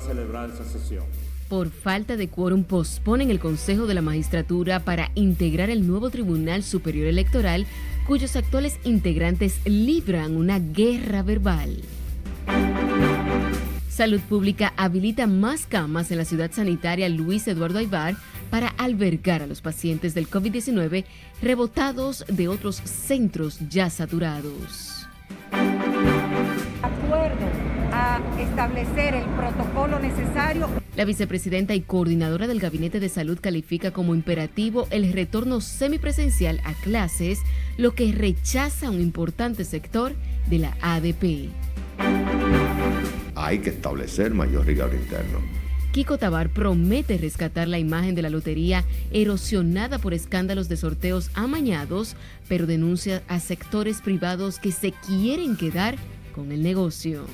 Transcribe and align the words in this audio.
celebrar 0.00 0.50
esa 0.50 0.64
sesión. 0.64 1.04
Por 1.48 1.70
falta 1.70 2.16
de 2.16 2.28
quórum 2.28 2.64
posponen 2.64 3.30
el 3.30 3.38
Consejo 3.38 3.86
de 3.86 3.94
la 3.94 4.02
Magistratura 4.02 4.80
para 4.80 5.12
integrar 5.14 5.70
el 5.70 5.86
nuevo 5.86 6.10
Tribunal 6.10 6.64
Superior 6.64 7.06
Electoral, 7.06 7.66
cuyos 8.06 8.34
actuales 8.34 8.80
integrantes 8.84 9.60
libran 9.64 10.36
una 10.36 10.58
guerra 10.58 11.22
verbal. 11.22 11.82
Salud 13.88 14.20
Pública 14.20 14.74
habilita 14.76 15.26
más 15.26 15.66
camas 15.66 16.10
en 16.10 16.18
la 16.18 16.24
ciudad 16.24 16.50
sanitaria 16.52 17.08
Luis 17.08 17.46
Eduardo 17.48 17.78
Aybar 17.78 18.16
para 18.50 18.68
albergar 18.68 19.42
a 19.42 19.46
los 19.46 19.60
pacientes 19.60 20.14
del 20.14 20.28
COVID-19 20.28 21.04
rebotados 21.40 22.24
de 22.28 22.48
otros 22.48 22.76
centros 22.76 23.58
ya 23.70 23.88
saturados. 23.88 25.06
Acuerdo 26.82 27.65
a 27.96 28.20
establecer 28.38 29.14
el 29.14 29.24
protocolo 29.30 29.98
necesario. 29.98 30.68
La 30.96 31.04
vicepresidenta 31.04 31.74
y 31.74 31.80
coordinadora 31.80 32.46
del 32.46 32.60
Gabinete 32.60 33.00
de 33.00 33.08
Salud 33.08 33.38
califica 33.40 33.90
como 33.90 34.14
imperativo 34.14 34.86
el 34.90 35.12
retorno 35.12 35.60
semipresencial 35.60 36.60
a 36.64 36.74
clases, 36.74 37.40
lo 37.78 37.94
que 37.94 38.12
rechaza 38.12 38.90
un 38.90 39.00
importante 39.00 39.64
sector 39.64 40.12
de 40.48 40.58
la 40.58 40.76
ADP. 40.82 41.48
Hay 43.34 43.58
que 43.60 43.70
establecer 43.70 44.32
mayor 44.32 44.66
rigor 44.66 44.94
interno 44.94 45.40
Kiko 45.96 46.18
Tabar 46.18 46.50
promete 46.50 47.16
rescatar 47.16 47.68
la 47.68 47.78
imagen 47.78 48.14
de 48.14 48.20
la 48.20 48.28
lotería 48.28 48.84
erosionada 49.12 49.98
por 49.98 50.12
escándalos 50.12 50.68
de 50.68 50.76
sorteos 50.76 51.30
amañados, 51.32 52.16
pero 52.48 52.66
denuncia 52.66 53.22
a 53.28 53.40
sectores 53.40 54.02
privados 54.02 54.58
que 54.58 54.72
se 54.72 54.92
quieren 54.92 55.56
quedar 55.56 55.96
con 56.34 56.52
el 56.52 56.62
negocio. 56.62 57.24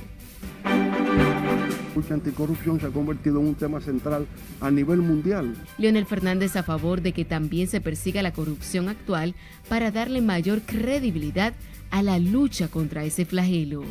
La 0.64 1.94
lucha 1.94 2.14
anticorrupción 2.14 2.80
se 2.80 2.86
ha 2.86 2.90
convertido 2.90 3.40
en 3.40 3.48
un 3.48 3.54
tema 3.54 3.80
central 3.80 4.26
a 4.60 4.70
nivel 4.70 5.00
mundial. 5.00 5.54
Leonel 5.78 6.06
Fernández 6.06 6.56
a 6.56 6.62
favor 6.62 7.02
de 7.02 7.12
que 7.12 7.24
también 7.24 7.68
se 7.68 7.80
persiga 7.80 8.22
la 8.22 8.32
corrupción 8.32 8.88
actual 8.88 9.34
para 9.68 9.90
darle 9.90 10.22
mayor 10.22 10.62
credibilidad 10.62 11.52
a 11.90 12.02
la 12.02 12.18
lucha 12.18 12.68
contra 12.68 13.04
ese 13.04 13.24
flagelo 13.24 13.84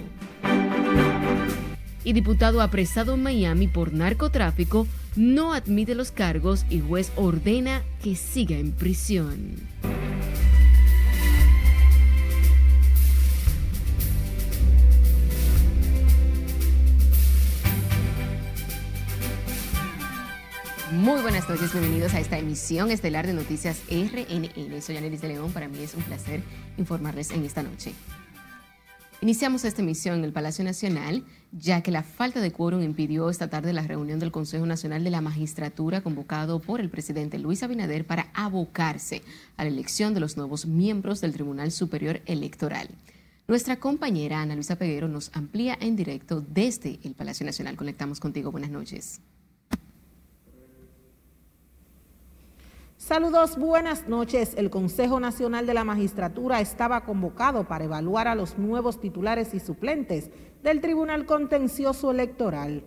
y 2.04 2.14
diputado 2.14 2.62
apresado 2.62 3.14
en 3.14 3.24
Miami 3.24 3.68
por 3.68 3.94
narcotráfico 3.94 4.88
no 5.16 5.54
admite 5.54 5.96
los 5.96 6.12
cargos 6.12 6.66
y 6.70 6.80
juez 6.80 7.12
ordena 7.16 7.84
que 8.02 8.16
siga 8.16 8.58
en 8.58 8.72
prisión. 8.72 9.56
Muy 20.92 21.22
buenas 21.22 21.48
noches, 21.48 21.72
bienvenidos 21.72 22.14
a 22.16 22.20
esta 22.20 22.38
emisión 22.38 22.92
estelar 22.92 23.26
de 23.26 23.32
Noticias 23.32 23.82
RNN. 23.90 24.82
Soy 24.82 24.98
Anelis 24.98 25.22
de 25.22 25.30
León, 25.30 25.54
para 25.54 25.70
mí 25.70 25.80
es 25.80 25.96
un 25.96 26.04
placer 26.04 26.44
informarles 26.78 27.32
en 27.32 27.46
esta 27.46 27.64
noche. 27.64 27.94
Iniciamos 29.22 29.64
esta 29.64 29.82
emisión 29.82 30.20
en 30.20 30.26
el 30.26 30.34
Palacio 30.34 30.66
Nacional, 30.66 31.24
ya 31.54 31.82
que 31.82 31.92
la 31.92 32.04
falta 32.04 32.42
de 32.42 32.52
quórum 32.52 32.82
impidió 32.82 33.30
esta 33.30 33.50
tarde 33.50 33.72
la 33.72 33.88
reunión 33.88 34.20
del 34.20 34.34
Consejo 34.34 34.66
Nacional 34.66 35.06
de 35.06 35.12
la 35.12 35.22
Magistratura 35.22 36.02
convocado 36.02 36.60
por 36.60 36.82
el 36.82 36.90
presidente 36.90 37.40
Luis 37.40 37.64
Abinader 37.64 38.06
para 38.06 38.30
abocarse 38.34 39.22
a 39.56 39.64
la 39.64 39.70
elección 39.70 40.14
de 40.14 40.20
los 40.20 40.36
nuevos 40.36 40.66
miembros 40.66 41.22
del 41.22 41.32
Tribunal 41.32 41.72
Superior 41.72 42.20
Electoral. 42.26 42.90
Nuestra 43.48 43.78
compañera 43.78 44.42
Ana 44.42 44.56
Luisa 44.56 44.76
Peguero 44.76 45.08
nos 45.08 45.32
amplía 45.36 45.78
en 45.80 45.96
directo 45.96 46.42
desde 46.42 47.00
el 47.04 47.14
Palacio 47.14 47.46
Nacional. 47.46 47.78
Conectamos 47.78 48.20
contigo. 48.20 48.52
Buenas 48.52 48.72
noches. 48.72 49.22
Saludos, 53.12 53.58
buenas 53.58 54.08
noches. 54.08 54.54
El 54.56 54.70
Consejo 54.70 55.20
Nacional 55.20 55.66
de 55.68 55.74
la 55.74 55.84
Magistratura 55.84 56.62
estaba 56.62 57.04
convocado 57.04 57.68
para 57.68 57.84
evaluar 57.84 58.30
a 58.30 58.36
los 58.36 58.58
nuevos 58.58 59.02
titulares 59.02 59.54
y 59.54 59.60
suplentes 59.60 60.30
del 60.64 60.80
Tribunal 60.80 61.26
Contencioso 61.26 62.12
Electoral. 62.12 62.86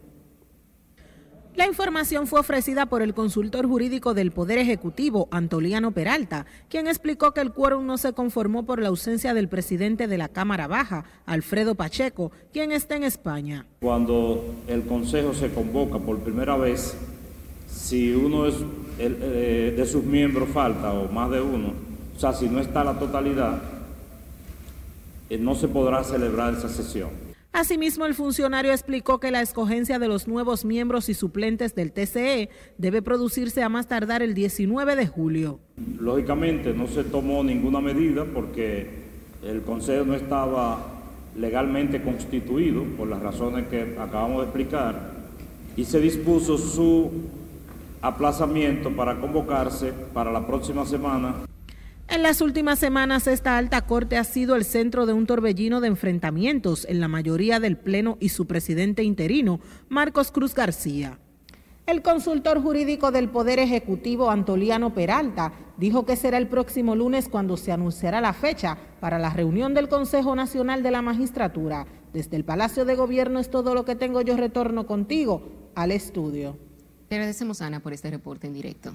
La 1.55 1.67
información 1.67 2.27
fue 2.27 2.41
ofrecida 2.41 2.87
por 2.87 3.03
el 3.03 3.13
consultor 3.13 3.67
jurídico 3.67 4.15
del 4.15 4.33
Poder 4.33 4.57
Ejecutivo, 4.57 5.29
Antoliano 5.31 5.91
Peralta, 5.91 6.47
quien 6.71 6.87
explicó 6.87 7.33
que 7.33 7.43
el 7.43 7.53
quórum 7.53 7.85
no 7.85 7.99
se 7.99 8.15
conformó 8.15 8.65
por 8.65 8.81
la 8.81 8.89
ausencia 8.89 9.35
del 9.35 9.51
presidente 9.51 10.09
de 10.09 10.17
la 10.17 10.31
Cámara 10.31 10.67
Baja, 10.67 11.05
Alfredo 11.27 11.75
Pacheco, 11.75 12.33
quien 12.51 12.73
está 12.73 12.97
en 12.97 13.05
España. 13.05 13.67
Cuando 13.83 14.43
el 14.69 14.87
Consejo 14.87 15.35
se 15.35 15.53
convoca 15.53 15.99
por 15.99 16.21
primera 16.21 16.57
vez, 16.57 16.97
si 17.67 18.15
uno 18.15 18.47
es 18.47 18.55
eh, 18.99 19.75
de 19.77 19.87
sus 19.87 20.05
miembros 20.05 20.49
falta, 20.49 20.93
o 20.93 21.11
más 21.11 21.31
de 21.31 21.41
uno, 21.41 21.73
o 22.17 22.21
sea, 22.21 22.33
si 22.33 22.49
no 22.49 22.61
está 22.61 22.85
la 22.85 22.99
totalidad, 22.99 23.61
eh, 25.31 25.39
no 25.39 25.55
se 25.55 25.69
podrá 25.69 26.05
celebrar 26.05 26.55
esa 26.55 26.69
sesión. 26.69 27.11
Asimismo, 27.53 28.05
el 28.05 28.15
funcionario 28.15 28.73
explicó 28.73 29.21
que 29.21 29.31
la 29.31 29.41
escogencia 29.41 30.01
de 30.01 30.09
los 30.09 30.27
nuevos 30.27 30.65
miembros 30.65 31.09
y 31.09 31.15
suplentes 31.15 31.77
del 31.77 31.93
TCE 31.93 32.51
debe 32.79 33.01
producirse 33.01 33.63
a 33.63 33.69
más 33.69 33.87
tardar 33.87 34.23
el 34.23 34.35
19 34.35 34.97
de 34.97 35.07
julio. 35.07 35.61
Lógicamente 36.01 36.75
no 36.75 36.89
se 36.89 37.05
tomó 37.05 37.45
ninguna 37.45 37.81
medida 37.81 38.25
porque 38.25 39.05
el 39.45 39.63
Consejo 39.63 40.05
no 40.05 40.15
estaba 40.15 40.95
legalmente 41.37 42.03
constituido 42.03 42.83
por 42.97 43.09
las 43.09 43.23
razones 43.23 43.67
que 43.69 43.97
acabamos 44.01 44.39
de 44.39 44.45
explicar 44.45 45.13
y 45.77 45.85
se 45.85 46.01
dispuso 46.01 46.59
su 46.59 47.11
aplazamiento 48.05 48.95
para 48.95 49.19
convocarse 49.19 49.93
para 50.13 50.31
la 50.31 50.47
próxima 50.47 50.85
semana. 50.85 51.47
En 52.07 52.23
las 52.23 52.43
últimas 52.43 52.79
semanas, 52.79 53.27
esta 53.27 53.57
alta 53.57 53.81
corte 53.87 54.19
ha 54.19 54.25
sido 54.25 54.57
el 54.57 54.65
centro 54.65 55.07
de 55.07 55.15
un 55.15 55.27
torbellino 55.27 55.81
de 55.81 55.89
enfrentamientos 55.89 56.85
en 56.85 57.01
la 57.01 57.09
mayoría 57.09 57.61
del 57.61 57.79
Pleno 57.79 58.19
y 58.21 58.29
su 58.29 58.47
presidente 58.47 59.03
interino, 59.03 59.59
Marcos 59.89 60.31
Cruz 60.31 60.55
García. 60.55 61.19
El 61.87 62.03
consultor 62.03 62.63
jurídico 62.63 63.11
del 63.11 63.31
Poder 63.31 63.59
Ejecutivo, 63.59 64.31
Antoliano 64.31 64.95
Peralta, 64.95 65.53
dijo 65.79 66.05
que 66.05 66.17
será 66.17 66.37
el 66.37 66.49
próximo 66.49 66.95
lunes 66.95 67.29
cuando 67.29 67.57
se 67.57 67.73
anunciará 67.73 68.21
la 68.21 68.35
fecha 68.35 68.77
para 69.01 69.19
la 69.19 69.31
reunión 69.31 69.73
del 69.73 69.89
Consejo 69.89 70.37
Nacional 70.37 70.83
de 70.83 70.91
la 70.91 71.03
Magistratura. 71.03 71.87
Desde 72.13 72.37
el 72.37 72.45
Palacio 72.45 72.85
de 72.85 72.97
Gobierno 72.97 73.39
es 73.39 73.51
todo 73.51 73.75
lo 73.75 73.85
que 73.85 73.97
tengo. 73.97 74.21
Yo 74.21 74.37
retorno 74.37 74.87
contigo 74.87 75.71
al 75.75 75.91
estudio. 75.91 76.57
Te 77.15 77.19
agradecemos, 77.19 77.63
Ana, 77.63 77.79
por 77.79 77.93
este 77.93 78.11
reporte 78.11 78.49
en 78.49 78.55
directo. 78.55 78.93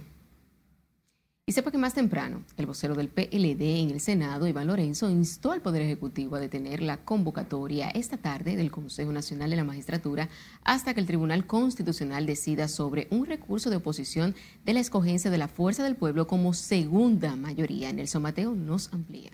Y 1.46 1.54
sepa 1.54 1.72
que 1.72 1.78
más 1.78 1.94
temprano, 1.94 2.44
el 2.58 2.66
vocero 2.66 2.94
del 2.94 3.08
PLD 3.08 3.80
en 3.80 3.92
el 3.92 4.02
Senado, 4.02 4.46
Iván 4.46 4.68
Lorenzo, 4.68 5.10
instó 5.10 5.54
al 5.54 5.62
Poder 5.62 5.84
Ejecutivo 5.84 6.36
a 6.36 6.42
detener 6.42 6.82
la 6.82 6.98
convocatoria 6.98 7.90
esta 7.92 8.18
tarde 8.18 8.58
del 8.58 8.72
Consejo 8.72 9.14
Nacional 9.14 9.52
de 9.52 9.56
la 9.56 9.64
Magistratura 9.64 10.28
hasta 10.66 10.94
que 10.94 11.00
el 11.00 11.08
Tribunal 11.08 11.48
Constitucional 11.48 12.26
decida 12.26 12.68
sobre 12.68 13.08
un 13.10 13.26
recurso 13.26 13.70
de 13.70 13.78
oposición 13.78 14.36
de 14.66 14.74
la 14.74 14.82
escogencia 14.82 15.32
de 15.32 15.38
la 15.38 15.48
Fuerza 15.48 15.86
del 15.86 15.96
Pueblo 15.96 16.28
como 16.28 16.54
segunda 16.54 17.38
mayoría. 17.38 17.94
Nelson 17.94 18.22
Mateo 18.22 18.54
nos 18.54 18.92
amplía. 18.92 19.32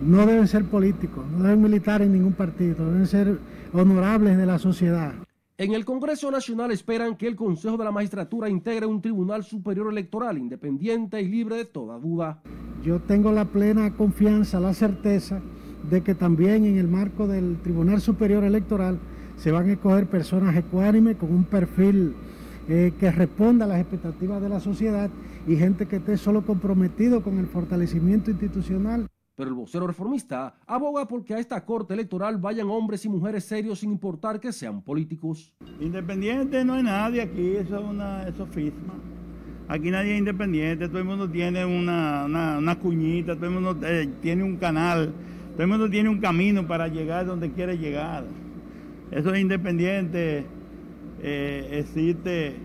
No 0.00 0.26
deben 0.26 0.48
ser 0.48 0.64
políticos, 0.64 1.24
no 1.30 1.44
deben 1.44 1.62
militar 1.62 2.02
en 2.02 2.12
ningún 2.12 2.32
partido, 2.32 2.90
deben 2.90 3.06
ser 3.06 3.38
honorables 3.72 4.36
de 4.36 4.46
la 4.46 4.58
sociedad. 4.58 5.14
En 5.56 5.72
el 5.72 5.84
Congreso 5.84 6.32
Nacional 6.32 6.72
esperan 6.72 7.16
que 7.16 7.28
el 7.28 7.36
Consejo 7.36 7.76
de 7.76 7.84
la 7.84 7.92
Magistratura 7.92 8.48
integre 8.48 8.86
un 8.86 9.00
Tribunal 9.00 9.44
Superior 9.44 9.92
Electoral 9.92 10.36
independiente 10.36 11.22
y 11.22 11.28
libre 11.28 11.58
de 11.58 11.64
toda 11.64 11.96
duda. 11.96 12.42
Yo 12.82 12.98
tengo 12.98 13.30
la 13.30 13.44
plena 13.44 13.94
confianza, 13.94 14.58
la 14.58 14.74
certeza 14.74 15.40
de 15.88 16.02
que 16.02 16.16
también 16.16 16.64
en 16.64 16.76
el 16.76 16.88
marco 16.88 17.28
del 17.28 17.58
Tribunal 17.62 18.00
Superior 18.00 18.42
Electoral 18.42 18.98
se 19.36 19.52
van 19.52 19.68
a 19.68 19.74
escoger 19.74 20.08
personas 20.08 20.56
ecuánimes 20.56 21.18
con 21.18 21.32
un 21.32 21.44
perfil 21.44 22.16
eh, 22.68 22.92
que 22.98 23.12
responda 23.12 23.64
a 23.64 23.68
las 23.68 23.80
expectativas 23.80 24.42
de 24.42 24.48
la 24.48 24.58
sociedad 24.58 25.08
y 25.46 25.54
gente 25.54 25.86
que 25.86 25.96
esté 25.96 26.16
solo 26.16 26.44
comprometido 26.44 27.22
con 27.22 27.38
el 27.38 27.46
fortalecimiento 27.46 28.32
institucional. 28.32 29.06
Pero 29.36 29.48
el 29.50 29.54
vocero 29.54 29.86
reformista 29.86 30.54
aboga 30.64 31.08
porque 31.08 31.34
a 31.34 31.38
esta 31.38 31.64
corte 31.64 31.92
electoral 31.92 32.38
vayan 32.38 32.68
hombres 32.70 33.04
y 33.04 33.08
mujeres 33.08 33.44
serios 33.44 33.80
sin 33.80 33.90
importar 33.90 34.38
que 34.38 34.52
sean 34.52 34.80
políticos. 34.80 35.52
Independiente 35.80 36.64
no 36.64 36.74
hay 36.74 36.84
nadie 36.84 37.22
aquí, 37.22 37.56
eso 37.56 37.78
es 37.78 37.84
una 37.84 38.28
eso 38.28 38.46
fisma. 38.46 38.94
Aquí 39.66 39.90
nadie 39.90 40.12
es 40.12 40.18
independiente, 40.18 40.88
todo 40.88 40.98
el 40.98 41.04
mundo 41.04 41.28
tiene 41.28 41.64
una, 41.64 42.26
una, 42.26 42.78
cuñita, 42.78 43.34
todo 43.34 43.46
el 43.46 43.52
mundo 43.52 43.78
eh, 43.84 44.08
tiene 44.20 44.44
un 44.44 44.56
canal, 44.56 45.12
todo 45.52 45.62
el 45.62 45.68
mundo 45.68 45.90
tiene 45.90 46.10
un 46.10 46.20
camino 46.20 46.66
para 46.68 46.86
llegar 46.86 47.26
donde 47.26 47.50
quiere 47.50 47.76
llegar. 47.76 48.24
Eso 49.10 49.34
es 49.34 49.40
independiente, 49.40 50.46
eh, 51.22 51.68
existe. 51.72 52.56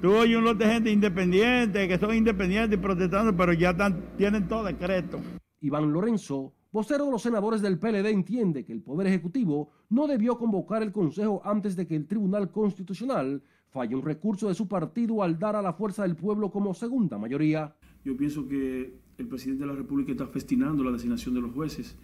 Tú 0.00 0.14
oyes 0.14 0.36
un 0.36 0.44
lote 0.44 0.66
de 0.66 0.72
gente 0.72 0.90
independiente, 0.90 1.88
que 1.88 1.98
son 1.98 2.14
independientes 2.14 2.78
y 2.78 2.82
protestando, 2.82 3.36
pero 3.36 3.52
ya 3.52 3.74
tienen 4.16 4.46
todo 4.46 4.64
decreto. 4.64 5.20
Iván 5.62 5.92
Lorenzo 5.92 6.52
vocero 6.72 7.04
de 7.04 7.10
los 7.10 7.22
senadores 7.22 7.60
del 7.60 7.78
PLD 7.78 8.06
entiende 8.06 8.64
que 8.64 8.72
el 8.72 8.80
Poder 8.80 9.06
Ejecutivo 9.06 9.70
no 9.90 10.06
debió 10.06 10.38
convocar 10.38 10.82
el 10.82 10.90
Consejo 10.90 11.42
antes 11.44 11.76
de 11.76 11.86
que 11.86 11.94
el 11.94 12.06
Tribunal 12.06 12.50
Constitucional 12.50 13.42
falle 13.70 13.94
un 13.94 14.02
recurso 14.02 14.48
de 14.48 14.54
su 14.54 14.66
partido 14.66 15.22
al 15.22 15.38
dar 15.38 15.54
a 15.54 15.62
la 15.62 15.74
fuerza 15.74 16.02
del 16.02 16.16
pueblo 16.16 16.50
como 16.50 16.74
segunda 16.74 17.18
mayoría. 17.18 17.74
Yo 18.04 18.16
pienso 18.16 18.48
que 18.48 18.94
el 19.18 19.28
presidente 19.28 19.64
de 19.64 19.70
la 19.70 19.76
República 19.76 20.12
está 20.12 20.26
festinando 20.26 20.82
la 20.82 20.92
designación 20.92 21.34
de 21.34 21.42
los 21.42 21.52
jueces. 21.52 21.94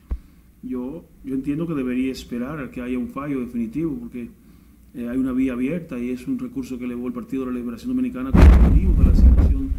Yo, 0.62 1.04
yo 1.24 1.34
entiendo 1.34 1.66
que 1.66 1.74
debería 1.74 2.12
esperar 2.12 2.60
a 2.60 2.70
que 2.70 2.82
haya 2.82 2.98
un 2.98 3.08
fallo 3.08 3.40
definitivo, 3.40 3.96
porque 3.98 4.30
eh, 4.94 5.08
hay 5.08 5.16
una 5.16 5.32
vía 5.32 5.54
abierta 5.54 5.98
y 5.98 6.10
es 6.10 6.26
un 6.26 6.38
recurso 6.38 6.78
que 6.78 6.84
elevó 6.84 7.06
el 7.06 7.12
Partido 7.12 7.44
de 7.46 7.52
la 7.52 7.58
Liberación 7.58 7.90
Dominicana 7.94 8.32
como 8.32 8.68
motivo 8.68 8.92
de 8.94 9.04
la 9.04 9.10
designación 9.10 9.70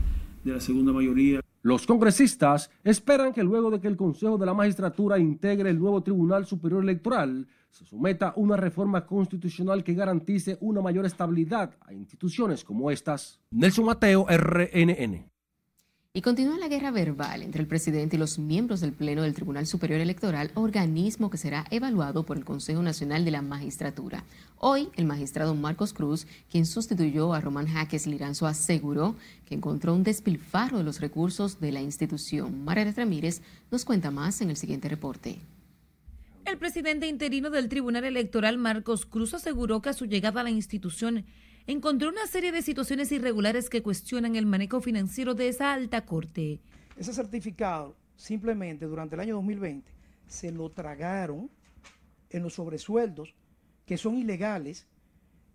de 0.43 0.51
la 0.51 0.59
segunda 0.59 0.93
mayoría. 0.93 1.41
Los 1.61 1.85
congresistas 1.85 2.71
esperan 2.85 3.33
que 3.33 3.44
luego 3.44 3.69
de 3.69 3.81
que 3.81 3.89
el 3.89 3.97
Consejo 3.97 4.38
de 4.38 4.45
la 4.45 4.53
Magistratura 4.53 5.19
integre 5.19 5.69
el 5.69 5.79
nuevo 5.79 6.01
Tribunal 6.01 6.45
Superior 6.45 6.81
Electoral, 6.81 7.47
se 7.69 7.85
someta 7.85 8.31
una 8.38 8.56
reforma 8.56 9.06
constitucional 9.06 9.83
que 9.83 9.94
garantice 9.94 10.57
una 10.61 10.81
mayor 10.81 11.06
estabilidad 11.06 11.75
a 11.81 11.94
instituciones 11.94 12.63
como 12.63 12.89
estas. 12.91 13.41
Nelson 13.51 13.85
Mateo, 13.85 14.25
RNN. 14.29 15.29
Y 16.11 16.23
continúa 16.23 16.57
la 16.57 16.67
guerra 16.67 16.89
verbal 16.89 17.44
entre 17.44 17.61
el 17.61 17.67
presidente 17.67 18.15
y 18.15 18.19
los 18.19 18.39
miembros 18.39 18.79
del 18.79 18.94
Pleno 18.94 19.21
del 19.21 19.35
Tribunal 19.35 19.67
Superior 19.67 20.01
Electoral, 20.01 20.50
organismo 20.56 21.29
que 21.29 21.38
será 21.38 21.67
evaluado 21.69 22.25
por 22.25 22.35
el 22.35 22.45
Consejo 22.45 22.81
Nacional 22.81 23.23
de 23.25 23.29
la 23.29 23.44
Magistratura. 23.44 24.23
Hoy, 24.57 24.89
el 24.95 25.06
magistrado 25.06 25.53
Marcos 25.53 25.94
Cruz, 25.94 26.25
quien 26.50 26.65
sustituyó 26.65 27.31
a 27.35 27.41
Román 27.41 27.67
Jaques 27.67 28.07
Liranzo, 28.07 28.47
aseguró 28.47 29.17
que 29.45 29.53
encontró 29.53 29.94
un 29.94 30.01
despilfarro 30.01 30.79
de 30.79 30.83
los 30.83 31.00
recursos 31.00 31.59
de 31.59 31.71
la 31.71 31.81
institución. 31.81 32.65
María 32.65 32.91
Ramírez 32.91 33.44
nos 33.69 33.85
cuenta 33.85 34.09
más 34.09 34.41
en 34.41 34.50
el 34.50 34.57
siguiente 34.57 34.89
reporte. 34.89 35.38
El 36.45 36.57
presidente 36.57 37.06
interino 37.06 37.51
del 37.51 37.69
Tribunal 37.69 38.03
Electoral, 38.03 38.57
Marcos 38.57 39.06
Cruz, 39.06 39.35
aseguró 39.35 39.83
que 39.83 39.89
a 39.89 39.94
su 39.94 40.06
llegada 40.06 40.41
a 40.41 40.44
la 40.44 40.50
institución 40.50 41.25
encontró 41.71 42.10
una 42.10 42.25
serie 42.25 42.51
de 42.51 42.63
situaciones 42.63 43.12
irregulares 43.12 43.69
que 43.69 43.83
cuestionan 43.83 44.36
el 44.36 44.48
manejo 44.48 44.81
financiero 44.81 45.36
de 45.36 45.50
esa 45.50 45.71
alta 45.71 46.04
corte. 46.04 46.60
Ese 46.98 47.13
certificado 47.13 47.95
simplemente 48.16 48.88
durante 48.88 49.13
el 49.13 49.21
año 49.21 49.36
2020 49.36 49.88
se 50.27 50.51
lo 50.51 50.71
tragaron 50.71 51.51
en 52.31 52.42
los 52.42 52.56
sobresueldos 52.56 53.36
que 53.86 53.98
son 53.98 54.18
ilegales, 54.18 54.88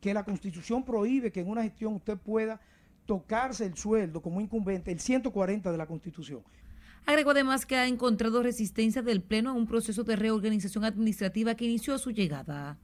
que 0.00 0.14
la 0.14 0.24
constitución 0.24 0.84
prohíbe 0.84 1.32
que 1.32 1.40
en 1.40 1.48
una 1.48 1.64
gestión 1.64 1.94
usted 1.94 2.16
pueda 2.16 2.60
tocarse 3.06 3.66
el 3.66 3.76
sueldo 3.76 4.22
como 4.22 4.40
incumbente, 4.40 4.92
el 4.92 5.00
140 5.00 5.72
de 5.72 5.78
la 5.78 5.86
constitución. 5.86 6.42
Agregó 7.06 7.32
además 7.32 7.66
que 7.66 7.74
ha 7.74 7.88
encontrado 7.88 8.40
resistencia 8.40 9.02
del 9.02 9.20
Pleno 9.20 9.50
a 9.50 9.54
un 9.54 9.66
proceso 9.66 10.04
de 10.04 10.14
reorganización 10.14 10.84
administrativa 10.84 11.56
que 11.56 11.64
inició 11.64 11.92
a 11.92 11.98
su 11.98 12.12
llegada. 12.12 12.78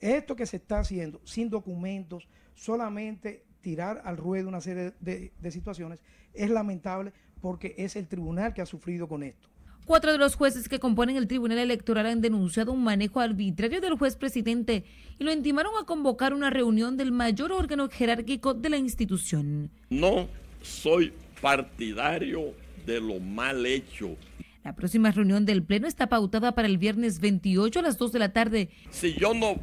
Esto 0.00 0.36
que 0.36 0.46
se 0.46 0.58
está 0.58 0.80
haciendo 0.80 1.20
sin 1.24 1.50
documentos, 1.50 2.28
solamente 2.58 3.44
tirar 3.60 4.02
al 4.04 4.16
ruedo 4.16 4.48
una 4.48 4.60
serie 4.60 4.92
de, 5.00 5.50
situaciones, 5.50 6.00
es 6.34 6.50
lamentable 6.50 7.12
porque 7.40 7.74
es 7.78 7.96
el 7.96 8.08
tribunal 8.08 8.52
que 8.52 8.62
ha 8.62 8.66
sufrido 8.66 9.08
con 9.08 9.22
esto. 9.22 9.48
Cuatro 9.84 10.12
de 10.12 10.18
los 10.18 10.34
jueces 10.34 10.68
que 10.68 10.78
componen 10.78 11.16
el 11.16 11.28
Tribunal 11.28 11.58
Electoral 11.58 12.04
han 12.04 12.20
denunciado 12.20 12.72
un 12.72 12.84
manejo 12.84 13.20
arbitrario 13.20 13.80
del 13.80 13.96
juez 13.96 14.16
presidente 14.16 14.84
y 15.18 15.24
lo 15.24 15.32
intimaron 15.32 15.72
a 15.80 15.86
convocar 15.86 16.34
una 16.34 16.50
reunión 16.50 16.98
del 16.98 17.10
mayor 17.10 17.52
órgano 17.52 17.88
jerárquico 17.88 18.52
de 18.52 18.68
la 18.68 18.76
institución. 18.76 19.70
No 19.88 20.28
soy 20.60 21.14
partidario 21.40 22.52
de 22.84 23.00
lo 23.00 23.18
mal 23.18 23.64
hecho. 23.64 24.16
La 24.62 24.74
próxima 24.74 25.10
reunión 25.10 25.46
del 25.46 25.62
Pleno 25.62 25.86
está 25.86 26.08
pautada 26.08 26.52
para 26.52 26.68
el 26.68 26.76
viernes 26.76 27.20
28 27.20 27.78
a 27.78 27.82
las 27.82 27.96
2 27.96 28.12
de 28.12 28.18
la 28.18 28.32
tarde. 28.34 28.68
Si 28.90 29.14
yo 29.14 29.32
no 29.32 29.54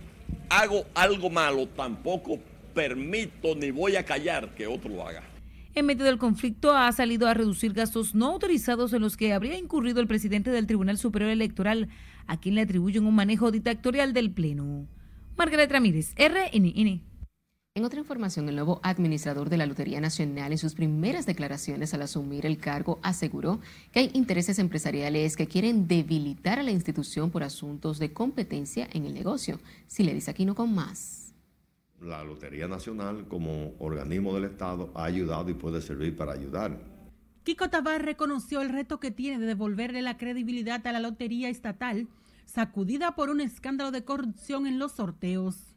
hago 0.50 0.86
algo 0.96 1.30
malo, 1.30 1.68
tampoco 1.68 2.40
permito 2.76 3.56
ni 3.56 3.72
voy 3.72 3.96
a 3.96 4.06
callar 4.06 4.54
que 4.54 4.68
otro 4.68 4.92
lo 4.92 5.08
haga. 5.08 5.24
En 5.74 5.88
medio 5.88 6.06
del 6.06 6.18
conflicto 6.20 6.74
ha 6.74 6.92
salido 6.92 7.28
a 7.28 7.34
reducir 7.34 7.74
gastos 7.74 8.14
no 8.14 8.28
autorizados 8.28 8.94
en 8.94 9.02
los 9.02 9.18
que 9.18 9.34
habría 9.34 9.58
incurrido 9.58 10.00
el 10.00 10.08
presidente 10.08 10.52
del 10.52 10.68
Tribunal 10.68 10.98
Superior 10.98 11.32
Electoral, 11.32 11.90
a 12.28 12.40
quien 12.40 12.56
le 12.56 12.62
atribuyen 12.62 13.06
un 13.06 13.16
manejo 13.16 13.52
dictatorial 13.52 14.14
del 14.14 14.32
Pleno. 14.32 14.88
Margaret 15.36 15.72
Ramírez, 15.72 16.14
RNN. 16.16 17.02
En 17.78 17.84
otra 17.84 18.00
información, 18.00 18.48
el 18.48 18.56
nuevo 18.56 18.80
administrador 18.84 19.50
de 19.50 19.58
la 19.58 19.66
Lotería 19.66 20.00
Nacional 20.00 20.54
en 20.54 20.58
sus 20.58 20.76
primeras 20.76 21.26
declaraciones 21.26 21.94
al 21.94 22.04
asumir 22.04 22.46
el 22.46 22.58
cargo 22.58 23.00
aseguró 23.04 23.60
que 23.92 24.00
hay 24.00 24.12
intereses 24.14 24.60
empresariales 24.60 25.36
que 25.36 25.48
quieren 25.48 25.90
debilitar 25.90 26.58
a 26.58 26.64
la 26.64 26.72
institución 26.72 27.32
por 27.32 27.44
asuntos 27.44 28.00
de 28.00 28.14
competencia 28.14 28.88
en 28.94 29.06
el 29.06 29.14
negocio. 29.14 29.60
Si 29.88 30.04
le 30.04 30.14
dice 30.14 30.32
aquí 30.32 30.46
no 30.46 30.56
con 30.56 30.74
más. 30.74 31.25
La 32.06 32.24
Lotería 32.24 32.68
Nacional 32.68 33.28
como 33.28 33.74
organismo 33.80 34.36
del 34.36 34.46
Estado 34.46 34.92
ha 34.94 35.06
ayudado 35.06 35.50
y 35.50 35.56
puede 35.56 35.82
servir 35.82 36.16
para 36.16 36.34
ayudar. 36.34 36.78
Kiko 37.44 37.70
Tabar 37.70 38.06
reconoció 38.06 38.62
el 38.62 38.70
reto 38.70 39.00
que 39.00 39.10
tiene 39.10 39.40
de 39.40 39.48
devolverle 39.48 40.04
la 40.04 40.18
credibilidad 40.18 40.86
a 40.86 40.92
la 40.92 41.00
Lotería 41.00 41.50
Estatal, 41.50 42.08
sacudida 42.46 43.16
por 43.16 43.30
un 43.30 43.42
escándalo 43.42 43.90
de 43.90 44.04
corrupción 44.04 44.68
en 44.68 44.78
los 44.78 44.94
sorteos. 44.94 45.76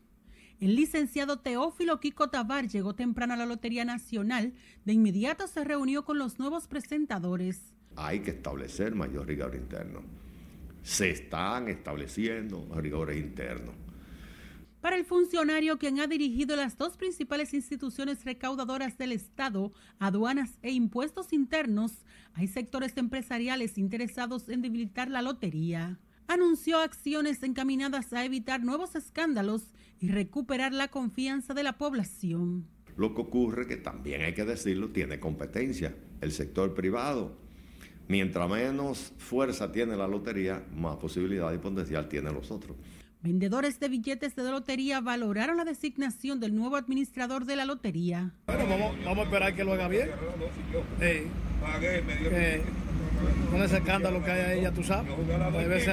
El 0.61 0.77
licenciado 0.77 1.39
Teófilo 1.39 1.99
Kiko 1.99 2.29
Tabar 2.29 2.69
llegó 2.69 2.95
temprano 2.95 3.33
a 3.33 3.37
la 3.37 3.47
Lotería 3.47 3.85
Nacional. 3.87 4.53
De 4.85 4.93
inmediato 4.93 5.47
se 5.47 5.65
reunió 5.65 6.05
con 6.05 6.19
los 6.19 6.39
nuevos 6.39 6.67
presentadores. 6.67 7.75
Hay 7.97 8.21
que 8.21 8.33
establecer 8.33 8.95
mayor 8.95 9.27
rigor 9.27 9.55
interno. 9.55 10.03
Se 10.83 11.11
están 11.11 11.69
estableciendo 11.69 12.69
rigores 12.75 13.19
internos. 13.19 13.75
Para 14.81 14.97
el 14.97 15.05
funcionario 15.05 15.79
quien 15.79 16.01
ha 16.01 16.07
dirigido 16.07 16.55
las 16.57 16.77
dos 16.77 16.97
principales 16.97 17.53
instituciones 17.53 18.25
recaudadoras 18.25 18.97
del 18.97 19.13
Estado, 19.13 19.73
aduanas 19.99 20.59
e 20.63 20.71
impuestos 20.71 21.33
internos, 21.33 22.05
hay 22.35 22.47
sectores 22.47 22.97
empresariales 22.97 23.77
interesados 23.79 24.49
en 24.49 24.63
debilitar 24.63 25.11
la 25.11 25.23
lotería 25.23 25.99
anunció 26.29 26.79
acciones 26.79 27.43
encaminadas 27.43 28.13
a 28.13 28.25
evitar 28.25 28.63
nuevos 28.63 28.95
escándalos 28.95 29.73
y 29.99 30.09
recuperar 30.09 30.73
la 30.73 30.89
confianza 30.89 31.55
de 31.55 31.63
la 31.63 31.79
población. 31.79 32.67
Lo 32.97 33.15
que 33.15 33.23
ocurre, 33.23 33.67
que 33.67 33.77
también 33.77 34.23
hay 34.23 34.35
que 34.35 34.45
decirlo, 34.45 34.91
tiene 34.91 35.19
competencia 35.19 35.97
el 36.21 36.33
sector 36.33 36.75
privado. 36.75 37.33
Mientras 38.09 38.49
menos 38.49 39.13
fuerza 39.17 39.73
tiene 39.73 39.97
la 39.97 40.07
lotería, 40.07 40.65
más 40.75 40.97
posibilidad 40.97 41.53
y 41.53 41.59
potencial 41.59 42.09
tienen 42.09 42.35
los 42.35 42.51
otros. 42.51 42.77
Vendedores 43.21 43.81
de 43.81 43.89
billetes 43.89 44.37
de 44.37 44.45
lotería 44.45 45.01
valoraron 45.01 45.57
la 45.57 45.65
designación 45.65 46.39
del 46.39 46.55
nuevo 46.55 46.77
administrador 46.77 47.47
de 47.47 47.57
la 47.57 47.65
lotería. 47.65 48.31
Bueno, 48.47 48.65
vamos, 49.05 49.19
a 49.19 49.23
esperar 49.23 49.55
que 49.57 49.65
lo 49.65 49.73
haga 49.73 49.89
bien. 49.89 50.11
con 53.51 53.63
ese 53.63 53.77
escándalo 53.79 54.25
que 54.25 54.31
hay 54.31 54.41
ahí, 54.53 54.63
ya 54.63 54.71
tú 54.71 54.85
sabes. 54.85 55.13
Tal 55.27 55.69
vez 55.69 55.91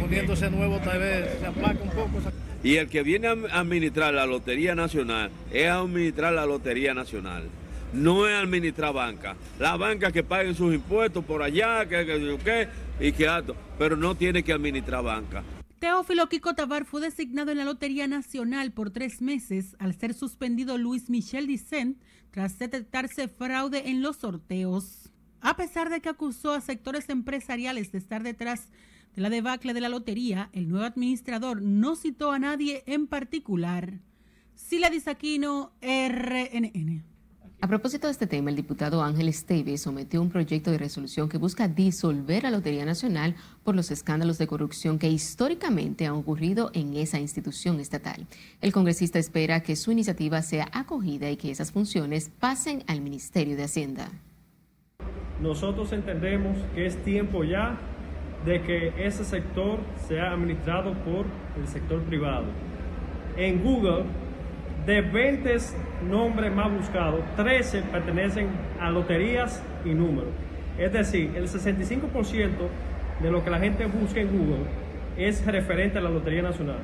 poniéndose 0.00 0.50
nuevo, 0.50 0.78
tal 0.80 0.98
vez 0.98 1.38
se 1.38 1.46
aplaca 1.46 1.80
un 1.80 1.90
poco. 1.90 2.10
Y 2.64 2.76
el 2.76 2.88
que 2.88 3.04
viene 3.04 3.28
a 3.28 3.60
administrar 3.60 4.12
la 4.12 4.26
Lotería 4.26 4.74
Nacional 4.74 5.30
es 5.52 5.68
a 5.68 5.78
administrar 5.78 6.32
la 6.32 6.44
Lotería 6.44 6.92
Nacional. 6.92 7.44
No 7.92 8.28
es 8.28 8.34
administrar 8.34 8.92
banca. 8.92 9.36
La 9.60 9.76
banca 9.76 10.10
que 10.10 10.24
paguen 10.24 10.56
sus 10.56 10.74
impuestos 10.74 11.24
por 11.24 11.42
allá, 11.42 11.86
que, 11.86 12.04
que, 12.04 12.38
que 12.44 12.68
y 13.00 13.12
que 13.12 13.28
alto, 13.28 13.54
pero 13.78 13.96
no 13.96 14.16
tiene 14.16 14.42
que 14.42 14.52
administrar 14.52 15.04
banca. 15.04 15.42
Teófilo 15.82 16.28
Kiko 16.28 16.54
Tabar 16.54 16.84
fue 16.84 17.00
designado 17.00 17.50
en 17.50 17.58
la 17.58 17.64
Lotería 17.64 18.06
Nacional 18.06 18.70
por 18.70 18.90
tres 18.92 19.20
meses 19.20 19.74
al 19.80 19.98
ser 19.98 20.14
suspendido 20.14 20.78
Luis 20.78 21.10
Michel 21.10 21.48
Dicent 21.48 22.00
tras 22.30 22.56
detectarse 22.56 23.26
fraude 23.26 23.90
en 23.90 24.00
los 24.00 24.18
sorteos. 24.18 25.10
A 25.40 25.56
pesar 25.56 25.90
de 25.90 26.00
que 26.00 26.08
acusó 26.08 26.52
a 26.52 26.60
sectores 26.60 27.08
empresariales 27.08 27.90
de 27.90 27.98
estar 27.98 28.22
detrás 28.22 28.68
de 29.16 29.22
la 29.22 29.28
debacle 29.28 29.74
de 29.74 29.80
la 29.80 29.88
lotería, 29.88 30.50
el 30.52 30.68
nuevo 30.68 30.86
administrador 30.86 31.60
no 31.60 31.96
citó 31.96 32.30
a 32.30 32.38
nadie 32.38 32.84
en 32.86 33.08
particular. 33.08 33.98
Sila 34.54 34.88
Disaquino, 34.88 35.72
RNN. 35.82 37.11
A 37.62 37.68
propósito 37.68 38.08
de 38.08 38.10
este 38.10 38.26
tema, 38.26 38.50
el 38.50 38.56
diputado 38.56 39.04
Ángel 39.04 39.28
Esteves 39.28 39.82
sometió 39.82 40.20
un 40.20 40.30
proyecto 40.30 40.72
de 40.72 40.78
resolución 40.78 41.28
que 41.28 41.38
busca 41.38 41.68
disolver 41.68 42.42
la 42.42 42.50
Lotería 42.50 42.84
Nacional 42.84 43.36
por 43.62 43.76
los 43.76 43.92
escándalos 43.92 44.36
de 44.38 44.48
corrupción 44.48 44.98
que 44.98 45.08
históricamente 45.08 46.08
han 46.08 46.14
ocurrido 46.14 46.72
en 46.74 46.96
esa 46.96 47.20
institución 47.20 47.78
estatal. 47.78 48.26
El 48.60 48.72
congresista 48.72 49.20
espera 49.20 49.62
que 49.62 49.76
su 49.76 49.92
iniciativa 49.92 50.42
sea 50.42 50.70
acogida 50.72 51.30
y 51.30 51.36
que 51.36 51.52
esas 51.52 51.70
funciones 51.70 52.32
pasen 52.40 52.82
al 52.88 53.00
Ministerio 53.00 53.56
de 53.56 53.62
Hacienda. 53.62 54.08
Nosotros 55.40 55.92
entendemos 55.92 56.58
que 56.74 56.86
es 56.86 57.00
tiempo 57.04 57.44
ya 57.44 57.78
de 58.44 58.60
que 58.62 59.06
ese 59.06 59.24
sector 59.24 59.78
sea 60.08 60.32
administrado 60.32 60.94
por 61.04 61.26
el 61.56 61.68
sector 61.68 62.02
privado. 62.02 62.46
En 63.36 63.62
Google 63.62 64.06
de 64.86 65.00
20 65.00 65.56
nombres 66.08 66.52
más 66.52 66.72
buscados, 66.72 67.20
13 67.36 67.82
pertenecen 67.82 68.48
a 68.80 68.90
loterías 68.90 69.62
y 69.84 69.90
números. 69.90 70.30
Es 70.78 70.92
decir, 70.92 71.32
el 71.36 71.48
65% 71.48 72.68
de 73.22 73.30
lo 73.30 73.44
que 73.44 73.50
la 73.50 73.60
gente 73.60 73.86
busca 73.86 74.20
en 74.20 74.36
Google 74.36 74.66
es 75.16 75.44
referente 75.46 75.98
a 75.98 76.00
la 76.00 76.10
Lotería 76.10 76.42
Nacional. 76.42 76.78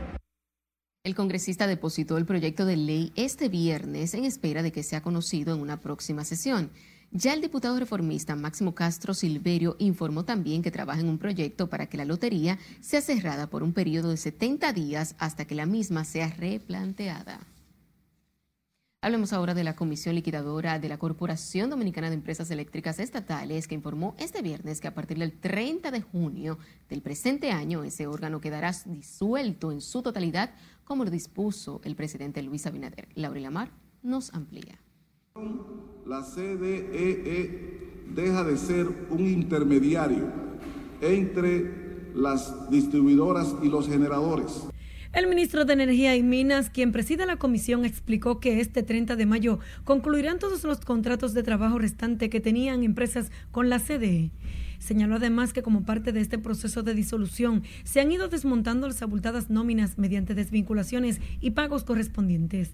El 1.05 1.15
congresista 1.15 1.67
depositó 1.67 2.19
el 2.19 2.27
proyecto 2.27 2.67
de 2.67 2.77
ley 2.77 3.13
este 3.17 3.49
viernes 3.49 4.15
en 4.15 4.25
espera 4.25 4.63
de 4.63 4.73
que 4.73 4.83
sea 4.83 5.03
conocido 5.03 5.55
en 5.55 5.61
una 5.61 5.81
próxima 5.81 6.25
sesión. 6.25 6.71
Ya 7.11 7.33
el 7.33 7.41
diputado 7.41 7.79
reformista 7.79 8.37
Máximo 8.37 8.75
Castro 8.75 9.15
Silverio 9.15 9.77
informó 9.79 10.27
también 10.27 10.63
que 10.63 10.71
trabaja 10.71 11.01
en 11.01 11.09
un 11.09 11.19
proyecto 11.19 11.69
para 11.71 11.87
que 11.87 11.97
la 11.97 12.05
lotería 12.05 12.59
sea 12.81 13.01
cerrada 13.01 13.49
por 13.49 13.63
un 13.63 13.73
periodo 13.73 14.11
de 14.11 14.19
70 14.19 14.73
días 14.75 15.15
hasta 15.19 15.47
que 15.47 15.55
la 15.55 15.65
misma 15.65 16.05
sea 16.05 16.29
replanteada. 16.29 17.41
Hablemos 19.09 19.33
ahora 19.33 19.55
de 19.55 19.65
la 19.65 19.75
Comisión 19.75 20.17
Liquidadora 20.17 20.79
de 20.79 20.87
la 20.87 20.99
Corporación 20.99 21.71
Dominicana 21.71 22.11
de 22.11 22.17
Empresas 22.17 22.51
Eléctricas 22.51 22.99
Estatales, 22.99 23.67
que 23.67 23.75
informó 23.75 24.15
este 24.19 24.43
viernes 24.43 24.83
que 24.83 24.89
a 24.89 24.93
partir 24.93 25.17
del 25.17 25.33
30 25.33 25.91
de 25.91 26.03
junio 26.03 26.59
del 26.91 27.01
presente 27.01 27.51
año 27.51 27.85
ese 27.85 28.07
órgano 28.07 28.39
quedará 28.39 28.71
disuelto 28.85 29.73
en 29.73 29.81
su 29.81 30.03
totalidad, 30.03 30.51
como 30.85 31.05
lo 31.05 31.11
dispuso 31.11 31.81
el 31.85 31.97
presidente 31.97 32.43
Luis 32.43 32.67
Abinader. 32.67 33.09
Laura 33.15 33.41
Lamar 33.41 33.71
nos 34.03 34.35
amplía. 34.35 34.79
La 36.05 36.23
CDEE 36.23 38.05
deja 38.15 38.45
de 38.45 38.59
ser 38.59 39.07
un 39.09 39.27
intermediario 39.27 40.27
entre 41.01 42.11
las 42.15 42.69
distribuidoras 42.69 43.57
y 43.63 43.71
los 43.71 43.89
generadores. 43.89 44.69
El 45.15 45.27
ministro 45.27 45.65
de 45.65 45.73
Energía 45.73 46.17
y 46.17 46.23
Minas, 46.23 46.69
quien 46.69 46.93
preside 46.93 47.25
la 47.25 47.37
comisión, 47.37 47.87
explicó 47.87 48.41
que 48.41 48.61
este 48.61 48.83
30 48.83 49.17
de 49.17 49.25
mayo 49.25 49.59
concluirán 49.85 50.39
todos 50.39 50.65
los 50.65 50.81
contratos 50.81 51.33
de 51.33 51.43
trabajo 51.43 51.79
restante 51.79 52.29
que 52.29 52.41
tenían 52.41 52.83
empresas 52.83 53.33
con 53.51 53.71
la 53.71 53.79
CDE. 53.79 54.31
Señaló 54.79 55.17
además 55.17 55.55
que 55.55 55.63
como 55.63 55.85
parte 55.85 56.13
de 56.13 56.21
este 56.21 56.39
proceso 56.39 56.83
de 56.83 56.93
disolución 56.93 57.63
se 57.85 58.01
han 58.01 58.13
ido 58.13 58.29
desmontando 58.29 58.87
las 58.87 59.01
abultadas 59.01 59.49
nóminas 59.49 59.97
mediante 59.97 60.35
desvinculaciones 60.35 61.21
y 61.41 61.53
pagos 61.53 61.85
correspondientes. 61.85 62.73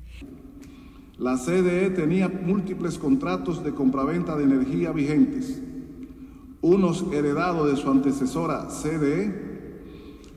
La 1.17 1.39
CDE 1.39 1.91
tenía 1.91 2.29
múltiples 2.29 2.99
contratos 2.99 3.63
de 3.63 3.73
compraventa 3.73 4.37
de 4.37 4.43
energía 4.43 4.91
vigentes, 4.91 5.63
unos 6.63 7.05
heredados 7.13 7.71
de 7.71 7.81
su 7.81 7.89
antecesora 7.89 8.67
CDE 8.67 9.54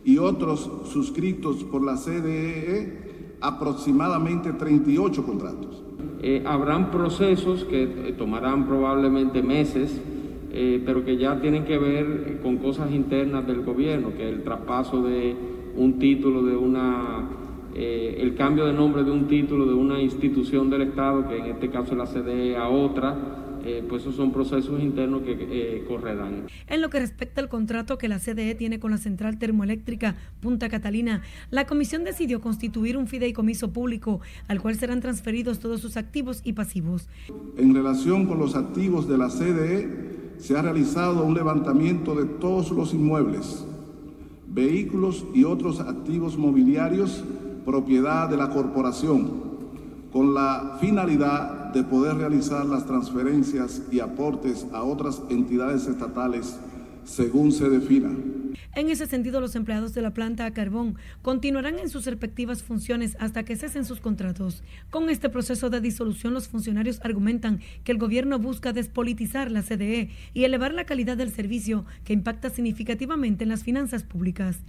y 0.08 0.20
otros 0.20 0.72
suscritos 0.86 1.66
por 1.66 1.84
la 1.84 1.98
CDE, 1.98 3.36
aproximadamente 3.42 4.54
38 4.54 5.26
contratos. 5.26 5.84
Eh, 6.22 6.44
habrán 6.46 6.92
procesos 6.92 7.66
que 7.66 7.84
eh, 7.84 8.16
tomarán 8.18 8.68
probablemente 8.68 9.44
meses, 9.44 10.02
eh, 10.54 10.82
pero 10.86 11.04
que 11.04 11.18
ya 11.18 11.42
tienen 11.42 11.66
que 11.66 11.78
ver 11.78 12.40
con 12.42 12.56
cosas 12.56 12.90
internas 12.94 13.46
del 13.46 13.64
gobierno, 13.64 14.14
que 14.16 14.30
el 14.30 14.44
traspaso 14.44 15.04
de 15.04 15.36
un 15.76 16.00
título 16.00 16.42
de 16.42 16.56
una, 16.56 17.28
el 17.76 18.34
cambio 18.36 18.66
de 18.66 18.72
nombre 18.72 19.04
de 19.04 19.12
un 19.12 19.28
título 19.28 19.66
de 19.66 19.74
una 19.74 20.02
institución 20.02 20.70
del 20.70 20.84
Estado, 20.84 21.28
que 21.28 21.38
en 21.38 21.46
este 21.48 21.70
caso 21.70 21.92
es 21.92 21.98
la 21.98 22.06
CDE, 22.06 22.56
a 22.56 22.70
otra, 22.70 23.14
eh, 23.66 23.84
pues 23.88 24.04
esos 24.04 24.16
son 24.16 24.32
procesos 24.32 24.82
internos 24.82 25.24
que 25.24 25.38
eh, 25.40 25.86
correrán. 25.88 26.48
En 26.68 26.82
lo 26.82 26.90
que 26.90 27.00
respecta 27.00 27.42
al 27.42 27.50
contrato 27.50 27.98
que 27.98 28.08
la 28.08 28.20
CDE 28.20 28.56
tiene 28.56 28.80
con 28.80 28.92
la 28.92 28.98
central 28.98 29.40
termoeléctrica 29.40 30.16
Punta 30.40 30.70
Catalina, 30.70 31.22
la 31.50 31.66
comisión 31.66 32.04
decidió 32.04 32.42
constituir 32.42 32.98
un 32.98 33.08
fideicomiso 33.08 33.72
público 33.72 34.22
al 34.48 34.62
cual 34.62 34.76
serán 34.76 35.02
transferidos 35.02 35.60
todos 35.60 35.82
sus 35.82 35.98
activos 35.98 36.42
y 36.44 36.54
pasivos. 36.54 37.10
En 37.58 37.74
relación 37.74 38.26
con 38.26 38.40
los 38.40 38.56
activos 38.56 39.08
de 39.08 39.18
la 39.18 39.30
CDE, 39.30 40.18
se 40.38 40.58
ha 40.58 40.62
realizado 40.62 41.24
un 41.24 41.34
levantamiento 41.34 42.16
de 42.16 42.26
todos 42.26 42.72
los 42.72 42.94
inmuebles, 42.94 43.66
vehículos 44.48 45.26
y 45.34 45.44
otros 45.44 45.80
activos 45.80 46.38
mobiliarios 46.38 47.24
propiedad 47.68 48.30
de 48.30 48.38
la 48.38 48.50
corporación, 48.50 49.30
con 50.14 50.34
la 50.34 50.78
finalidad 50.80 51.57
de 51.74 51.84
poder 51.84 52.16
realizar 52.16 52.66
las 52.66 52.86
transferencias 52.86 53.82
y 53.92 54.00
aportes 54.00 54.66
a 54.74 54.84
otras 54.84 55.22
entidades 55.30 55.88
estatales 55.88 56.58
según 57.04 57.52
se 57.52 57.70
defina. 57.70 58.10
En 58.76 58.90
ese 58.90 59.08
sentido, 59.08 59.42
los 59.42 59.56
empleados 59.56 59.94
de 59.94 60.02
la 60.02 60.14
planta 60.14 60.46
a 60.46 60.54
carbón 60.54 60.98
continuarán 61.22 61.80
en 61.80 61.90
sus 61.90 62.06
respectivas 62.06 62.62
funciones 62.62 63.18
hasta 63.20 63.44
que 63.44 63.56
cesen 63.56 63.86
sus 63.86 64.02
contratos. 64.02 64.64
Con 64.92 65.10
este 65.10 65.30
proceso 65.30 65.70
de 65.70 65.82
disolución, 65.82 66.34
los 66.34 66.48
funcionarios 66.48 67.00
argumentan 67.04 67.62
que 67.84 67.92
el 67.92 67.98
gobierno 67.98 68.38
busca 68.38 68.74
despolitizar 68.74 69.50
la 69.52 69.64
CDE 69.64 70.12
y 70.34 70.44
elevar 70.44 70.74
la 70.74 70.86
calidad 70.86 71.18
del 71.18 71.32
servicio 71.32 71.86
que 72.04 72.14
impacta 72.14 72.50
significativamente 72.50 73.44
en 73.44 73.50
las 73.50 73.64
finanzas 73.64 74.04
públicas. 74.04 74.60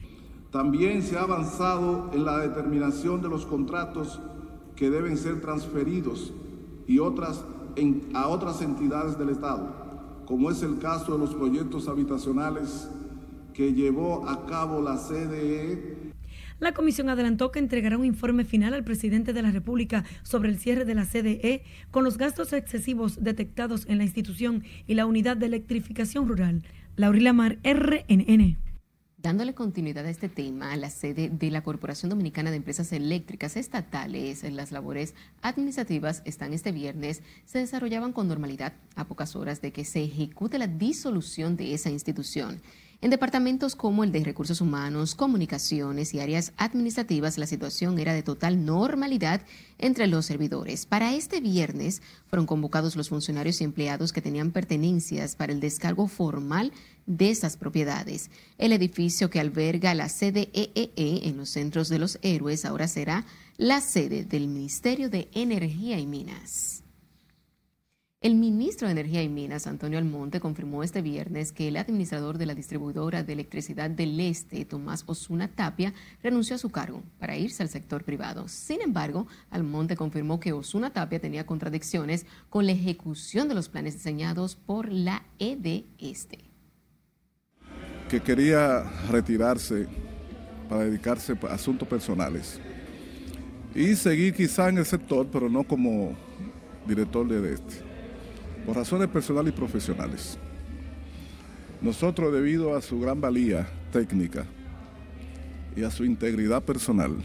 También 0.50 1.02
se 1.02 1.18
ha 1.18 1.22
avanzado 1.22 2.10
en 2.14 2.24
la 2.24 2.38
determinación 2.38 3.20
de 3.20 3.28
los 3.28 3.44
contratos 3.44 4.20
que 4.74 4.88
deben 4.88 5.18
ser 5.18 5.40
transferidos 5.42 6.32
y 6.88 6.98
otras 6.98 7.44
a 8.14 8.26
otras 8.26 8.60
entidades 8.60 9.16
del 9.16 9.28
Estado, 9.28 10.22
como 10.26 10.50
es 10.50 10.62
el 10.62 10.78
caso 10.78 11.12
de 11.12 11.18
los 11.18 11.32
proyectos 11.32 11.86
habitacionales 11.86 12.88
que 13.54 13.72
llevó 13.72 14.28
a 14.28 14.46
cabo 14.46 14.82
la 14.82 14.96
CDE. 14.96 16.12
La 16.58 16.72
comisión 16.72 17.08
adelantó 17.08 17.52
que 17.52 17.60
entregará 17.60 17.96
un 17.96 18.04
informe 18.04 18.44
final 18.44 18.74
al 18.74 18.82
presidente 18.82 19.32
de 19.32 19.42
la 19.42 19.52
República 19.52 20.04
sobre 20.24 20.48
el 20.48 20.58
cierre 20.58 20.84
de 20.84 20.96
la 20.96 21.04
CDE 21.04 21.62
con 21.92 22.02
los 22.02 22.18
gastos 22.18 22.52
excesivos 22.52 23.22
detectados 23.22 23.86
en 23.86 23.98
la 23.98 24.04
institución 24.04 24.64
y 24.88 24.94
la 24.94 25.06
unidad 25.06 25.36
de 25.36 25.46
electrificación 25.46 26.26
rural. 26.26 26.64
Laurila 26.96 27.32
Mar, 27.32 27.58
RNN. 27.62 28.67
Dándole 29.20 29.52
continuidad 29.52 30.06
a 30.06 30.10
este 30.10 30.28
tema, 30.28 30.76
la 30.76 30.90
sede 30.90 31.28
de 31.28 31.50
la 31.50 31.62
Corporación 31.62 32.08
Dominicana 32.08 32.52
de 32.52 32.56
Empresas 32.58 32.92
Eléctricas 32.92 33.56
Estatales, 33.56 34.44
en 34.44 34.54
las 34.54 34.70
labores 34.70 35.12
administrativas 35.42 36.22
están 36.24 36.52
este 36.52 36.70
viernes, 36.70 37.22
se 37.44 37.58
desarrollaban 37.58 38.12
con 38.12 38.28
normalidad 38.28 38.74
a 38.94 39.06
pocas 39.06 39.34
horas 39.34 39.60
de 39.60 39.72
que 39.72 39.84
se 39.84 40.04
ejecute 40.04 40.56
la 40.56 40.68
disolución 40.68 41.56
de 41.56 41.74
esa 41.74 41.90
institución. 41.90 42.62
En 43.00 43.10
departamentos 43.10 43.76
como 43.76 44.02
el 44.02 44.10
de 44.10 44.24
recursos 44.24 44.60
humanos, 44.60 45.16
comunicaciones 45.16 46.14
y 46.14 46.20
áreas 46.20 46.52
administrativas, 46.56 47.38
la 47.38 47.46
situación 47.46 47.98
era 47.98 48.12
de 48.12 48.24
total 48.24 48.64
normalidad 48.64 49.42
entre 49.78 50.08
los 50.08 50.26
servidores. 50.26 50.84
Para 50.84 51.14
este 51.14 51.40
viernes 51.40 52.02
fueron 52.28 52.46
convocados 52.46 52.94
los 52.96 53.08
funcionarios 53.08 53.60
y 53.60 53.64
empleados 53.64 54.12
que 54.12 54.22
tenían 54.22 54.50
pertenencias 54.50 55.36
para 55.36 55.52
el 55.52 55.60
descargo 55.60 56.08
formal 56.08 56.72
de 57.08 57.30
esas 57.30 57.56
propiedades. 57.56 58.30
El 58.58 58.72
edificio 58.72 59.30
que 59.30 59.40
alberga 59.40 59.94
la 59.94 60.08
sede 60.08 60.50
EEE 60.52 60.92
e 60.94 61.28
en 61.28 61.36
los 61.36 61.48
centros 61.48 61.88
de 61.88 61.98
los 61.98 62.18
héroes 62.22 62.64
ahora 62.64 62.86
será 62.86 63.26
la 63.56 63.80
sede 63.80 64.24
del 64.24 64.46
Ministerio 64.46 65.10
de 65.10 65.28
Energía 65.32 65.98
y 65.98 66.06
Minas. 66.06 66.84
El 68.20 68.34
ministro 68.34 68.88
de 68.88 68.92
Energía 68.92 69.22
y 69.22 69.28
Minas, 69.28 69.68
Antonio 69.68 69.96
Almonte, 69.96 70.40
confirmó 70.40 70.82
este 70.82 71.02
viernes 71.02 71.52
que 71.52 71.68
el 71.68 71.76
administrador 71.76 72.36
de 72.36 72.46
la 72.46 72.54
distribuidora 72.56 73.22
de 73.22 73.32
electricidad 73.32 73.88
del 73.90 74.18
Este, 74.18 74.64
Tomás 74.64 75.04
Osuna 75.06 75.46
Tapia, 75.46 75.94
renunció 76.20 76.56
a 76.56 76.58
su 76.58 76.70
cargo 76.70 77.04
para 77.20 77.36
irse 77.36 77.62
al 77.62 77.68
sector 77.68 78.02
privado. 78.02 78.48
Sin 78.48 78.82
embargo, 78.82 79.28
Almonte 79.50 79.96
confirmó 79.96 80.40
que 80.40 80.52
Osuna 80.52 80.92
Tapia 80.92 81.20
tenía 81.20 81.46
contradicciones 81.46 82.26
con 82.50 82.66
la 82.66 82.72
ejecución 82.72 83.48
de 83.48 83.54
los 83.54 83.68
planes 83.68 83.94
diseñados 83.94 84.56
por 84.56 84.92
la 84.92 85.24
ED 85.38 85.84
Este. 85.98 86.47
Que 88.08 88.20
quería 88.20 88.84
retirarse 89.10 89.86
para 90.68 90.84
dedicarse 90.84 91.36
a 91.48 91.54
asuntos 91.54 91.86
personales 91.86 92.60
y 93.74 93.94
seguir 93.94 94.34
quizá 94.34 94.68
en 94.68 94.78
el 94.78 94.86
sector, 94.86 95.26
pero 95.30 95.48
no 95.48 95.62
como 95.64 96.16
director 96.86 97.28
de 97.28 97.54
este 97.54 97.88
por 98.68 98.76
razones 98.76 99.08
personales 99.08 99.54
y 99.54 99.56
profesionales. 99.56 100.38
Nosotros, 101.80 102.30
debido 102.34 102.76
a 102.76 102.82
su 102.82 103.00
gran 103.00 103.18
valía 103.18 103.66
técnica 103.90 104.44
y 105.74 105.84
a 105.84 105.90
su 105.90 106.04
integridad 106.04 106.62
personal, 106.62 107.16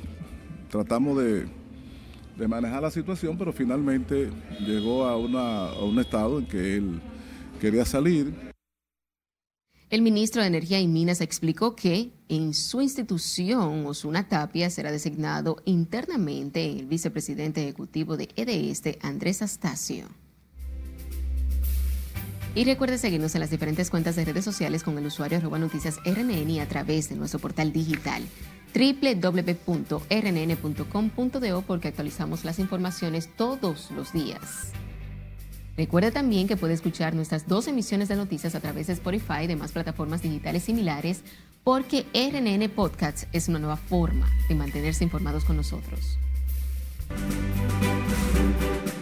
tratamos 0.69 1.17
de, 1.17 1.47
manejar 2.47 2.81
la 2.81 2.91
situación, 2.91 3.37
pero 3.37 3.51
finalmente 3.51 4.29
llegó 4.65 5.05
a, 5.05 5.11
a 5.11 5.83
un 5.83 5.99
estado 5.99 6.39
en 6.39 6.45
que 6.45 6.77
él 6.77 7.01
quería 7.59 7.83
salir. 7.83 8.52
El 9.93 10.01
ministro 10.01 10.41
de 10.41 10.47
Energía 10.47 10.79
y 10.79 10.88
Minas 10.88 11.21
explicó 11.21 11.75
que 11.75 12.13
en 12.27 12.55
su 12.55 12.81
institución, 12.81 13.85
Osuna 13.85 14.27
Tapia, 14.27 14.71
será 14.71 14.91
designado 14.91 15.57
internamente 15.65 16.65
el 16.65 16.88
vicepresidente 16.88 17.62
ejecutivo 17.62 18.17
de 18.17 18.29
EDESTE, 18.35 18.97
Andrés 19.03 19.43
Astacio. 19.43 20.07
Y 22.55 22.63
recuerde 22.63 22.97
seguirnos 22.97 23.35
en 23.35 23.41
las 23.41 23.51
diferentes 23.51 23.91
cuentas 23.91 24.15
de 24.15 24.25
redes 24.25 24.43
sociales 24.43 24.81
con 24.81 24.97
el 24.97 25.05
usuario 25.05 25.38
arroba 25.38 25.59
noticias 25.59 26.00
RNN 26.03 26.50
y 26.50 26.59
a 26.59 26.67
través 26.67 27.09
de 27.09 27.15
nuestro 27.15 27.39
portal 27.39 27.71
digital 27.71 28.23
www.rnn.com.do 28.73 30.01
porque 31.67 31.89
actualizamos 31.89 32.45
las 32.45 32.57
informaciones 32.57 33.29
todos 33.38 33.91
los 33.91 34.12
días. 34.12 34.71
Recuerda 35.75 36.11
también 36.11 36.47
que 36.47 36.55
puede 36.55 36.73
escuchar 36.73 37.15
nuestras 37.15 37.47
dos 37.47 37.67
emisiones 37.67 38.07
de 38.07 38.15
noticias 38.15 38.53
a 38.53 38.59
través 38.59 38.87
de 38.87 38.93
Spotify 38.93 39.43
y 39.43 39.47
demás 39.47 39.71
plataformas 39.71 40.21
digitales 40.21 40.63
similares, 40.63 41.23
porque 41.63 42.05
RNN 42.13 42.69
Podcasts 42.69 43.27
es 43.31 43.47
una 43.47 43.57
nueva 43.57 43.77
forma 43.77 44.29
de 44.47 44.55
mantenerse 44.55 45.03
informados 45.03 45.45
con 45.45 45.57
nosotros. 45.57 46.19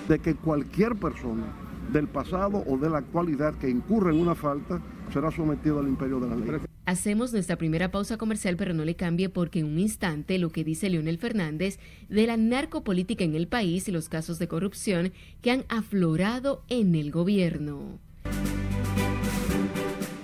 De 0.07 0.19
que 0.19 0.33
cualquier 0.35 0.95
persona 0.95 1.70
del 1.91 2.07
pasado 2.07 2.63
o 2.67 2.77
de 2.77 2.89
la 2.89 2.99
actualidad 2.99 3.53
que 3.55 3.69
incurre 3.69 4.11
en 4.11 4.19
una 4.19 4.35
falta 4.35 4.81
será 5.11 5.31
sometido 5.31 5.79
al 5.79 5.87
imperio 5.87 6.19
de 6.19 6.29
la 6.29 6.35
ley. 6.35 6.61
Hacemos 6.85 7.31
nuestra 7.31 7.57
primera 7.57 7.91
pausa 7.91 8.17
comercial, 8.17 8.57
pero 8.57 8.73
no 8.73 8.83
le 8.83 8.95
cambie 8.95 9.29
porque 9.29 9.59
en 9.59 9.65
un 9.65 9.79
instante 9.79 10.39
lo 10.39 10.49
que 10.49 10.63
dice 10.63 10.89
Leonel 10.89 11.19
Fernández 11.19 11.79
de 12.09 12.25
la 12.25 12.37
narcopolítica 12.37 13.23
en 13.23 13.35
el 13.35 13.47
país 13.47 13.87
y 13.87 13.91
los 13.91 14.09
casos 14.09 14.39
de 14.39 14.47
corrupción 14.47 15.13
que 15.41 15.51
han 15.51 15.63
aflorado 15.69 16.63
en 16.69 16.95
el 16.95 17.11
gobierno. 17.11 17.99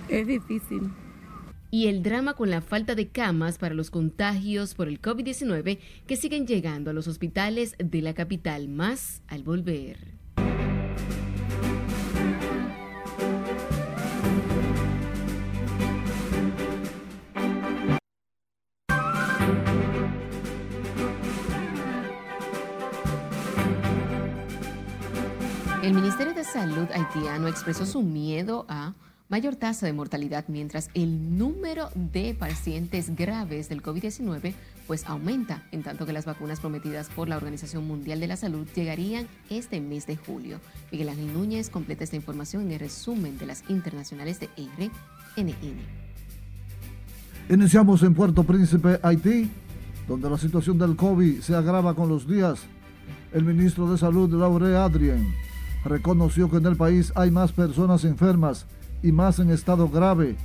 Es 0.09 0.25
difícil. 0.25 0.89
Y 1.69 1.87
el 1.87 2.01
drama 2.01 2.33
con 2.33 2.49
la 2.49 2.61
falta 2.61 2.95
de 2.95 3.09
camas 3.09 3.57
para 3.57 3.75
los 3.75 3.91
contagios 3.91 4.73
por 4.73 4.87
el 4.87 5.01
COVID-19 5.01 5.79
que 6.07 6.15
siguen 6.15 6.47
llegando 6.47 6.89
a 6.89 6.93
los 6.93 7.07
hospitales 7.07 7.75
de 7.77 8.01
la 8.01 8.13
capital 8.13 8.67
más 8.69 9.21
al 9.27 9.43
volver. 9.43 10.17
Ministerio 25.97 26.35
de 26.35 26.43
Salud 26.43 26.85
haitiano 26.93 27.47
expresó 27.47 27.83
su 27.87 28.03
miedo 28.03 28.67
a 28.69 28.93
mayor 29.29 29.55
tasa 29.55 29.87
de 29.87 29.93
mortalidad 29.93 30.45
mientras 30.47 30.91
el 30.93 31.39
número 31.39 31.89
de 31.95 32.35
pacientes 32.35 33.15
graves 33.15 33.67
del 33.67 33.81
COVID-19 33.81 34.53
pues 34.85 35.07
aumenta, 35.07 35.63
en 35.71 35.81
tanto 35.81 36.05
que 36.05 36.13
las 36.13 36.25
vacunas 36.25 36.59
prometidas 36.59 37.09
por 37.09 37.27
la 37.27 37.35
Organización 37.35 37.87
Mundial 37.87 38.19
de 38.19 38.27
la 38.27 38.37
Salud 38.37 38.67
llegarían 38.75 39.27
este 39.49 39.81
mes 39.81 40.05
de 40.05 40.17
julio. 40.17 40.59
Miguel 40.91 41.09
Ángel 41.09 41.33
Núñez 41.33 41.71
completa 41.71 42.03
esta 42.03 42.15
información 42.15 42.61
en 42.61 42.73
el 42.73 42.79
resumen 42.79 43.39
de 43.39 43.47
las 43.47 43.67
internacionales 43.67 44.39
de 44.39 44.49
RNN. 44.55 45.55
Iniciamos 47.49 48.03
en 48.03 48.13
Puerto 48.13 48.43
Príncipe, 48.43 48.99
Haití, 49.01 49.49
donde 50.07 50.29
la 50.29 50.37
situación 50.37 50.77
del 50.77 50.95
COVID 50.95 51.39
se 51.39 51.55
agrava 51.55 51.95
con 51.95 52.07
los 52.07 52.27
días. 52.27 52.59
El 53.33 53.45
ministro 53.45 53.91
de 53.91 53.97
Salud, 53.97 54.31
Laure 54.31 54.77
Adrien, 54.77 55.33
reconoció 55.85 56.49
que 56.49 56.57
en 56.57 56.65
el 56.65 56.75
país 56.75 57.11
hay 57.15 57.31
más 57.31 57.51
personas 57.51 58.03
enfermas 58.03 58.65
y 59.03 59.11
más 59.11 59.39
en 59.39 59.51
estado 59.51 59.89
grave, 59.89 60.35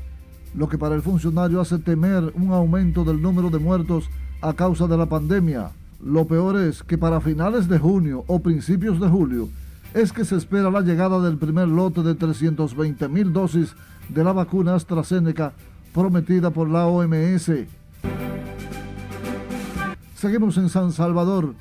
lo 0.55 0.69
que 0.69 0.79
para 0.79 0.95
el 0.95 1.03
funcionario 1.03 1.61
hace 1.61 1.79
temer 1.79 2.33
un 2.35 2.53
aumento 2.53 3.05
del 3.05 3.21
número 3.21 3.51
de 3.51 3.59
muertos 3.59 4.09
a 4.41 4.53
causa 4.53 4.87
de 4.87 4.97
la 4.97 5.07
pandemia. 5.07 5.71
Lo 6.05 6.27
peor 6.27 6.61
es 6.61 6.83
que 6.83 6.99
para 6.99 7.21
finales 7.21 7.69
de 7.69 7.79
junio 7.79 8.25
o 8.27 8.41
principios 8.41 9.01
de 9.01 9.09
julio 9.09 9.49
es 9.95 10.13
que 10.13 10.25
se 10.25 10.37
espera 10.37 10.71
la 10.71 10.81
llegada 10.81 11.21
del 11.21 11.39
primer 11.39 11.69
lote 11.69 12.03
de 12.03 12.15
320 12.15 13.09
mil 13.09 13.33
dosis 13.33 13.75
de 14.09 14.25
la 14.25 14.33
vacuna 14.33 14.75
AstraZeneca 14.75 15.53
prometida 15.93 16.51
por 16.51 16.69
la 16.69 16.87
OMS. 16.87 17.51
Seguimos 20.17 20.57
en 20.57 20.69
San 20.69 20.93
Salvador, 20.93 21.55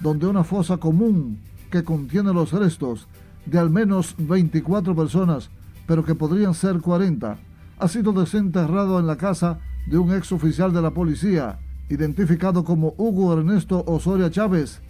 donde 0.00 0.26
una 0.26 0.44
fosa 0.44 0.76
común 0.78 1.38
contiene 1.84 2.32
los 2.32 2.52
restos 2.52 3.08
de 3.44 3.58
al 3.58 3.70
menos 3.70 4.14
24 4.18 4.94
personas, 4.94 5.50
pero 5.86 6.04
que 6.04 6.14
podrían 6.14 6.54
ser 6.54 6.80
40, 6.80 7.38
ha 7.78 7.88
sido 7.88 8.12
desenterrado 8.12 8.98
en 8.98 9.06
la 9.06 9.16
casa 9.16 9.58
de 9.86 9.98
un 9.98 10.12
ex 10.12 10.32
oficial 10.32 10.72
de 10.72 10.82
la 10.82 10.90
policía, 10.90 11.58
identificado 11.88 12.64
como 12.64 12.94
Hugo 12.96 13.32
Ernesto 13.32 13.84
Osoria 13.86 14.30
Chávez, 14.30 14.80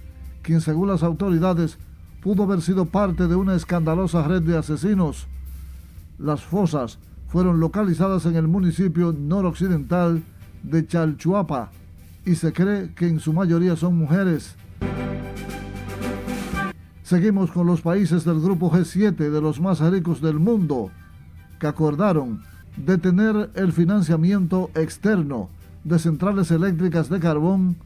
quien 0.43 0.61
según 0.61 0.89
las 0.89 1.03
autoridades 1.03 1.79
pudo 2.23 2.45
haber 2.45 2.63
sido 2.63 2.87
parte 2.87 3.29
de 3.29 3.37
una 3.37 3.55
escandalosa 3.55 4.27
red 4.27 4.43
de 4.43 4.57
asesinos. 4.57 5.27
Las 6.19 6.43
fosas 6.43 6.99
fueron 7.29 7.61
localizadas 7.61 8.25
en 8.27 8.37
el 8.37 8.49
municipio 8.49 9.13
noroccidental 9.13 10.23
de 10.63 10.87
Chalchuapa 10.87 11.71
y 12.25 12.35
se 12.35 12.53
cree 12.53 12.93
que 12.95 13.07
en 13.07 13.21
su 13.21 13.33
mayoría 13.33 13.77
son 13.77 13.97
mujeres. 13.97 14.57
Seguimos 17.07 17.53
con 17.53 17.69
los 17.69 17.83
países 17.83 18.25
del 18.25 18.41
grupo 18.41 18.69
G7 18.69 19.31
de 19.31 19.41
los 19.41 19.61
más 19.61 19.79
ricos 19.79 20.21
del 20.21 20.41
mundo, 20.41 20.91
que 21.61 21.69
acordaron 21.69 22.43
detener 22.77 23.49
el 23.55 23.73
financiamiento 23.73 24.73
externo 24.75 25.49
de 25.85 26.01
centrales 26.01 26.51
eléctricas 26.51 27.09
de 27.09 27.21
carbón 27.21 27.77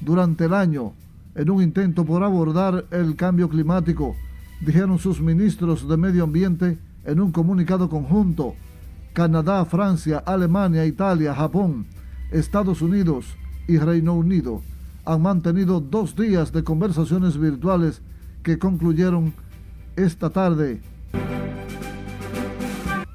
durante 0.00 0.46
el 0.46 0.54
año 0.54 0.94
en 1.34 1.50
un 1.50 1.62
intento 1.62 2.06
por 2.06 2.24
abordar 2.24 2.86
el 2.90 3.16
cambio 3.16 3.50
climático, 3.50 4.16
dijeron 4.62 4.98
sus 4.98 5.20
ministros 5.20 5.86
de 5.86 5.98
medio 5.98 6.24
ambiente 6.24 6.78
en 7.04 7.20
un 7.20 7.32
comunicado 7.32 7.90
conjunto. 7.90 8.54
Canadá, 9.12 9.62
Francia, 9.66 10.22
Alemania, 10.24 10.86
Italia, 10.86 11.34
Japón, 11.34 11.84
Estados 12.30 12.80
Unidos 12.80 13.26
y 13.68 13.76
Reino 13.76 14.14
Unido 14.14 14.62
han 15.04 15.20
mantenido 15.20 15.80
dos 15.80 16.16
días 16.16 16.50
de 16.50 16.64
conversaciones 16.64 17.36
virtuales 17.36 18.00
que 18.42 18.58
concluyeron 18.58 19.32
esta 19.96 20.30
tarde. 20.30 20.80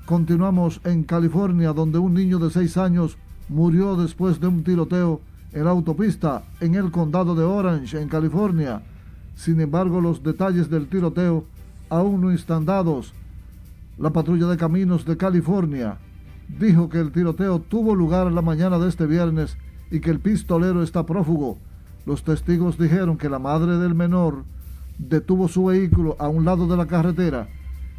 Continuamos 0.06 0.82
en 0.84 1.04
California, 1.04 1.74
donde 1.74 1.98
un 1.98 2.14
niño 2.14 2.38
de 2.38 2.52
seis 2.52 2.78
años 2.78 3.18
murió 3.50 3.96
después 3.96 4.40
de 4.40 4.48
un 4.48 4.64
tiroteo 4.64 5.22
en 5.52 5.66
la 5.66 5.72
autopista 5.72 6.44
en 6.60 6.76
el 6.76 6.92
condado 6.92 7.34
de 7.34 7.44
Orange, 7.44 8.00
en 8.00 8.10
California. 8.10 8.84
Sin 9.36 9.60
embargo, 9.62 10.02
los 10.02 10.22
detalles 10.22 10.70
del 10.70 10.88
tiroteo 10.88 11.46
aún 11.90 12.22
no 12.22 12.32
están 12.32 12.66
dados. 12.66 13.14
La 13.98 14.12
patrulla 14.12 14.48
de 14.48 14.58
caminos 14.58 15.06
de 15.06 15.18
California 15.18 15.98
dijo 16.60 16.90
que 16.90 17.00
el 17.00 17.12
tiroteo 17.12 17.60
tuvo 17.60 17.96
lugar 17.96 18.32
la 18.32 18.42
mañana 18.42 18.78
de 18.78 18.90
este 18.90 19.08
viernes 19.08 19.58
y 19.90 20.02
que 20.02 20.12
el 20.12 20.20
pistolero 20.20 20.84
está 20.84 21.06
prófugo. 21.06 21.58
Los 22.06 22.24
testigos 22.24 22.78
dijeron 22.78 23.18
que 23.18 23.30
la 23.30 23.40
madre 23.40 23.78
del 23.78 23.96
menor 23.96 24.44
detuvo 24.98 25.48
su 25.48 25.66
vehículo 25.66 26.16
a 26.20 26.28
un 26.28 26.46
lado 26.46 26.68
de 26.68 26.78
la 26.78 26.86
carretera 26.86 27.48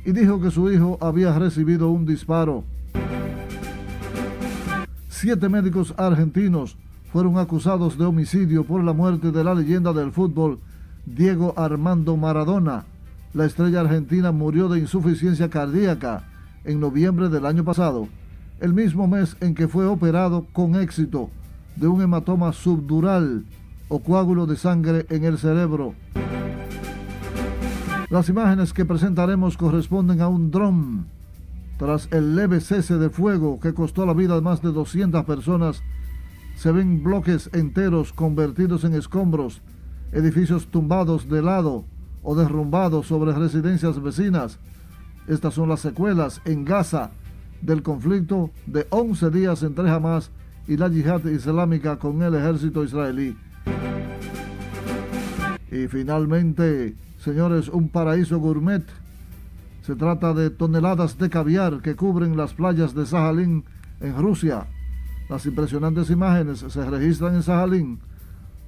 y 0.04 0.12
dijo 0.12 0.40
que 0.40 0.50
su 0.50 0.70
hijo 0.70 0.98
había 1.00 1.36
recibido 1.38 1.90
un 1.90 2.06
disparo. 2.06 2.64
Siete 5.08 5.48
médicos 5.48 5.94
argentinos 5.96 6.76
fueron 7.12 7.38
acusados 7.38 7.96
de 7.98 8.04
homicidio 8.04 8.64
por 8.64 8.84
la 8.84 8.92
muerte 8.92 9.32
de 9.32 9.42
la 9.42 9.54
leyenda 9.54 9.92
del 9.92 10.12
fútbol 10.12 10.60
Diego 11.06 11.54
Armando 11.56 12.16
Maradona. 12.16 12.84
La 13.32 13.46
estrella 13.46 13.80
argentina 13.80 14.32
murió 14.32 14.68
de 14.68 14.78
insuficiencia 14.78 15.48
cardíaca 15.48 16.24
en 16.64 16.80
noviembre 16.80 17.28
del 17.28 17.46
año 17.46 17.64
pasado, 17.64 18.08
el 18.60 18.74
mismo 18.74 19.06
mes 19.06 19.36
en 19.40 19.54
que 19.54 19.68
fue 19.68 19.86
operado 19.86 20.46
con 20.52 20.74
éxito 20.74 21.30
de 21.76 21.88
un 21.88 22.02
hematoma 22.02 22.52
subdural 22.52 23.44
o 23.88 24.00
coágulo 24.00 24.46
de 24.46 24.56
sangre 24.56 25.06
en 25.10 25.24
el 25.24 25.38
cerebro. 25.38 25.94
Las 28.08 28.28
imágenes 28.28 28.72
que 28.72 28.84
presentaremos 28.84 29.56
corresponden 29.56 30.20
a 30.20 30.28
un 30.28 30.52
dron. 30.52 31.06
Tras 31.76 32.08
el 32.12 32.36
leve 32.36 32.60
cese 32.60 32.98
de 32.98 33.10
fuego 33.10 33.58
que 33.58 33.74
costó 33.74 34.06
la 34.06 34.14
vida 34.14 34.36
de 34.36 34.42
más 34.42 34.62
de 34.62 34.70
200 34.70 35.24
personas, 35.24 35.82
se 36.54 36.70
ven 36.70 37.02
bloques 37.02 37.50
enteros 37.52 38.12
convertidos 38.12 38.84
en 38.84 38.94
escombros, 38.94 39.60
edificios 40.12 40.68
tumbados 40.68 41.28
de 41.28 41.42
lado 41.42 41.84
o 42.22 42.36
derrumbados 42.36 43.08
sobre 43.08 43.32
residencias 43.32 44.00
vecinas. 44.00 44.60
Estas 45.26 45.54
son 45.54 45.68
las 45.68 45.80
secuelas 45.80 46.40
en 46.44 46.64
Gaza 46.64 47.10
del 47.60 47.82
conflicto 47.82 48.50
de 48.66 48.86
11 48.90 49.30
días 49.30 49.62
entre 49.64 49.90
Hamas 49.90 50.30
y 50.68 50.76
la 50.76 50.88
yihad 50.88 51.24
islámica 51.24 51.98
con 51.98 52.22
el 52.22 52.36
ejército 52.36 52.84
israelí. 52.84 53.36
Y 55.72 55.88
finalmente, 55.88 56.94
Señores, 57.26 57.68
un 57.68 57.88
paraíso 57.88 58.38
gourmet. 58.38 58.84
Se 59.82 59.96
trata 59.96 60.32
de 60.32 60.48
toneladas 60.48 61.18
de 61.18 61.28
caviar 61.28 61.82
que 61.82 61.96
cubren 61.96 62.36
las 62.36 62.54
playas 62.54 62.94
de 62.94 63.04
Sajalín 63.04 63.64
en 64.00 64.16
Rusia. 64.16 64.68
Las 65.28 65.44
impresionantes 65.44 66.08
imágenes 66.10 66.60
se 66.60 66.88
registran 66.88 67.34
en 67.34 67.42
Sajalín, 67.42 67.98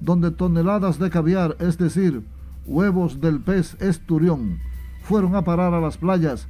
donde 0.01 0.31
toneladas 0.31 0.99
de 0.99 1.09
caviar, 1.09 1.55
es 1.59 1.77
decir, 1.77 2.21
huevos 2.65 3.21
del 3.21 3.39
pez 3.39 3.81
esturión, 3.81 4.59
fueron 5.03 5.37
a 5.37 5.45
parar 5.45 5.73
a 5.73 5.79
las 5.79 5.97
playas 5.97 6.49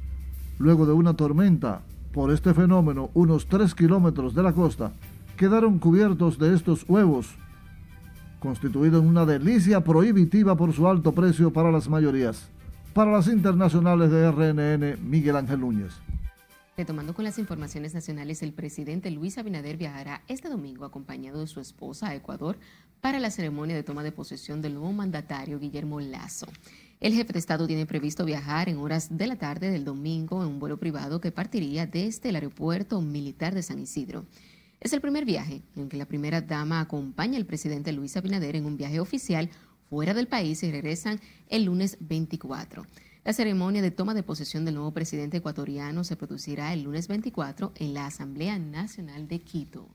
luego 0.58 0.86
de 0.86 0.92
una 0.94 1.14
tormenta. 1.14 1.82
Por 2.12 2.32
este 2.32 2.54
fenómeno, 2.54 3.10
unos 3.14 3.46
3 3.46 3.72
kilómetros 3.76 4.34
de 4.34 4.42
la 4.42 4.52
costa 4.52 4.90
quedaron 5.36 5.78
cubiertos 5.78 6.40
de 6.40 6.56
estos 6.56 6.84
huevos 6.88 7.36
constituido 8.40 8.98
en 8.98 9.06
una 9.06 9.24
delicia 9.24 9.84
prohibitiva 9.84 10.56
por 10.56 10.72
su 10.72 10.88
alto 10.88 11.12
precio 11.12 11.52
para 11.52 11.70
las 11.70 11.88
mayorías. 11.88 12.48
Para 12.92 13.12
las 13.12 13.28
internacionales 13.28 14.10
de 14.10 14.30
RNN, 14.32 15.08
Miguel 15.08 15.36
Ángel 15.36 15.60
Núñez. 15.60 15.92
Retomando 16.76 17.14
con 17.14 17.24
las 17.24 17.38
informaciones 17.38 17.94
nacionales, 17.94 18.42
el 18.42 18.52
presidente 18.52 19.10
Luis 19.10 19.38
Abinader 19.38 19.76
viajará 19.76 20.22
este 20.26 20.48
domingo 20.48 20.84
acompañado 20.84 21.40
de 21.40 21.46
su 21.46 21.60
esposa 21.60 22.08
a 22.08 22.14
Ecuador 22.14 22.56
para 23.00 23.20
la 23.20 23.30
ceremonia 23.30 23.76
de 23.76 23.82
toma 23.82 24.02
de 24.02 24.12
posesión 24.12 24.62
del 24.62 24.74
nuevo 24.74 24.92
mandatario 24.92 25.58
Guillermo 25.58 26.00
Lazo. 26.00 26.46
El 27.00 27.14
jefe 27.14 27.32
de 27.32 27.38
Estado 27.38 27.66
tiene 27.66 27.86
previsto 27.86 28.24
viajar 28.24 28.68
en 28.68 28.78
horas 28.78 29.16
de 29.16 29.26
la 29.26 29.36
tarde 29.36 29.70
del 29.70 29.84
domingo 29.84 30.42
en 30.42 30.48
un 30.48 30.58
vuelo 30.58 30.78
privado 30.78 31.20
que 31.20 31.32
partiría 31.32 31.86
desde 31.86 32.28
el 32.28 32.36
aeropuerto 32.36 33.00
militar 33.00 33.54
de 33.54 33.62
San 33.62 33.78
Isidro. 33.78 34.24
Es 34.80 34.94
el 34.94 35.02
primer 35.02 35.26
viaje 35.26 35.62
en 35.76 35.90
que 35.90 35.98
la 35.98 36.06
primera 36.06 36.40
dama 36.40 36.80
acompaña 36.80 37.36
al 37.36 37.44
presidente 37.44 37.92
Luis 37.92 38.16
Abinader 38.16 38.56
en 38.56 38.64
un 38.64 38.78
viaje 38.78 38.98
oficial 38.98 39.50
fuera 39.90 40.14
del 40.14 40.26
país 40.26 40.62
y 40.62 40.70
regresan 40.70 41.20
el 41.48 41.64
lunes 41.64 41.98
24. 42.00 42.86
La 43.22 43.34
ceremonia 43.34 43.82
de 43.82 43.90
toma 43.90 44.14
de 44.14 44.22
posesión 44.22 44.64
del 44.64 44.76
nuevo 44.76 44.92
presidente 44.92 45.36
ecuatoriano 45.36 46.02
se 46.02 46.16
producirá 46.16 46.72
el 46.72 46.84
lunes 46.84 47.08
24 47.08 47.72
en 47.76 47.92
la 47.92 48.06
Asamblea 48.06 48.58
Nacional 48.58 49.28
de 49.28 49.40
Quito. 49.40 49.90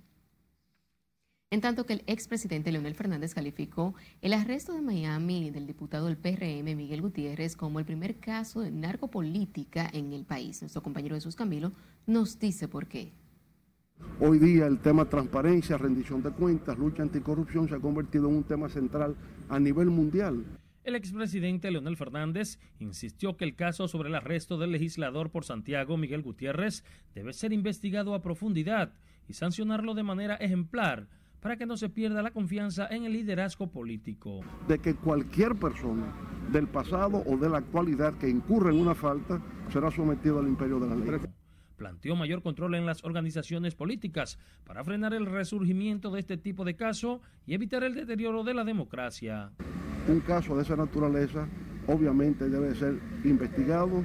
En 1.50 1.62
tanto 1.62 1.88
que 1.88 1.94
el 1.94 2.04
expresidente 2.06 2.72
Leonel 2.72 2.94
Fernández 2.94 3.34
calificó 3.34 3.96
el 4.22 4.34
arresto 4.34 4.74
de 4.74 4.82
Miami 4.82 5.50
del 5.50 5.66
diputado 5.66 6.06
del 6.06 6.18
PRM 6.18 6.76
Miguel 6.76 7.02
Gutiérrez 7.02 7.56
como 7.56 7.80
el 7.80 7.86
primer 7.86 8.20
caso 8.20 8.62
de 8.62 8.70
narcopolítica 8.70 9.90
en 9.92 10.14
el 10.14 10.26
país. 10.26 10.62
Nuestro 10.62 10.84
compañero 10.84 11.16
Jesús 11.16 11.36
Camilo 11.36 11.72
nos 12.06 12.38
dice 12.38 12.68
por 12.68 12.88
qué. 12.88 13.25
Hoy 14.18 14.40
día 14.40 14.66
el 14.66 14.80
tema 14.80 15.04
transparencia, 15.10 15.78
rendición 15.78 16.24
de 16.24 16.32
cuentas, 16.32 16.78
lucha 16.78 17.04
anticorrupción 17.04 17.68
se 17.68 17.76
ha 17.76 17.80
convertido 17.80 18.30
en 18.30 18.38
un 18.38 18.44
tema 18.44 18.70
central 18.70 19.14
a 19.50 19.60
nivel 19.60 19.88
mundial. 19.90 20.46
El 20.86 20.96
expresidente 20.96 21.70
Leonel 21.70 21.98
Fernández 21.98 22.58
insistió 22.80 23.36
que 23.36 23.44
el 23.44 23.56
caso 23.56 23.90
sobre 23.90 24.08
el 24.08 24.16
arresto 24.16 24.58
del 24.58 24.72
legislador 24.72 25.32
por 25.32 25.44
Santiago, 25.44 25.98
Miguel 25.98 26.22
Gutiérrez, 26.22 26.86
debe 27.14 27.34
ser 27.34 27.52
investigado 27.52 28.16
a 28.16 28.22
profundidad 28.22 28.94
y 29.28 29.34
sancionarlo 29.34 29.94
de 29.96 30.04
manera 30.04 30.36
ejemplar 30.36 31.10
para 31.42 31.58
que 31.58 31.66
no 31.66 31.76
se 31.76 31.90
pierda 31.90 32.24
la 32.24 32.32
confianza 32.32 32.88
en 32.90 33.04
el 33.04 33.12
liderazgo 33.12 33.68
político. 33.68 34.40
De 34.68 34.80
que 34.80 34.96
cualquier 34.96 35.56
persona 35.56 36.14
del 36.54 36.68
pasado 36.68 37.22
o 37.26 37.36
de 37.36 37.50
la 37.50 37.58
actualidad 37.58 38.14
que 38.14 38.30
incurra 38.30 38.72
en 38.72 38.80
una 38.80 38.96
falta 38.96 39.42
será 39.74 39.92
sometido 39.92 40.40
al 40.40 40.48
imperio 40.48 40.80
de 40.80 40.88
la 40.88 40.96
ley. 40.96 41.20
Planteó 41.78 42.16
mayor 42.16 42.42
control 42.42 42.76
en 42.76 42.86
las 42.86 43.04
organizaciones 43.04 43.76
políticas 43.76 44.38
para 44.66 44.84
frenar 44.84 45.14
el 45.14 45.26
resurgimiento 45.26 46.12
de 46.12 46.20
este 46.20 46.38
tipo 46.38 46.64
de 46.64 46.76
caso 46.76 47.22
y 47.46 47.54
evitar 47.54 47.84
el 47.84 47.96
deterioro 47.96 48.44
de 48.44 48.54
la 48.54 48.64
democracia. 48.64 49.52
Un 50.08 50.20
caso 50.22 50.56
de 50.56 50.64
esa 50.64 50.76
naturaleza 50.76 51.48
obviamente 51.88 52.50
debe 52.50 52.76
ser 52.76 53.00
investigado 53.24 54.04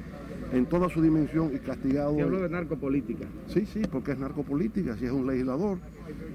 en 0.53 0.67
toda 0.67 0.89
su 0.89 1.01
dimensión 1.01 1.55
y 1.55 1.59
castigado. 1.59 2.15
Se 2.17 2.23
habló 2.23 2.41
de 2.41 2.49
narcopolítica. 2.49 3.27
Sí, 3.47 3.67
sí, 3.67 3.83
porque 3.91 4.13
es 4.13 4.19
narcopolítica, 4.19 4.97
si 4.97 5.05
es 5.05 5.13
un 5.13 5.27
legislador 5.27 5.79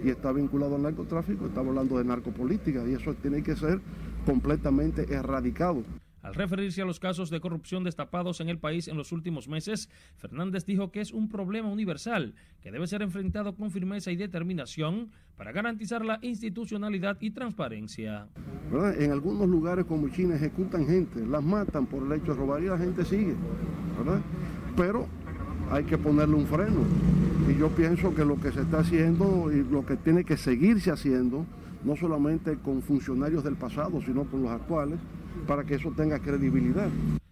y 0.04 0.10
está 0.10 0.32
vinculado 0.32 0.76
al 0.76 0.84
narcotráfico, 0.84 1.48
estamos 1.48 1.70
hablando 1.70 1.98
de 1.98 2.06
narcopolítica 2.06 2.88
y 2.88 2.94
eso 2.94 3.14
tiene 3.16 3.44
que 3.44 3.56
ser 3.56 3.82
completamente 4.26 5.14
erradicado. 5.14 5.84
Al 6.26 6.34
referirse 6.34 6.82
a 6.82 6.86
los 6.86 7.00
casos 7.00 7.30
de 7.30 7.40
corrupción 7.40 7.84
destapados 7.84 8.42
en 8.42 8.50
el 8.50 8.58
país 8.58 8.88
en 8.88 8.98
los 8.98 9.12
últimos 9.12 9.48
meses, 9.48 9.90
Fernández 10.18 10.66
dijo 10.66 10.90
que 10.90 11.00
es 11.00 11.14
un 11.14 11.30
problema 11.30 11.70
universal 11.70 12.34
que 12.64 12.72
debe 12.72 12.88
ser 12.88 13.04
enfrentado 13.04 13.56
con 13.56 13.70
firmeza 13.70 14.10
y 14.10 14.16
determinación 14.16 15.12
para 15.38 15.52
garantizar 15.52 16.04
la 16.04 16.18
institucionalidad 16.24 17.18
y 17.20 17.30
transparencia. 17.30 18.28
En 18.98 19.12
algunos 19.12 19.48
lugares 19.48 19.86
como 19.86 20.10
China 20.10 20.36
ejecutan 20.36 20.88
gente, 20.88 21.24
las 21.28 21.44
matan 21.44 21.86
por 21.86 22.02
el 22.02 22.20
hecho 22.20 22.34
de 22.34 22.40
robar 22.40 22.64
y 22.64 22.70
la 22.70 22.80
gente 22.80 23.06
sigue, 23.06 23.36
Pero 24.76 25.08
hay 25.70 25.84
que 25.84 26.00
ponerle 26.00 26.38
un 26.38 26.48
freno. 26.48 26.82
Y 27.48 27.60
yo 27.60 27.70
pienso 27.70 28.16
que 28.16 28.26
lo 28.26 28.40
que 28.40 28.52
se 28.52 28.62
está 28.62 28.80
haciendo 28.80 29.52
y 29.52 29.64
lo 29.64 29.86
que 29.86 29.96
tiene 29.96 30.24
que 30.24 30.38
seguirse 30.38 30.90
haciendo, 30.90 31.46
no 31.84 31.96
solamente 31.96 32.58
con 32.58 32.82
funcionarios 32.82 33.44
del 33.44 33.58
pasado, 33.58 34.02
sino 34.02 34.24
con 34.24 34.42
los 34.42 34.50
actuales, 34.50 34.98
para 35.46 35.64
que 35.64 35.76
eso 35.76 35.92
tenga 35.96 36.20
credibilidad. 36.20 36.90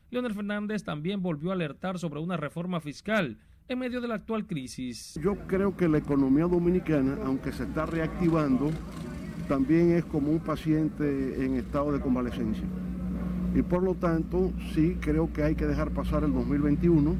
Leonel 0.10 0.34
Fernández 0.34 0.84
también 0.84 1.22
volvió 1.22 1.50
a 1.50 1.54
alertar 1.54 1.98
sobre 1.98 2.20
una 2.20 2.38
reforma 2.38 2.80
fiscal 2.80 3.38
en 3.68 3.80
medio 3.80 4.02
de 4.02 4.08
la 4.08 4.16
actual 4.16 4.46
crisis. 4.46 5.20
Yo 5.22 5.36
creo 5.48 5.76
que 5.76 5.88
la 5.88 5.98
economía 5.98 6.46
dominicana, 6.46 7.18
aunque 7.26 7.52
se 7.52 7.64
está 7.64 7.86
reactivando, 7.86 8.72
también 9.48 9.92
es 9.92 10.06
como 10.06 10.32
un 10.32 10.40
paciente 10.40 11.46
en 11.46 11.56
estado 11.56 11.92
de 11.92 12.00
convalecencia. 12.00 12.66
Y 13.56 13.62
por 13.62 13.84
lo 13.84 13.96
tanto, 13.96 14.52
sí 14.74 14.98
creo 15.00 15.32
que 15.32 15.44
hay 15.44 15.56
que 15.56 15.66
dejar 15.66 15.92
pasar 15.92 16.24
el 16.24 16.34
2021 16.34 17.16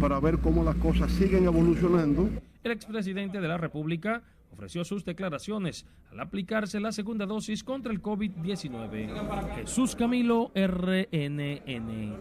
para 0.00 0.20
ver 0.20 0.38
cómo 0.38 0.64
las 0.64 0.76
cosas 0.76 1.10
siguen 1.12 1.44
evolucionando. 1.44 2.28
El 2.62 2.72
expresidente 2.72 3.40
de 3.40 3.48
la 3.48 3.58
República 3.58 4.22
ofreció 4.54 4.84
sus 4.84 5.04
declaraciones 5.04 5.84
al 6.10 6.20
aplicarse 6.20 6.80
la 6.80 6.92
segunda 6.92 7.26
dosis 7.26 7.62
contra 7.62 7.92
el 7.92 8.00
COVID-19. 8.00 9.56
Jesús 9.56 9.94
Camilo, 9.94 10.50
RNN. 10.54 12.14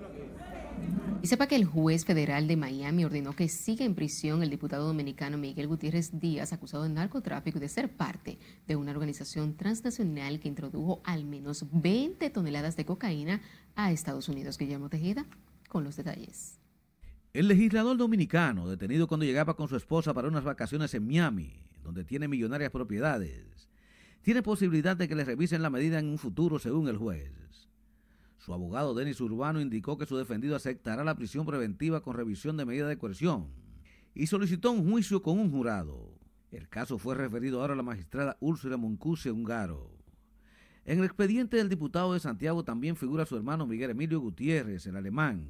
Y 1.21 1.27
sepa 1.27 1.47
que 1.47 1.55
el 1.55 1.63
juez 1.63 2.03
federal 2.03 2.47
de 2.47 2.57
Miami 2.57 3.05
ordenó 3.05 3.33
que 3.33 3.47
siga 3.47 3.85
en 3.85 3.95
prisión 3.95 4.43
el 4.43 4.49
diputado 4.49 4.87
dominicano 4.87 5.37
Miguel 5.37 5.67
Gutiérrez 5.67 6.19
Díaz, 6.19 6.51
acusado 6.51 6.83
de 6.83 6.89
narcotráfico 6.89 7.59
y 7.59 7.61
de 7.61 7.69
ser 7.69 7.95
parte 7.95 8.39
de 8.67 8.75
una 8.75 8.91
organización 8.91 9.55
transnacional 9.55 10.41
que 10.41 10.49
introdujo 10.49 11.01
al 11.05 11.23
menos 11.23 11.65
20 11.71 12.29
toneladas 12.29 12.75
de 12.75 12.85
cocaína 12.85 13.41
a 13.75 13.91
Estados 13.93 14.27
Unidos. 14.27 14.57
Guillermo 14.57 14.89
Tejeda, 14.89 15.25
con 15.69 15.85
los 15.85 15.95
detalles. 15.95 16.59
El 17.31 17.47
legislador 17.47 17.95
dominicano, 17.95 18.67
detenido 18.67 19.07
cuando 19.07 19.25
llegaba 19.25 19.55
con 19.55 19.67
su 19.67 19.75
esposa 19.75 20.13
para 20.13 20.27
unas 20.27 20.43
vacaciones 20.43 20.93
en 20.93 21.07
Miami, 21.07 21.53
donde 21.83 22.03
tiene 22.03 22.27
millonarias 22.27 22.71
propiedades, 22.71 23.69
tiene 24.21 24.41
posibilidad 24.41 24.95
de 24.95 25.07
que 25.07 25.15
le 25.15 25.25
revisen 25.25 25.61
la 25.61 25.69
medida 25.69 25.99
en 25.99 26.07
un 26.07 26.17
futuro 26.17 26.57
según 26.57 26.87
el 26.87 26.97
juez. 26.97 27.69
Su 28.37 28.53
abogado 28.53 28.93
Denis 28.93 29.21
Urbano 29.21 29.61
indicó 29.61 29.97
que 29.97 30.05
su 30.05 30.17
defendido 30.17 30.55
aceptará 30.55 31.03
la 31.03 31.15
prisión 31.15 31.45
preventiva 31.45 32.01
con 32.01 32.15
revisión 32.15 32.57
de 32.57 32.65
medida 32.65 32.87
de 32.87 32.97
coerción 32.97 33.47
y 34.15 34.27
solicitó 34.27 34.71
un 34.71 34.89
juicio 34.89 35.21
con 35.21 35.39
un 35.39 35.51
jurado. 35.51 36.17
El 36.51 36.69
caso 36.69 36.97
fue 36.97 37.15
referido 37.15 37.61
ahora 37.61 37.73
a 37.73 37.77
la 37.77 37.83
magistrada 37.83 38.37
Úrsula 38.39 38.77
Moncuse 38.77 39.31
Ungaro. 39.31 39.91
En 40.85 40.99
el 40.99 41.05
expediente 41.05 41.57
del 41.57 41.69
diputado 41.69 42.13
de 42.13 42.19
Santiago 42.19 42.63
también 42.63 42.95
figura 42.95 43.25
su 43.25 43.35
hermano 43.37 43.65
Miguel 43.65 43.91
Emilio 43.91 44.19
Gutiérrez, 44.19 44.85
el 44.85 44.97
alemán, 44.97 45.47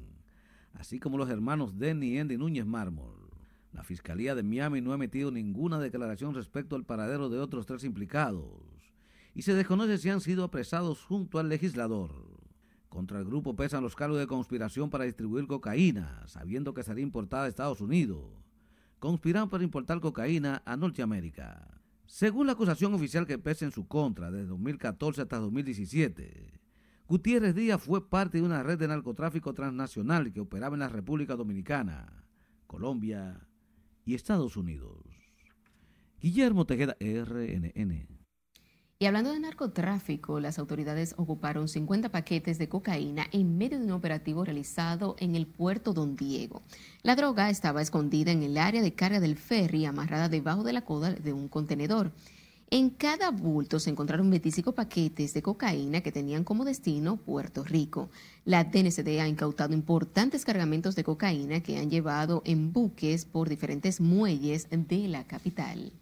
así 0.72 1.00
como 1.00 1.18
los 1.18 1.28
hermanos 1.28 1.76
Denny 1.76 2.14
y 2.14 2.18
Andy 2.18 2.36
Núñez 2.36 2.64
Mármol. 2.64 3.23
La 3.74 3.82
Fiscalía 3.82 4.36
de 4.36 4.44
Miami 4.44 4.80
no 4.80 4.92
ha 4.92 4.94
emitido 4.94 5.32
ninguna 5.32 5.80
declaración 5.80 6.32
respecto 6.32 6.76
al 6.76 6.84
paradero 6.84 7.28
de 7.28 7.40
otros 7.40 7.66
tres 7.66 7.82
implicados 7.82 8.62
y 9.34 9.42
se 9.42 9.54
desconoce 9.54 9.98
si 9.98 10.10
han 10.10 10.20
sido 10.20 10.44
apresados 10.44 11.04
junto 11.04 11.40
al 11.40 11.48
legislador. 11.48 12.12
Contra 12.88 13.18
el 13.18 13.24
grupo 13.24 13.56
pesan 13.56 13.82
los 13.82 13.96
cargos 13.96 14.20
de 14.20 14.28
conspiración 14.28 14.90
para 14.90 15.04
distribuir 15.04 15.48
cocaína, 15.48 16.22
sabiendo 16.26 16.72
que 16.72 16.84
sería 16.84 17.02
importada 17.02 17.46
a 17.46 17.48
Estados 17.48 17.80
Unidos. 17.80 18.24
Conspiran 19.00 19.50
para 19.50 19.64
importar 19.64 19.98
cocaína 19.98 20.62
a 20.64 20.76
Norteamérica. 20.76 21.82
Según 22.06 22.46
la 22.46 22.52
acusación 22.52 22.94
oficial 22.94 23.26
que 23.26 23.38
pesa 23.38 23.64
en 23.64 23.72
su 23.72 23.88
contra 23.88 24.30
desde 24.30 24.46
2014 24.46 25.22
hasta 25.22 25.38
2017, 25.38 26.60
Gutiérrez 27.08 27.56
Díaz 27.56 27.82
fue 27.82 28.08
parte 28.08 28.38
de 28.38 28.44
una 28.44 28.62
red 28.62 28.78
de 28.78 28.86
narcotráfico 28.86 29.52
transnacional 29.52 30.32
que 30.32 30.40
operaba 30.40 30.76
en 30.76 30.80
la 30.80 30.88
República 30.88 31.34
Dominicana, 31.34 32.24
Colombia, 32.68 33.48
y 34.04 34.14
Estados 34.14 34.56
Unidos. 34.56 34.98
Guillermo 36.20 36.64
Tejeda, 36.64 36.96
RNN. 37.00 38.08
Y 38.98 39.06
hablando 39.06 39.32
de 39.32 39.40
narcotráfico, 39.40 40.40
las 40.40 40.58
autoridades 40.58 41.14
ocuparon 41.18 41.68
50 41.68 42.10
paquetes 42.10 42.58
de 42.58 42.68
cocaína 42.68 43.26
en 43.32 43.58
medio 43.58 43.78
de 43.78 43.84
un 43.84 43.90
operativo 43.90 44.44
realizado 44.44 45.16
en 45.18 45.34
el 45.34 45.46
puerto 45.46 45.92
Don 45.92 46.16
Diego. 46.16 46.62
La 47.02 47.16
droga 47.16 47.50
estaba 47.50 47.82
escondida 47.82 48.30
en 48.30 48.42
el 48.42 48.56
área 48.56 48.82
de 48.82 48.94
carga 48.94 49.20
del 49.20 49.36
ferry, 49.36 49.84
amarrada 49.84 50.28
debajo 50.28 50.62
de 50.62 50.72
la 50.72 50.84
coda 50.84 51.12
de 51.12 51.32
un 51.32 51.48
contenedor. 51.48 52.12
En 52.70 52.90
cada 52.90 53.30
bulto 53.30 53.78
se 53.78 53.90
encontraron 53.90 54.30
25 54.30 54.72
paquetes 54.72 55.34
de 55.34 55.42
cocaína 55.42 56.00
que 56.00 56.12
tenían 56.12 56.44
como 56.44 56.64
destino 56.64 57.16
Puerto 57.16 57.62
Rico. 57.62 58.10
La 58.44 58.64
DNCD 58.64 59.20
ha 59.20 59.28
incautado 59.28 59.74
importantes 59.74 60.44
cargamentos 60.44 60.96
de 60.96 61.04
cocaína 61.04 61.60
que 61.60 61.78
han 61.78 61.90
llevado 61.90 62.42
en 62.44 62.72
buques 62.72 63.26
por 63.26 63.48
diferentes 63.48 64.00
muelles 64.00 64.68
de 64.70 65.08
la 65.08 65.24
capital. 65.24 65.92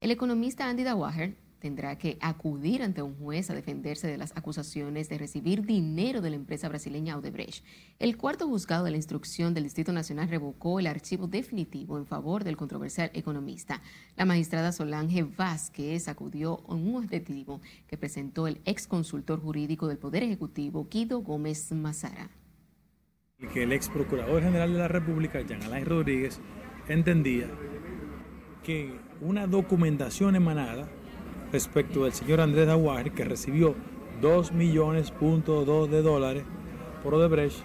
El 0.00 0.10
economista 0.10 0.68
Andy 0.68 0.82
Dawager 0.82 1.36
tendrá 1.62 1.96
que 1.96 2.18
acudir 2.20 2.82
ante 2.82 3.02
un 3.02 3.14
juez 3.14 3.48
a 3.48 3.54
defenderse 3.54 4.08
de 4.08 4.18
las 4.18 4.36
acusaciones 4.36 5.08
de 5.08 5.16
recibir 5.16 5.64
dinero 5.64 6.20
de 6.20 6.30
la 6.30 6.34
empresa 6.34 6.68
brasileña 6.68 7.16
Odebrecht. 7.16 7.64
El 8.00 8.16
cuarto 8.16 8.48
juzgado 8.48 8.84
de 8.84 8.90
la 8.90 8.96
instrucción 8.96 9.54
del 9.54 9.62
Distrito 9.62 9.92
Nacional 9.92 10.28
revocó 10.28 10.80
el 10.80 10.88
archivo 10.88 11.28
definitivo 11.28 11.98
en 11.98 12.04
favor 12.04 12.42
del 12.42 12.56
controversial 12.56 13.12
economista. 13.14 13.80
La 14.16 14.24
magistrada 14.24 14.72
Solange 14.72 15.22
Vázquez 15.22 16.08
acudió 16.08 16.64
a 16.66 16.74
un 16.74 16.96
objetivo 16.96 17.60
que 17.86 17.96
presentó 17.96 18.48
el 18.48 18.60
ex 18.64 18.88
consultor 18.88 19.40
jurídico 19.40 19.86
del 19.86 19.98
Poder 19.98 20.24
Ejecutivo, 20.24 20.88
Guido 20.90 21.20
Gómez 21.20 21.70
Mazara. 21.70 22.28
Que 23.54 23.62
el 23.62 23.72
ex 23.72 23.88
procurador 23.88 24.42
general 24.42 24.72
de 24.72 24.78
la 24.80 24.88
República, 24.88 25.40
Jean 25.42 25.62
Alain 25.62 25.86
Rodríguez, 25.86 26.40
entendía 26.88 27.48
que 28.64 28.98
una 29.20 29.46
documentación 29.46 30.34
emanada 30.34 30.88
respecto 31.52 32.04
del 32.04 32.12
señor 32.12 32.40
Andrés 32.40 32.68
Aguirre, 32.68 33.12
que 33.12 33.24
recibió 33.24 33.74
2 34.20 34.52
millones 34.52 35.10
punto 35.10 35.86
de 35.86 36.02
dólares 36.02 36.44
por 37.02 37.14
Odebrecht, 37.14 37.58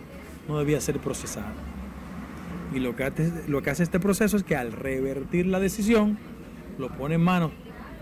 no 0.48 0.60
debía 0.60 0.82
ser 0.82 1.00
procesado. 1.00 1.54
Y 2.74 2.80
lo 2.80 2.96
que, 2.96 3.06
hace, 3.06 3.32
lo 3.48 3.62
que 3.62 3.70
hace 3.70 3.84
este 3.84 4.00
proceso 4.00 4.36
es 4.36 4.44
que 4.44 4.56
al 4.56 4.74
revertir 4.74 5.46
la 5.48 5.60
decisión, 5.60 6.18
lo 6.78 6.90
pone 6.96 7.16
en 7.16 7.22
manos 7.22 7.52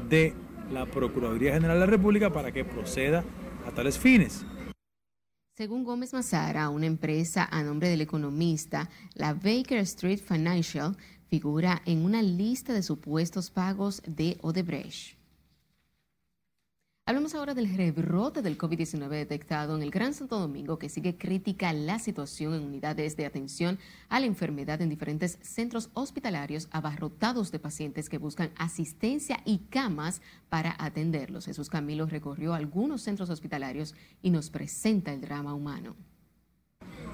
de 0.10 0.34
la 0.72 0.86
Procuraduría 0.86 1.54
General 1.54 1.80
de 1.80 1.86
la 1.86 1.92
República 1.92 2.34
para 2.34 2.52
que 2.52 2.66
proceda 2.66 3.24
a 3.68 3.72
tales 3.72 3.98
fines. 3.98 4.46
Según 5.56 5.86
Gómez 5.86 6.14
Mazara, 6.14 6.70
una 6.70 6.86
empresa 6.86 7.48
a 7.50 7.64
nombre 7.64 7.88
del 7.88 8.02
economista, 8.02 8.90
la 9.14 9.34
Baker 9.34 9.78
Street 9.80 10.20
Financial, 10.20 10.98
figura 11.30 11.82
en 11.86 12.04
una 12.04 12.22
lista 12.22 12.74
de 12.74 12.84
supuestos 12.84 13.52
pagos 13.52 14.02
de 14.06 14.38
Odebrecht. 14.42 15.18
Hablamos 17.08 17.36
ahora 17.36 17.54
del 17.54 17.72
rebrote 17.72 18.42
del 18.42 18.58
COVID-19 18.58 19.10
detectado 19.10 19.76
en 19.76 19.84
el 19.84 19.92
Gran 19.92 20.16
Santo 20.16 20.40
Domingo, 20.40 20.80
que 20.80 20.90
sigue 20.90 21.16
crítica 21.16 21.72
la 21.72 22.00
situación 22.00 22.56
en 22.56 22.64
unidades 22.64 23.16
de 23.16 23.28
atención 23.28 23.78
a 24.10 24.20
la 24.20 24.26
enfermedad 24.26 24.82
en 24.82 24.90
diferentes 24.90 25.38
centros 25.44 25.92
hospitalarios 25.94 26.68
abarrotados 26.72 27.52
de 27.52 27.60
pacientes 27.60 28.10
que 28.10 28.18
buscan 28.18 28.50
asistencia 28.58 29.40
y 29.46 29.60
camas 29.70 30.24
para 30.50 30.76
atenderlos. 30.80 31.46
Jesús 31.46 31.70
Camilo 31.70 32.08
recorrió 32.08 32.56
algunos 32.56 33.04
centros 33.04 33.30
hospitalarios 33.30 33.94
y 34.24 34.32
nos 34.32 34.50
presenta 34.50 35.14
el 35.14 35.22
drama 35.22 35.54
humano. 35.54 35.96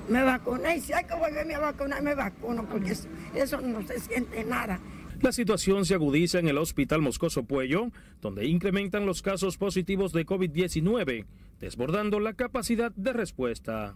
Me 0.08 0.24
vacuné 0.24 0.78
y 0.78 0.80
si 0.80 0.94
hay 0.94 1.04
que 1.04 1.16
volverme 1.16 1.56
a 1.56 1.60
vacunar, 1.60 2.02
me 2.02 2.16
vacuno, 2.16 2.66
porque 2.66 2.92
eso, 2.92 3.10
eso 3.36 3.60
no 3.60 3.86
se 3.86 4.00
siente 4.00 4.46
nada. 4.46 4.80
La 5.22 5.32
situación 5.32 5.86
se 5.86 5.94
agudiza 5.94 6.40
en 6.40 6.48
el 6.48 6.58
Hospital 6.58 7.00
Moscoso 7.00 7.44
Puello, 7.44 7.92
donde 8.22 8.48
incrementan 8.48 9.06
los 9.06 9.22
casos 9.22 9.56
positivos 9.56 10.14
de 10.14 10.26
COVID-19, 10.26 11.26
desbordando 11.60 12.20
la 12.20 12.34
capacidad 12.34 12.92
de 12.96 13.14
respuesta. 13.14 13.96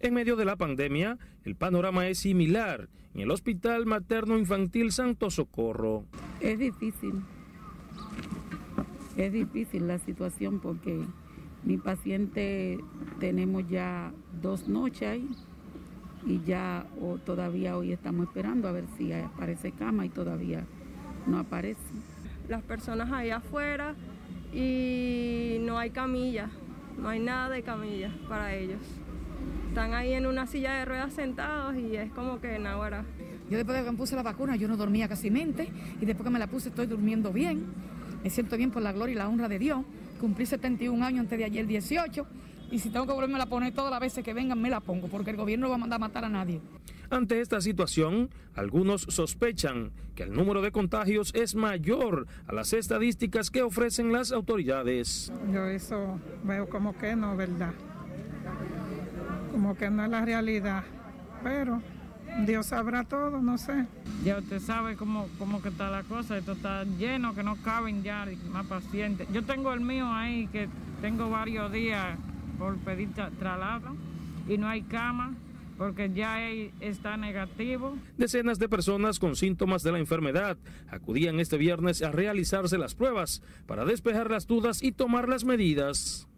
En 0.00 0.12
medio 0.12 0.36
de 0.36 0.44
la 0.44 0.56
pandemia, 0.56 1.18
el 1.44 1.56
panorama 1.56 2.08
es 2.08 2.18
similar 2.18 2.90
en 3.14 3.22
el 3.22 3.30
Hospital 3.30 3.86
Materno 3.86 4.36
Infantil 4.36 4.92
Santo 4.92 5.30
Socorro. 5.30 6.04
Es 6.40 6.58
difícil, 6.58 7.22
es 9.16 9.32
difícil 9.32 9.88
la 9.88 9.98
situación 9.98 10.60
porque 10.60 11.00
mi 11.64 11.78
paciente 11.78 12.78
tenemos 13.18 13.66
ya 13.70 14.12
dos 14.42 14.68
noches 14.68 15.08
ahí 15.08 15.28
y 16.26 16.42
ya 16.44 16.84
todavía 17.24 17.76
hoy 17.76 17.92
estamos 17.92 18.26
esperando 18.26 18.68
a 18.68 18.72
ver 18.72 18.84
si 18.98 19.12
aparece 19.12 19.70
cama 19.72 20.04
y 20.04 20.08
todavía 20.08 20.64
no 21.26 21.38
aparece. 21.38 21.80
Las 22.48 22.62
personas 22.62 23.10
ahí 23.12 23.30
afuera 23.30 23.94
y 24.52 25.58
no 25.60 25.78
hay 25.78 25.90
camilla, 25.90 26.50
no 27.00 27.08
hay 27.08 27.20
nada 27.20 27.48
de 27.50 27.62
camilla 27.62 28.10
para 28.28 28.54
ellos. 28.54 28.80
Están 29.68 29.94
ahí 29.94 30.14
en 30.14 30.26
una 30.26 30.46
silla 30.46 30.74
de 30.74 30.84
ruedas 30.84 31.12
sentados 31.12 31.76
y 31.76 31.96
es 31.96 32.10
como 32.12 32.40
que 32.40 32.58
nada. 32.58 33.04
Yo 33.48 33.56
después 33.56 33.78
de 33.78 33.84
que 33.84 33.90
me 33.92 33.96
puse 33.96 34.16
la 34.16 34.22
vacuna 34.22 34.56
yo 34.56 34.66
no 34.66 34.76
dormía 34.76 35.08
casi 35.08 35.30
mente 35.30 35.70
y 36.00 36.04
después 36.04 36.24
que 36.24 36.32
me 36.32 36.38
la 36.38 36.48
puse 36.48 36.70
estoy 36.70 36.86
durmiendo 36.86 37.32
bien. 37.32 37.66
Me 38.24 38.30
siento 38.30 38.56
bien 38.56 38.72
por 38.72 38.82
la 38.82 38.92
gloria 38.92 39.12
y 39.12 39.16
la 39.16 39.28
honra 39.28 39.48
de 39.48 39.60
Dios. 39.60 39.84
Cumplí 40.20 40.46
71 40.46 41.04
años 41.04 41.20
antes 41.20 41.38
de 41.38 41.44
ayer 41.44 41.66
18 41.66 42.26
y 42.70 42.78
si 42.78 42.90
tengo 42.90 43.06
que 43.06 43.12
volverme 43.12 43.40
a 43.40 43.46
poner 43.46 43.72
todas 43.72 43.90
las 43.90 44.00
veces 44.00 44.24
que 44.24 44.34
vengan, 44.34 44.60
me 44.60 44.70
la 44.70 44.80
pongo, 44.80 45.08
porque 45.08 45.30
el 45.30 45.36
gobierno 45.36 45.66
no 45.66 45.70
va 45.70 45.76
a 45.76 45.78
mandar 45.78 45.96
a 45.96 46.00
matar 46.00 46.24
a 46.24 46.28
nadie. 46.28 46.60
Ante 47.10 47.40
esta 47.40 47.60
situación, 47.60 48.30
algunos 48.54 49.02
sospechan 49.02 49.92
que 50.16 50.24
el 50.24 50.32
número 50.32 50.60
de 50.62 50.72
contagios 50.72 51.32
es 51.34 51.54
mayor 51.54 52.26
a 52.48 52.52
las 52.52 52.72
estadísticas 52.72 53.50
que 53.50 53.62
ofrecen 53.62 54.12
las 54.12 54.32
autoridades. 54.32 55.32
Yo 55.52 55.66
eso 55.66 56.18
veo 56.42 56.68
como 56.68 56.96
que 56.96 57.14
no, 57.14 57.36
¿verdad? 57.36 57.72
Como 59.52 59.76
que 59.76 59.88
no 59.88 60.04
es 60.04 60.10
la 60.10 60.24
realidad, 60.24 60.82
pero 61.44 61.80
Dios 62.44 62.66
sabrá 62.66 63.04
todo, 63.04 63.40
no 63.40 63.56
sé. 63.56 63.86
Ya 64.24 64.38
usted 64.38 64.58
sabe 64.58 64.96
cómo, 64.96 65.28
cómo 65.38 65.62
que 65.62 65.68
está 65.68 65.90
la 65.90 66.02
cosa, 66.02 66.36
esto 66.36 66.52
está 66.52 66.84
lleno, 66.84 67.34
que 67.34 67.44
no 67.44 67.56
caben 67.62 68.02
ya 68.02 68.26
más 68.50 68.66
pacientes. 68.66 69.28
Yo 69.32 69.44
tengo 69.44 69.72
el 69.72 69.80
mío 69.80 70.12
ahí, 70.12 70.48
que 70.48 70.68
tengo 71.00 71.30
varios 71.30 71.70
días 71.70 72.18
por 72.58 72.76
pedir 72.78 73.12
traslado 73.12 73.96
y 74.48 74.58
no 74.58 74.68
hay 74.68 74.82
cama 74.82 75.34
porque 75.76 76.10
ya 76.12 76.48
está 76.80 77.16
negativo. 77.16 77.96
Decenas 78.16 78.58
de 78.58 78.68
personas 78.68 79.18
con 79.18 79.36
síntomas 79.36 79.82
de 79.82 79.92
la 79.92 79.98
enfermedad 79.98 80.56
acudían 80.88 81.38
este 81.40 81.58
viernes 81.58 82.02
a 82.02 82.10
realizarse 82.10 82.78
las 82.78 82.94
pruebas 82.94 83.42
para 83.66 83.84
despejar 83.84 84.30
las 84.30 84.46
dudas 84.46 84.82
y 84.82 84.92
tomar 84.92 85.28
las 85.28 85.44
medidas. 85.44 86.28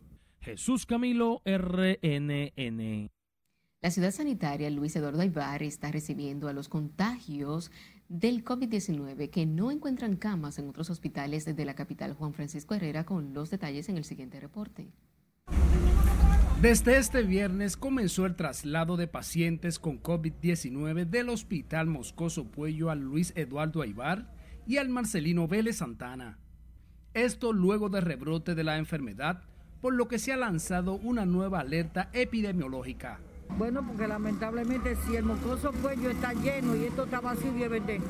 Jesús 0.40 0.86
Camilo, 0.86 1.42
RNN. 1.44 3.10
La 3.80 3.90
ciudad 3.92 4.10
sanitaria 4.10 4.70
Luis 4.70 4.96
Eduardo 4.96 5.20
Aybar 5.20 5.62
está 5.62 5.92
recibiendo 5.92 6.48
a 6.48 6.52
los 6.52 6.68
contagios 6.68 7.70
del 8.08 8.44
COVID-19 8.44 9.30
que 9.30 9.46
no 9.46 9.70
encuentran 9.70 10.16
camas 10.16 10.58
en 10.58 10.68
otros 10.68 10.90
hospitales 10.90 11.44
de 11.44 11.64
la 11.64 11.74
capital 11.74 12.14
Juan 12.14 12.32
Francisco 12.32 12.74
Herrera 12.74 13.04
con 13.04 13.34
los 13.34 13.50
detalles 13.50 13.88
en 13.88 13.96
el 13.96 14.04
siguiente 14.04 14.40
reporte. 14.40 14.90
Desde 16.60 16.98
este 16.98 17.22
viernes 17.22 17.76
comenzó 17.76 18.26
el 18.26 18.34
traslado 18.34 18.96
de 18.96 19.06
pacientes 19.06 19.78
con 19.78 20.02
COVID-19 20.02 21.04
del 21.08 21.28
Hospital 21.28 21.86
Moscoso 21.86 22.46
Puello 22.46 22.90
al 22.90 22.98
Luis 22.98 23.32
Eduardo 23.36 23.80
Aibar 23.80 24.34
y 24.66 24.78
al 24.78 24.88
Marcelino 24.88 25.46
Vélez 25.46 25.76
Santana. 25.76 26.36
Esto 27.14 27.52
luego 27.52 27.90
del 27.90 28.02
rebrote 28.02 28.56
de 28.56 28.64
la 28.64 28.76
enfermedad, 28.76 29.44
por 29.80 29.94
lo 29.94 30.08
que 30.08 30.18
se 30.18 30.32
ha 30.32 30.36
lanzado 30.36 30.94
una 30.94 31.24
nueva 31.24 31.60
alerta 31.60 32.10
epidemiológica. 32.12 33.20
Bueno, 33.56 33.86
porque 33.86 34.08
lamentablemente 34.08 34.96
si 35.06 35.14
el 35.14 35.26
Moscoso 35.26 35.70
Puello 35.70 36.10
está 36.10 36.32
lleno 36.32 36.74
y 36.74 36.86
esto 36.86 37.04
está 37.04 37.20
vacío, 37.20 37.52
de 37.52 38.00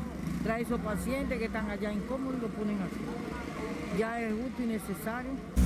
trae 0.42 0.62
esos 0.62 0.80
pacientes 0.80 1.38
que 1.38 1.44
están 1.44 1.68
allá 1.70 1.92
incómodos 1.92 2.38
y 2.38 2.40
lo 2.40 2.48
ponen 2.48 2.76
aquí. 2.80 3.98
Ya 3.98 4.22
es 4.22 4.32
útil 4.32 4.64
y 4.64 4.68
necesario. 4.68 5.57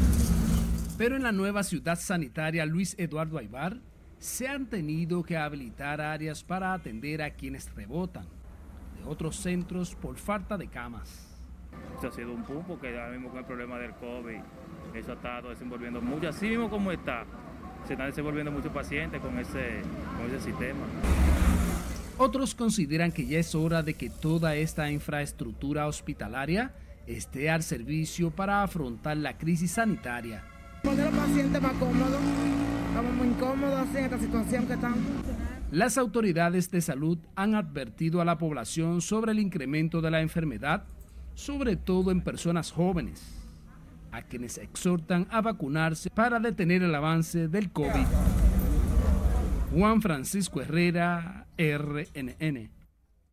Pero 0.99 1.17
en 1.17 1.23
la 1.23 1.33
nueva 1.33 1.63
ciudad 1.63 1.99
sanitaria 1.99 2.67
Luis 2.67 2.95
Eduardo 2.99 3.39
Aybar 3.39 3.79
se 4.19 4.47
han 4.47 4.67
tenido 4.67 5.23
que 5.23 5.37
habilitar 5.37 6.01
áreas 6.01 6.45
para 6.45 6.75
atender 6.75 7.23
a 7.23 7.31
quienes 7.31 7.75
rebotan 7.75 8.27
de 8.97 9.05
otros 9.05 9.37
centros 9.37 9.95
por 9.95 10.17
falta 10.17 10.57
de 10.57 10.69
camas. 10.69 11.29
Esto 11.95 12.09
ha 12.09 12.13
sido 12.13 12.33
un 12.33 12.45
boom 12.45 12.65
porque 12.67 12.89
ahora 12.89 13.11
mismo 13.11 13.31
con 13.31 13.39
el 13.39 13.45
problema 13.45 13.79
del 13.79 13.93
COVID, 13.95 14.39
eso 14.95 15.13
ha 15.13 15.15
estado 15.15 15.51
desenvolviendo 15.51 16.01
mucho, 16.01 16.29
así 16.29 16.47
mismo 16.47 16.69
como 16.69 16.93
está, 16.93 17.25
se 17.87 17.95
están 17.95 18.09
desenvolviendo 18.09 18.53
muchos 18.53 18.71
pacientes 18.71 19.21
con 19.21 19.39
ese, 19.39 19.81
con 20.17 20.27
ese 20.29 20.41
sistema. 20.41 20.85
Otros 22.19 22.55
consideran 22.55 23.11
que 23.11 23.27
ya 23.27 23.39
es 23.39 23.55
hora 23.55 23.83
de 23.83 23.95
que 23.95 24.11
toda 24.11 24.55
esta 24.55 24.91
infraestructura 24.91 25.87
hospitalaria 25.87 26.73
esté 27.07 27.51
al 27.51 27.63
servicio 27.63 28.31
para 28.31 28.63
afrontar 28.63 29.17
la 29.17 29.37
crisis 29.39 29.73
sanitaria 29.73 30.52
Poner 30.83 31.13
más. 31.13 31.31
Estamos 31.31 33.15
muy 33.15 33.29
incómodos 33.29 33.89
en 33.95 34.05
esta 34.05 34.19
situación 34.19 34.67
que. 34.67 34.77
Las 35.71 35.97
autoridades 35.97 36.71
de 36.71 36.81
salud 36.81 37.19
han 37.35 37.55
advertido 37.55 38.21
a 38.21 38.25
la 38.25 38.37
población 38.37 39.01
sobre 39.01 39.33
el 39.33 39.39
incremento 39.39 40.01
de 40.01 40.11
la 40.11 40.21
enfermedad, 40.21 40.85
sobre 41.35 41.77
todo 41.77 42.11
en 42.11 42.21
personas 42.21 42.71
jóvenes, 42.71 43.23
a 44.11 44.23
quienes 44.23 44.59
exhortan 44.59 45.27
a 45.31 45.41
vacunarse 45.41 46.11
para 46.11 46.39
detener 46.41 46.83
el 46.83 46.95
avance 46.95 47.49
del 47.49 47.71
COVID. 47.71 48.07
Juan 49.75 50.03
Francisco 50.03 50.61
Herrera, 50.61 51.47
RNN. 51.57 52.82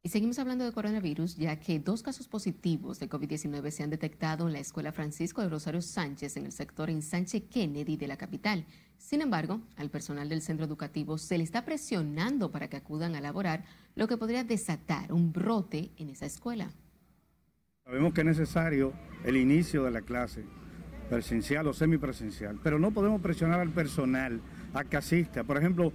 Y 0.02 0.10
seguimos 0.10 0.40
hablando 0.40 0.64
de 0.64 0.72
coronavirus, 0.72 1.36
ya 1.36 1.60
que 1.60 1.78
dos 1.78 2.04
casos 2.04 2.30
positivos 2.30 3.00
de 3.00 3.10
COVID-19 3.10 3.70
se 3.70 3.84
han 3.84 3.90
detectado 3.90 4.48
en 4.48 4.54
la 4.54 4.60
Escuela 4.60 4.94
Francisco 4.94 5.42
de 5.42 5.50
Rosario 5.50 5.82
Sánchez 5.82 6.38
en 6.38 6.46
el 6.46 6.54
sector 6.54 6.90
Ensanche 6.90 7.44
Kennedy 7.44 7.98
de 7.98 8.08
la 8.08 8.16
capital. 8.16 8.66
Sin 8.98 9.22
embargo, 9.22 9.60
al 9.76 9.90
personal 9.90 10.30
del 10.30 10.42
centro 10.42 10.66
educativo 10.66 11.18
se 11.18 11.38
le 11.38 11.44
está 11.44 11.66
presionando 11.66 12.50
para 12.50 12.70
que 12.70 12.78
acudan 12.78 13.14
a 13.16 13.20
laborar, 13.20 13.66
lo 13.96 14.08
que 14.08 14.16
podría 14.16 14.46
desatar 14.46 15.12
un 15.12 15.34
brote 15.34 15.92
en 15.98 16.10
esa 16.10 16.26
escuela. 16.26 16.72
Sabemos 17.84 18.14
que 18.14 18.22
es 18.22 18.28
necesario 18.28 18.94
el 19.26 19.36
inicio 19.36 19.84
de 19.84 19.92
la 19.92 20.02
clase 20.02 20.46
presencial 21.10 21.68
o 21.68 21.74
semipresencial, 21.74 22.58
pero 22.64 22.80
no 22.80 22.92
podemos 22.92 23.20
presionar 23.20 23.60
al 23.60 23.72
personal 23.72 24.40
a 24.74 24.86
que 24.86 24.96
asista. 24.96 25.44
Por 25.44 25.58
ejemplo, 25.58 25.92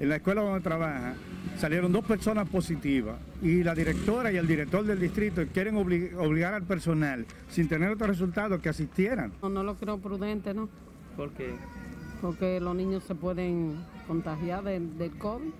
en 0.00 0.08
la 0.08 0.16
escuela 0.16 0.42
donde 0.42 0.60
trabaja 0.60 1.14
salieron 1.58 1.92
dos 1.92 2.04
personas 2.04 2.48
positivas 2.48 3.16
y 3.42 3.62
la 3.62 3.74
directora 3.74 4.32
y 4.32 4.36
el 4.36 4.46
director 4.46 4.84
del 4.84 4.98
distrito 4.98 5.42
quieren 5.52 5.76
obligar 5.76 6.54
al 6.54 6.64
personal 6.64 7.26
sin 7.48 7.68
tener 7.68 7.90
otro 7.90 8.06
resultado 8.06 8.60
que 8.60 8.68
asistieran. 8.68 9.32
No, 9.42 9.48
no 9.48 9.62
lo 9.62 9.76
creo 9.76 9.98
prudente, 9.98 10.52
¿no? 10.52 10.68
¿Por 11.16 11.30
qué? 11.32 11.54
Porque 12.20 12.60
los 12.60 12.74
niños 12.74 13.04
se 13.04 13.14
pueden 13.14 13.76
contagiar 14.06 14.64
del, 14.64 14.98
del 14.98 15.12
COVID. 15.18 15.52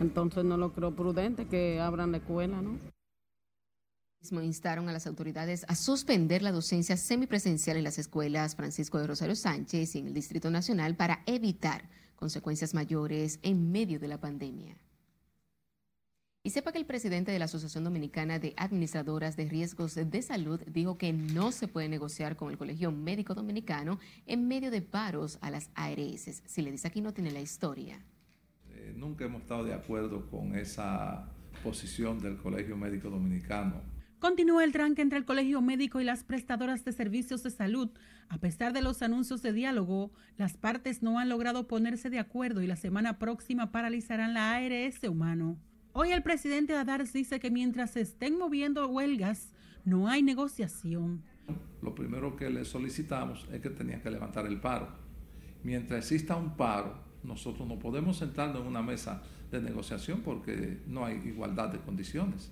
Entonces 0.00 0.44
no 0.44 0.56
lo 0.56 0.72
creo 0.72 0.94
prudente 0.94 1.46
que 1.46 1.80
abran 1.80 2.10
la 2.12 2.18
escuela, 2.18 2.60
¿no? 2.60 2.78
instaron 4.42 4.88
a 4.88 4.92
las 4.92 5.06
autoridades 5.06 5.66
a 5.68 5.74
suspender 5.74 6.42
la 6.42 6.50
docencia 6.50 6.96
semipresencial 6.96 7.76
en 7.76 7.84
las 7.84 7.98
escuelas 7.98 8.56
Francisco 8.56 8.98
de 8.98 9.06
Rosario 9.06 9.36
Sánchez 9.36 9.94
y 9.94 9.98
en 9.98 10.06
el 10.06 10.14
Distrito 10.14 10.50
Nacional 10.50 10.96
para 10.96 11.22
evitar 11.26 11.90
consecuencias 12.16 12.74
mayores 12.74 13.38
en 13.42 13.70
medio 13.70 13.98
de 13.98 14.08
la 14.08 14.20
pandemia. 14.20 14.76
Y 16.46 16.50
sepa 16.50 16.72
que 16.72 16.78
el 16.78 16.84
presidente 16.84 17.32
de 17.32 17.38
la 17.38 17.46
Asociación 17.46 17.84
Dominicana 17.84 18.38
de 18.38 18.52
Administradoras 18.58 19.34
de 19.34 19.48
Riesgos 19.48 19.94
de 19.94 20.20
Salud 20.20 20.60
dijo 20.66 20.98
que 20.98 21.10
no 21.10 21.52
se 21.52 21.68
puede 21.68 21.88
negociar 21.88 22.36
con 22.36 22.50
el 22.50 22.58
Colegio 22.58 22.92
Médico 22.92 23.34
Dominicano 23.34 23.98
en 24.26 24.46
medio 24.46 24.70
de 24.70 24.82
paros 24.82 25.38
a 25.40 25.50
las 25.50 25.70
ARS. 25.74 26.42
Si 26.44 26.60
le 26.60 26.70
dice 26.70 26.86
aquí 26.86 27.00
no 27.00 27.14
tiene 27.14 27.30
la 27.30 27.40
historia. 27.40 28.04
Eh, 28.68 28.92
nunca 28.94 29.24
hemos 29.24 29.40
estado 29.40 29.64
de 29.64 29.72
acuerdo 29.72 30.30
con 30.30 30.54
esa 30.54 31.30
posición 31.62 32.20
del 32.20 32.36
Colegio 32.36 32.76
Médico 32.76 33.08
Dominicano 33.08 33.93
Continúa 34.24 34.64
el 34.64 34.72
tranque 34.72 35.02
entre 35.02 35.18
el 35.18 35.26
colegio 35.26 35.60
médico 35.60 36.00
y 36.00 36.04
las 36.04 36.24
prestadoras 36.24 36.82
de 36.82 36.92
servicios 36.92 37.42
de 37.42 37.50
salud. 37.50 37.90
A 38.30 38.38
pesar 38.38 38.72
de 38.72 38.80
los 38.80 39.02
anuncios 39.02 39.42
de 39.42 39.52
diálogo, 39.52 40.12
las 40.38 40.56
partes 40.56 41.02
no 41.02 41.18
han 41.18 41.28
logrado 41.28 41.68
ponerse 41.68 42.08
de 42.08 42.18
acuerdo 42.18 42.62
y 42.62 42.66
la 42.66 42.76
semana 42.76 43.18
próxima 43.18 43.70
paralizarán 43.70 44.32
la 44.32 44.54
ARS 44.54 45.04
humano. 45.06 45.58
Hoy 45.92 46.12
el 46.12 46.22
presidente 46.22 46.74
Adars 46.74 47.12
dice 47.12 47.38
que 47.38 47.50
mientras 47.50 47.90
se 47.90 48.00
estén 48.00 48.38
moviendo 48.38 48.88
huelgas, 48.88 49.52
no 49.84 50.08
hay 50.08 50.22
negociación. 50.22 51.22
Lo 51.82 51.94
primero 51.94 52.34
que 52.34 52.48
le 52.48 52.64
solicitamos 52.64 53.46
es 53.52 53.60
que 53.60 53.68
tenían 53.68 54.00
que 54.00 54.10
levantar 54.10 54.46
el 54.46 54.58
paro. 54.58 54.88
Mientras 55.64 55.98
exista 55.98 56.34
un 56.34 56.56
paro, 56.56 56.98
nosotros 57.22 57.68
no 57.68 57.78
podemos 57.78 58.16
sentarnos 58.16 58.62
en 58.62 58.68
una 58.68 58.80
mesa 58.80 59.22
de 59.50 59.60
negociación 59.60 60.22
porque 60.22 60.80
no 60.86 61.04
hay 61.04 61.16
igualdad 61.26 61.68
de 61.68 61.80
condiciones 61.80 62.50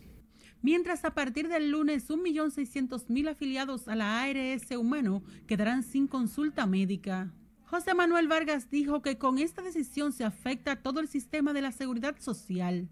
mientras 0.62 1.04
a 1.04 1.12
partir 1.14 1.48
del 1.48 1.70
lunes 1.70 2.08
1.600.000 2.08 3.28
afiliados 3.28 3.88
a 3.88 3.94
la 3.94 4.22
ARS 4.22 4.70
Humano 4.70 5.22
quedarán 5.46 5.82
sin 5.82 6.06
consulta 6.06 6.66
médica. 6.66 7.32
José 7.64 7.94
Manuel 7.94 8.28
Vargas 8.28 8.70
dijo 8.70 9.02
que 9.02 9.18
con 9.18 9.38
esta 9.38 9.62
decisión 9.62 10.12
se 10.12 10.24
afecta 10.24 10.82
todo 10.82 11.00
el 11.00 11.08
sistema 11.08 11.52
de 11.52 11.62
la 11.62 11.72
seguridad 11.72 12.16
social. 12.18 12.88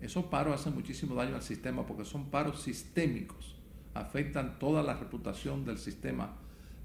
Esos 0.00 0.24
paros 0.24 0.60
hacen 0.60 0.74
muchísimo 0.74 1.14
daño 1.14 1.36
al 1.36 1.42
sistema 1.42 1.86
porque 1.86 2.04
son 2.04 2.30
paros 2.30 2.62
sistémicos, 2.62 3.56
afectan 3.94 4.58
toda 4.58 4.82
la 4.82 4.94
reputación 4.94 5.64
del 5.64 5.78
sistema 5.78 6.34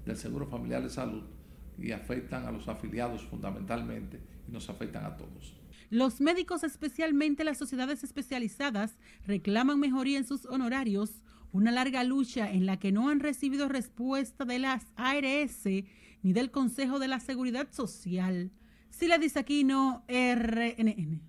del 0.04 0.16
Seguro 0.16 0.46
Familiar 0.46 0.82
de 0.82 0.90
Salud 0.90 1.22
y 1.78 1.92
afectan 1.92 2.46
a 2.46 2.52
los 2.52 2.68
afiliados 2.68 3.24
fundamentalmente 3.24 4.20
y 4.46 4.52
nos 4.52 4.68
afectan 4.68 5.04
a 5.04 5.16
todos. 5.16 5.57
Los 5.90 6.20
médicos, 6.20 6.64
especialmente 6.64 7.44
las 7.44 7.56
sociedades 7.56 8.04
especializadas, 8.04 8.98
reclaman 9.26 9.80
mejoría 9.80 10.18
en 10.18 10.26
sus 10.26 10.44
honorarios, 10.44 11.22
una 11.50 11.70
larga 11.70 12.04
lucha 12.04 12.50
en 12.52 12.66
la 12.66 12.78
que 12.78 12.92
no 12.92 13.08
han 13.08 13.20
recibido 13.20 13.68
respuesta 13.68 14.44
de 14.44 14.58
las 14.58 14.86
ARS 14.96 15.64
ni 16.22 16.32
del 16.32 16.50
Consejo 16.50 16.98
de 16.98 17.08
la 17.08 17.20
Seguridad 17.20 17.68
Social. 17.70 18.50
Sila 18.90 19.16
Disaquino, 19.16 20.04
RNN. 20.08 21.27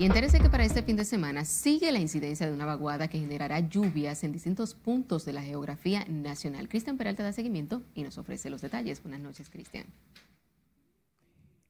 Y 0.00 0.04
entérese 0.04 0.38
que 0.38 0.48
para 0.48 0.64
este 0.64 0.84
fin 0.84 0.94
de 0.94 1.04
semana 1.04 1.44
sigue 1.44 1.90
la 1.90 1.98
incidencia 1.98 2.46
de 2.46 2.52
una 2.52 2.66
vaguada 2.66 3.08
que 3.08 3.18
generará 3.18 3.58
lluvias 3.58 4.22
en 4.22 4.30
distintos 4.30 4.76
puntos 4.76 5.24
de 5.24 5.32
la 5.32 5.42
geografía 5.42 6.04
nacional. 6.08 6.68
Cristian 6.68 6.96
Peralta 6.96 7.24
da 7.24 7.32
seguimiento 7.32 7.82
y 7.96 8.04
nos 8.04 8.16
ofrece 8.16 8.48
los 8.48 8.62
detalles. 8.62 9.02
Buenas 9.02 9.20
noches, 9.20 9.50
Cristian. 9.50 9.86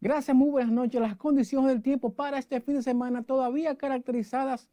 Gracias, 0.02 0.36
muy 0.36 0.50
buenas 0.50 0.70
noches. 0.70 1.00
Las 1.00 1.16
condiciones 1.16 1.68
del 1.70 1.80
tiempo 1.80 2.12
para 2.12 2.38
este 2.38 2.60
fin 2.60 2.74
de 2.74 2.82
semana 2.82 3.22
todavía 3.22 3.76
caracterizadas 3.76 4.68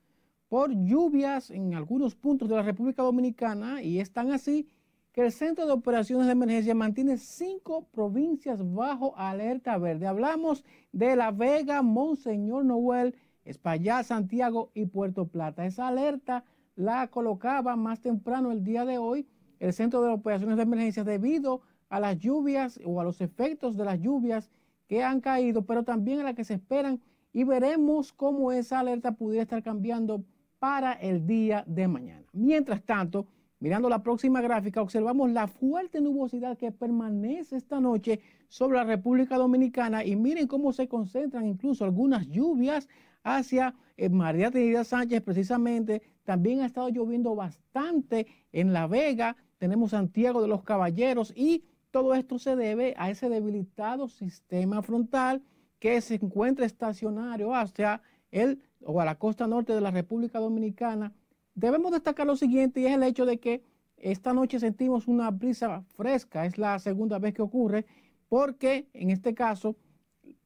por 0.50 0.74
lluvias 0.74 1.50
en 1.50 1.76
algunos 1.76 2.14
puntos 2.14 2.50
de 2.50 2.56
la 2.56 2.62
República 2.62 3.04
Dominicana 3.04 3.82
y 3.82 4.02
están 4.02 4.34
así 4.34 4.68
que 5.14 5.22
el 5.22 5.32
Centro 5.32 5.66
de 5.66 5.72
Operaciones 5.72 6.26
de 6.26 6.34
Emergencia 6.34 6.76
mantiene 6.76 7.18
cinco 7.18 7.88
provincias 7.94 8.60
bajo 8.74 9.18
alerta 9.18 9.78
verde. 9.78 10.08
Hablamos 10.08 10.66
de 10.92 11.16
La 11.16 11.32
Vega, 11.32 11.82
Monseñor 11.82 12.66
Noel, 12.66 13.16
Espaillá, 13.46 14.04
Santiago 14.04 14.72
y 14.74 14.88
Puerto 14.88 15.28
Plata. 15.28 15.66
Esa 15.66 15.88
alerta 15.88 16.44
la 16.76 17.08
colocaba 17.08 17.76
más 17.76 18.02
temprano 18.02 18.52
el 18.52 18.64
día 18.64 18.84
de 18.84 18.98
hoy 18.98 19.28
el 19.60 19.74
Centro 19.74 20.02
de 20.02 20.12
Operaciones 20.12 20.58
de 20.58 20.64
Emergencia 20.64 21.04
debido 21.04 21.62
a 21.90 22.00
las 22.00 22.20
lluvias 22.20 22.80
o 22.84 23.00
a 23.00 23.04
los 23.04 23.22
efectos 23.22 23.78
de 23.78 23.86
las 23.86 24.00
lluvias 24.02 24.50
que 24.88 25.04
han 25.04 25.22
caído, 25.22 25.66
pero 25.66 25.84
también 25.84 26.20
a 26.20 26.24
las 26.24 26.36
que 26.36 26.44
se 26.44 26.56
esperan 26.56 27.00
y 27.32 27.44
veremos 27.44 28.14
cómo 28.14 28.52
esa 28.52 28.80
alerta 28.80 29.14
pudiera 29.14 29.44
estar 29.44 29.64
cambiando 29.64 30.24
para 30.60 30.94
el 30.94 31.26
día 31.26 31.64
de 31.68 31.88
mañana. 31.88 32.26
Mientras 32.34 32.84
tanto, 32.84 33.28
mirando 33.60 33.90
la 33.90 34.04
próxima 34.04 34.42
gráfica, 34.42 34.82
observamos 34.82 35.32
la 35.32 35.48
fuerte 35.48 36.02
nubosidad 36.02 36.58
que 36.58 36.72
permanece 36.72 37.58
esta 37.58 37.80
noche 37.80 38.20
sobre 38.48 38.78
la 38.78 38.84
República 38.84 39.38
Dominicana 39.38 40.04
y 40.06 40.16
miren 40.16 40.48
cómo 40.48 40.72
se 40.72 40.88
concentran 40.88 41.46
incluso 41.46 41.84
algunas 41.84 42.28
lluvias 42.28 42.88
hacia 43.26 43.76
eh, 43.98 44.08
María 44.08 44.52
Trinidad 44.52 44.86
Sánchez 44.86 45.22
precisamente. 45.22 46.02
También 46.24 46.62
ha 46.62 46.68
estado 46.68 46.88
lloviendo 46.90 47.36
bastante 47.36 48.28
en 48.54 48.72
La 48.72 48.88
Vega. 48.88 49.36
Tenemos 49.58 49.92
Santiago 49.92 50.42
de 50.42 50.48
los 50.48 50.64
Caballeros 50.64 51.34
y 51.36 51.66
todo 51.92 52.14
esto 52.14 52.40
se 52.40 52.56
debe 52.56 52.94
a 52.98 53.10
ese 53.10 53.28
debilitado 53.28 54.08
sistema 54.08 54.82
frontal 54.82 55.42
que 55.80 56.00
se 56.02 56.16
encuentra 56.16 56.66
estacionario 56.66 57.54
hacia 57.54 58.02
el 58.32 58.62
o 58.82 59.02
a 59.02 59.06
la 59.06 59.16
costa 59.16 59.48
norte 59.48 59.74
de 59.74 59.82
la 59.82 59.92
República 59.92 60.40
Dominicana. 60.40 61.14
Debemos 61.56 61.92
destacar 61.92 62.28
lo 62.28 62.36
siguiente 62.36 62.82
y 62.82 62.86
es 62.86 62.94
el 62.94 63.04
hecho 63.04 63.26
de 63.26 63.40
que 63.40 63.64
esta 63.98 64.34
noche 64.34 64.60
sentimos 64.60 65.08
una 65.08 65.32
brisa 65.32 65.84
fresca, 65.96 66.46
es 66.46 66.58
la 66.58 66.78
segunda 66.80 67.18
vez 67.18 67.34
que 67.34 67.42
ocurre, 67.42 67.86
porque 68.30 68.88
en 68.94 69.10
este 69.10 69.34
caso 69.34 69.76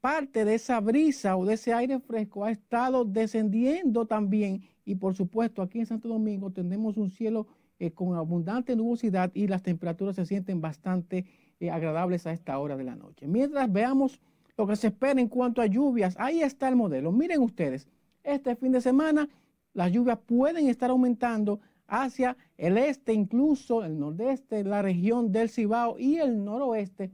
parte 0.01 0.45
de 0.45 0.55
esa 0.55 0.79
brisa 0.79 1.35
o 1.35 1.45
de 1.45 1.55
ese 1.55 1.73
aire 1.73 1.99
fresco 1.99 2.45
ha 2.45 2.51
estado 2.51 3.05
descendiendo 3.05 4.05
también 4.05 4.63
y 4.85 4.95
por 4.95 5.15
supuesto 5.15 5.61
aquí 5.61 5.79
en 5.79 5.85
Santo 5.85 6.07
Domingo 6.07 6.51
tenemos 6.51 6.97
un 6.97 7.09
cielo 7.09 7.47
eh, 7.79 7.91
con 7.91 8.15
abundante 8.15 8.75
nubosidad 8.75 9.31
y 9.33 9.47
las 9.47 9.63
temperaturas 9.63 10.15
se 10.15 10.25
sienten 10.25 10.61
bastante 10.61 11.25
eh, 11.59 11.69
agradables 11.69 12.25
a 12.27 12.31
esta 12.31 12.57
hora 12.59 12.75
de 12.75 12.83
la 12.83 12.95
noche. 12.95 13.27
Mientras 13.27 13.71
veamos 13.71 14.19
lo 14.57 14.67
que 14.67 14.75
se 14.75 14.87
espera 14.87 15.19
en 15.19 15.27
cuanto 15.27 15.61
a 15.61 15.65
lluvias, 15.65 16.15
ahí 16.19 16.41
está 16.41 16.67
el 16.67 16.75
modelo. 16.75 17.11
Miren 17.11 17.41
ustedes, 17.41 17.87
este 18.23 18.55
fin 18.55 18.71
de 18.71 18.81
semana 18.81 19.29
las 19.73 19.91
lluvias 19.91 20.19
pueden 20.25 20.67
estar 20.67 20.89
aumentando 20.89 21.59
hacia 21.87 22.35
el 22.57 22.77
este, 22.77 23.13
incluso 23.13 23.83
el 23.83 23.99
nordeste, 23.99 24.63
la 24.63 24.81
región 24.81 25.31
del 25.31 25.49
Cibao 25.49 25.97
y 25.97 26.17
el 26.17 26.43
noroeste 26.43 27.11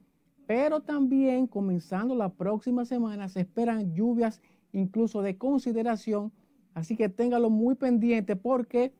pero 0.48 0.82
también 0.82 1.48
comenzando 1.48 2.16
la 2.16 2.30
próxima 2.30 2.86
semana 2.86 3.30
se 3.30 3.42
esperan 3.42 3.94
lluvias 3.94 4.42
incluso 4.72 5.22
de 5.22 5.38
consideración, 5.38 6.32
así 6.74 6.96
que 6.96 7.10
téngalo 7.10 7.50
muy 7.50 7.76
pendiente 7.76 8.36
porque 8.36 8.94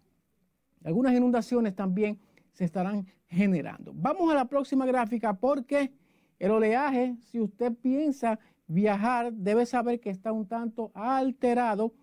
algunas 0.84 1.14
inundaciones 1.14 1.76
también 1.76 2.20
se 2.54 2.66
estarán 2.66 3.06
generando. 3.28 3.92
Vamos 3.96 4.32
a 4.32 4.36
la 4.36 4.46
próxima 4.46 4.86
gráfica 4.86 5.34
porque 5.34 5.92
el 6.40 6.52
oleaje, 6.52 7.16
si 7.20 7.40
usted 7.40 7.74
piensa 7.74 8.40
viajar, 8.68 9.34
debe 9.34 9.66
saber 9.66 10.00
que 10.00 10.10
está 10.10 10.32
un 10.32 10.48
tanto 10.48 10.92
alterado, 10.94 11.94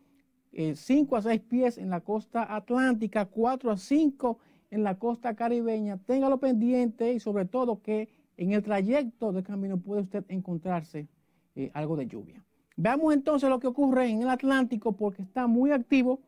5 0.53 1.17
eh, 1.17 1.19
a 1.19 1.23
6 1.23 1.41
pies 1.43 1.79
en 1.79 1.89
la 1.89 2.01
costa 2.01 2.55
atlántica, 2.55 3.25
4 3.25 3.71
a 3.71 3.77
5 3.77 4.39
en 4.71 4.83
la 4.83 4.99
costa 4.99 5.35
caribeña. 5.35 5.99
Téngalo 5.99 6.39
pendiente 6.39 7.13
y 7.13 7.21
sobre 7.21 7.47
todo 7.47 7.81
que 7.81 8.09
en 8.43 8.53
el 8.53 8.63
trayecto 8.63 9.33
del 9.33 9.45
camino 9.45 9.79
puede 9.79 10.03
usted 10.03 10.25
encontrarse 10.29 11.09
eh, 11.55 11.71
algo 11.75 11.97
de 11.97 12.07
lluvia. 12.07 12.45
Veamos 12.77 13.15
entonces 13.15 13.49
lo 13.49 13.61
que 13.61 13.69
ocurre 13.69 14.09
en 14.09 14.23
el 14.23 14.29
Atlántico 14.29 14.97
porque 14.97 15.23
está 15.23 15.47
muy 15.47 15.71
activo. 15.71 16.21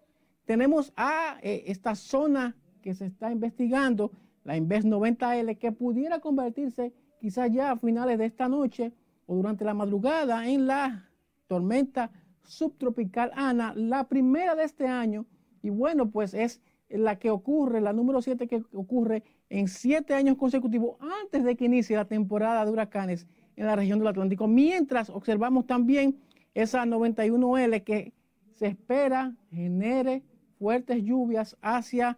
Tenemos 0.44 0.92
a 0.96 1.38
eh, 1.42 1.64
esta 1.66 1.94
zona 1.94 2.56
que 2.82 2.94
se 2.94 3.06
está 3.06 3.32
investigando, 3.32 4.12
la 4.44 4.56
Inves 4.56 4.84
90L, 4.84 5.58
que 5.58 5.72
pudiera 5.72 6.20
convertirse 6.20 6.92
quizás 7.20 7.50
ya 7.50 7.72
a 7.72 7.76
finales 7.76 8.18
de 8.18 8.26
esta 8.26 8.48
noche 8.48 8.92
o 9.26 9.34
durante 9.34 9.64
la 9.64 9.74
madrugada 9.74 10.46
en 10.46 10.66
la 10.66 11.08
tormenta 11.48 12.12
subtropical 12.44 13.32
Ana, 13.34 13.72
la 13.74 14.06
primera 14.06 14.54
de 14.54 14.64
este 14.64 14.86
año, 14.86 15.26
y 15.62 15.70
bueno, 15.70 16.10
pues 16.10 16.34
es 16.34 16.60
la 16.90 17.18
que 17.18 17.30
ocurre, 17.30 17.80
la 17.80 17.92
número 17.92 18.20
7 18.20 18.46
que 18.46 18.62
ocurre 18.72 19.24
en 19.50 19.68
siete 19.68 20.14
años 20.14 20.36
consecutivos 20.36 20.96
antes 21.22 21.44
de 21.44 21.56
que 21.56 21.66
inicie 21.66 21.96
la 21.96 22.06
temporada 22.06 22.64
de 22.64 22.70
huracanes 22.70 23.26
en 23.56 23.66
la 23.66 23.76
región 23.76 23.98
del 23.98 24.08
Atlántico, 24.08 24.46
mientras 24.46 25.10
observamos 25.10 25.66
también 25.66 26.18
esa 26.54 26.84
91L 26.84 27.84
que 27.84 28.12
se 28.54 28.68
espera 28.68 29.34
genere 29.50 30.22
fuertes 30.58 31.02
lluvias 31.02 31.56
hacia 31.60 32.16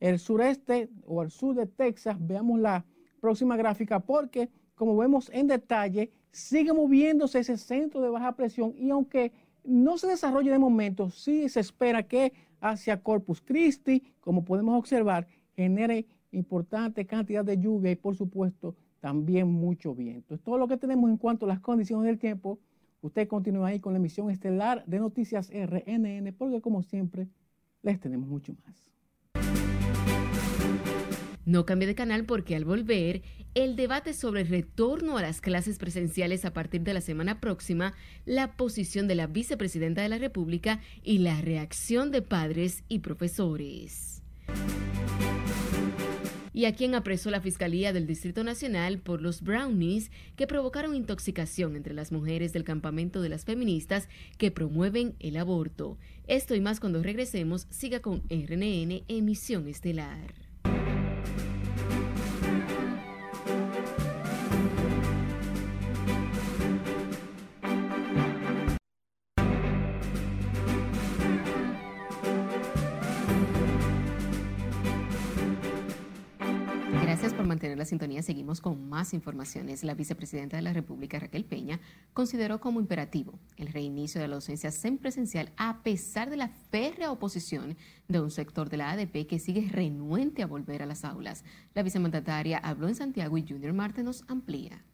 el 0.00 0.18
sureste 0.18 0.88
o 1.06 1.22
el 1.22 1.30
sur 1.30 1.54
de 1.54 1.66
Texas. 1.66 2.16
Veamos 2.20 2.60
la 2.60 2.84
próxima 3.20 3.56
gráfica 3.56 4.00
porque, 4.00 4.48
como 4.74 4.96
vemos 4.96 5.30
en 5.32 5.46
detalle, 5.46 6.12
sigue 6.30 6.72
moviéndose 6.72 7.40
ese 7.40 7.56
centro 7.56 8.00
de 8.00 8.10
baja 8.10 8.36
presión 8.36 8.74
y 8.76 8.90
aunque 8.90 9.32
no 9.64 9.98
se 9.98 10.06
desarrolle 10.06 10.50
de 10.50 10.58
momento, 10.58 11.10
sí 11.10 11.48
se 11.48 11.60
espera 11.60 12.02
que 12.04 12.32
hacia 12.60 13.02
Corpus 13.02 13.40
Christi, 13.40 14.02
como 14.20 14.44
podemos 14.44 14.78
observar, 14.78 15.26
genere 15.56 16.06
importante 16.32 17.06
cantidad 17.06 17.44
de 17.44 17.58
lluvia 17.58 17.90
y 17.92 17.96
por 17.96 18.16
supuesto 18.16 18.74
también 19.00 19.48
mucho 19.48 19.94
viento. 19.94 20.34
Es 20.34 20.40
todo 20.42 20.58
lo 20.58 20.68
que 20.68 20.76
tenemos 20.76 21.10
en 21.10 21.16
cuanto 21.16 21.46
a 21.46 21.48
las 21.48 21.60
condiciones 21.60 22.06
del 22.06 22.18
tiempo. 22.18 22.58
Usted 23.00 23.28
continúa 23.28 23.68
ahí 23.68 23.80
con 23.80 23.92
la 23.92 23.98
emisión 23.98 24.30
estelar 24.30 24.84
de 24.86 24.98
Noticias 24.98 25.50
RNN 25.50 26.34
porque 26.36 26.60
como 26.60 26.82
siempre 26.82 27.28
les 27.82 28.00
tenemos 28.00 28.28
mucho 28.28 28.54
más. 28.64 28.88
No 31.48 31.64
cambie 31.64 31.88
de 31.88 31.94
canal 31.94 32.26
porque 32.26 32.54
al 32.56 32.66
volver, 32.66 33.22
el 33.54 33.74
debate 33.74 34.12
sobre 34.12 34.42
el 34.42 34.48
retorno 34.48 35.16
a 35.16 35.22
las 35.22 35.40
clases 35.40 35.78
presenciales 35.78 36.44
a 36.44 36.52
partir 36.52 36.82
de 36.82 36.92
la 36.92 37.00
semana 37.00 37.40
próxima, 37.40 37.94
la 38.26 38.54
posición 38.58 39.08
de 39.08 39.14
la 39.14 39.28
vicepresidenta 39.28 40.02
de 40.02 40.10
la 40.10 40.18
República 40.18 40.80
y 41.02 41.20
la 41.20 41.40
reacción 41.40 42.10
de 42.10 42.20
padres 42.20 42.84
y 42.88 42.98
profesores. 42.98 44.22
Y 46.58 46.64
a 46.64 46.74
quien 46.74 46.96
apresó 46.96 47.30
la 47.30 47.40
Fiscalía 47.40 47.92
del 47.92 48.08
Distrito 48.08 48.42
Nacional 48.42 48.98
por 48.98 49.22
los 49.22 49.42
brownies 49.42 50.10
que 50.34 50.48
provocaron 50.48 50.96
intoxicación 50.96 51.76
entre 51.76 51.94
las 51.94 52.10
mujeres 52.10 52.52
del 52.52 52.64
campamento 52.64 53.22
de 53.22 53.28
las 53.28 53.44
feministas 53.44 54.08
que 54.38 54.50
promueven 54.50 55.14
el 55.20 55.36
aborto. 55.36 55.98
Esto 56.26 56.56
y 56.56 56.60
más 56.60 56.80
cuando 56.80 57.00
regresemos, 57.00 57.68
siga 57.70 58.00
con 58.00 58.24
RNN 58.28 59.04
Emisión 59.06 59.68
Estelar. 59.68 60.47
La 77.78 77.84
sintonía, 77.84 78.22
seguimos 78.22 78.60
con 78.60 78.88
más 78.88 79.14
informaciones. 79.14 79.84
La 79.84 79.94
vicepresidenta 79.94 80.56
de 80.56 80.62
la 80.62 80.72
República, 80.72 81.18
Raquel 81.18 81.44
Peña, 81.44 81.80
consideró 82.12 82.60
como 82.60 82.80
imperativo 82.80 83.38
el 83.56 83.68
reinicio 83.68 84.20
de 84.20 84.28
la 84.28 84.34
docencia 84.34 84.70
semipresencial 84.70 85.52
a 85.56 85.82
pesar 85.82 86.28
de 86.28 86.36
la 86.36 86.48
férrea 86.48 87.10
oposición 87.10 87.76
de 88.08 88.20
un 88.20 88.30
sector 88.30 88.68
de 88.68 88.76
la 88.76 88.90
ADP 88.90 89.26
que 89.26 89.38
sigue 89.38 89.68
renuente 89.70 90.42
a 90.42 90.46
volver 90.46 90.82
a 90.82 90.86
las 90.86 91.04
aulas. 91.04 91.44
La 91.74 91.82
vicemandataria 91.82 92.58
habló 92.58 92.88
en 92.88 92.94
Santiago 92.94 93.38
y 93.38 93.46
Junior 93.48 93.72
Marte 93.72 94.02
nos 94.02 94.24
amplía. 94.28 94.84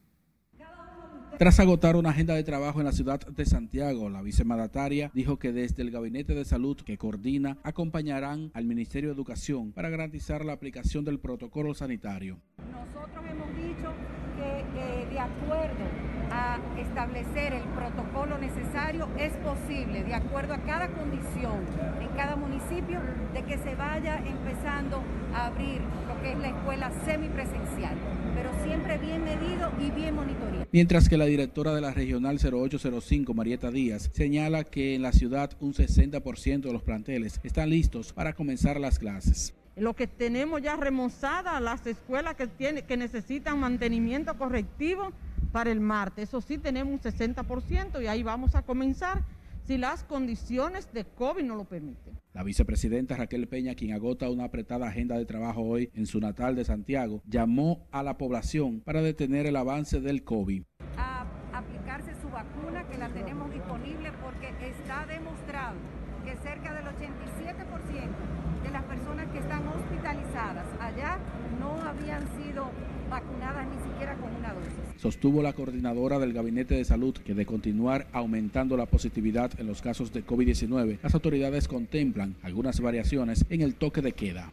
Tras 1.38 1.58
agotar 1.58 1.96
una 1.96 2.10
agenda 2.10 2.34
de 2.34 2.44
trabajo 2.44 2.78
en 2.78 2.86
la 2.86 2.92
ciudad 2.92 3.20
de 3.26 3.44
Santiago, 3.44 4.08
la 4.08 4.22
vicemandataria 4.22 5.10
dijo 5.14 5.36
que 5.38 5.52
desde 5.52 5.82
el 5.82 5.90
Gabinete 5.90 6.32
de 6.32 6.44
Salud 6.44 6.76
que 6.76 6.96
coordina 6.96 7.58
acompañarán 7.64 8.52
al 8.54 8.66
Ministerio 8.66 9.08
de 9.08 9.14
Educación 9.14 9.72
para 9.72 9.90
garantizar 9.90 10.44
la 10.44 10.52
aplicación 10.52 11.04
del 11.04 11.18
protocolo 11.18 11.74
sanitario. 11.74 12.38
Nosotros 12.70 13.24
hemos 13.28 13.48
dicho 13.56 13.90
que 14.36 15.12
de 15.12 15.18
acuerdo 15.18 15.84
a 16.30 16.58
establecer 16.78 17.52
el 17.52 17.64
protocolo 17.64 18.38
necesario 18.38 19.08
es 19.18 19.32
posible, 19.38 20.04
de 20.04 20.14
acuerdo 20.14 20.54
a 20.54 20.58
cada 20.58 20.88
condición 20.88 21.64
en 22.00 22.08
cada 22.16 22.36
municipio, 22.36 23.00
de 23.32 23.42
que 23.42 23.58
se 23.58 23.74
vaya 23.74 24.18
empezando 24.18 25.02
a 25.34 25.46
abrir 25.46 25.80
lo 25.80 26.20
que 26.22 26.32
es 26.32 26.38
la 26.38 26.48
escuela 26.48 26.92
semipresencial 27.04 27.96
pero 28.44 28.64
siempre 28.64 28.98
bien 28.98 29.24
medido 29.24 29.72
y 29.80 29.90
bien 29.90 30.14
monitoreado. 30.14 30.66
Mientras 30.70 31.08
que 31.08 31.16
la 31.16 31.24
directora 31.24 31.74
de 31.74 31.80
la 31.80 31.92
Regional 31.92 32.38
0805, 32.38 33.32
Marieta 33.32 33.70
Díaz, 33.70 34.10
señala 34.12 34.64
que 34.64 34.94
en 34.94 35.02
la 35.02 35.12
ciudad 35.12 35.50
un 35.60 35.72
60% 35.72 36.60
de 36.60 36.72
los 36.72 36.82
planteles 36.82 37.40
están 37.42 37.70
listos 37.70 38.12
para 38.12 38.34
comenzar 38.34 38.78
las 38.78 38.98
clases. 38.98 39.54
Lo 39.76 39.94
que 39.94 40.06
tenemos 40.06 40.60
ya 40.60 40.76
remozadas, 40.76 41.60
las 41.62 41.86
escuelas 41.86 42.34
que, 42.34 42.46
tiene, 42.46 42.82
que 42.82 42.96
necesitan 42.96 43.58
mantenimiento 43.58 44.36
correctivo 44.36 45.12
para 45.50 45.72
el 45.72 45.80
martes, 45.80 46.28
eso 46.28 46.40
sí 46.40 46.58
tenemos 46.58 46.92
un 46.92 47.00
60% 47.00 48.02
y 48.02 48.06
ahí 48.08 48.22
vamos 48.22 48.54
a 48.54 48.62
comenzar 48.62 49.22
si 49.66 49.78
las 49.78 50.04
condiciones 50.04 50.92
de 50.92 51.04
COVID 51.04 51.44
no 51.44 51.56
lo 51.56 51.64
permiten. 51.64 52.18
La 52.32 52.42
vicepresidenta 52.42 53.16
Raquel 53.16 53.48
Peña, 53.48 53.74
quien 53.74 53.92
agota 53.92 54.28
una 54.28 54.44
apretada 54.44 54.88
agenda 54.88 55.16
de 55.16 55.24
trabajo 55.24 55.62
hoy 55.62 55.90
en 55.94 56.06
su 56.06 56.20
natal 56.20 56.54
de 56.56 56.64
Santiago, 56.64 57.22
llamó 57.26 57.86
a 57.90 58.02
la 58.02 58.18
población 58.18 58.80
para 58.80 59.02
detener 59.02 59.46
el 59.46 59.56
avance 59.56 60.00
del 60.00 60.24
COVID. 60.24 60.64
A 60.96 61.26
aplicarse 61.52 62.12
su 62.20 62.28
vacuna, 62.28 62.86
que 62.88 62.98
la 62.98 63.08
tenemos 63.08 63.52
disponible 63.52 64.10
porque 64.22 64.48
está 64.68 65.06
demostrado 65.06 65.76
que 66.24 66.36
cerca 66.36 66.74
del 66.74 66.86
87% 66.86 68.64
de 68.64 68.70
las 68.70 68.82
personas 68.84 69.28
que 69.28 69.38
están 69.38 69.68
hospitalizadas 69.68 70.66
allá 70.80 71.18
no 71.60 71.80
habían 71.82 72.22
sido 72.36 72.70
vacunadas 73.14 73.66
ni 73.68 73.92
siquiera 73.92 74.16
con 74.16 74.34
una 74.34 74.52
dosis. 74.52 75.00
Sostuvo 75.00 75.40
la 75.40 75.52
coordinadora 75.52 76.18
del 76.18 76.32
Gabinete 76.32 76.74
de 76.74 76.84
Salud 76.84 77.14
que 77.14 77.34
de 77.34 77.46
continuar 77.46 78.08
aumentando 78.12 78.76
la 78.76 78.86
positividad 78.86 79.52
en 79.60 79.68
los 79.68 79.82
casos 79.82 80.12
de 80.12 80.26
COVID-19, 80.26 80.98
las 81.00 81.14
autoridades 81.14 81.68
contemplan 81.68 82.34
algunas 82.42 82.80
variaciones 82.80 83.44
en 83.50 83.62
el 83.62 83.76
toque 83.76 84.02
de 84.02 84.12
queda. 84.12 84.50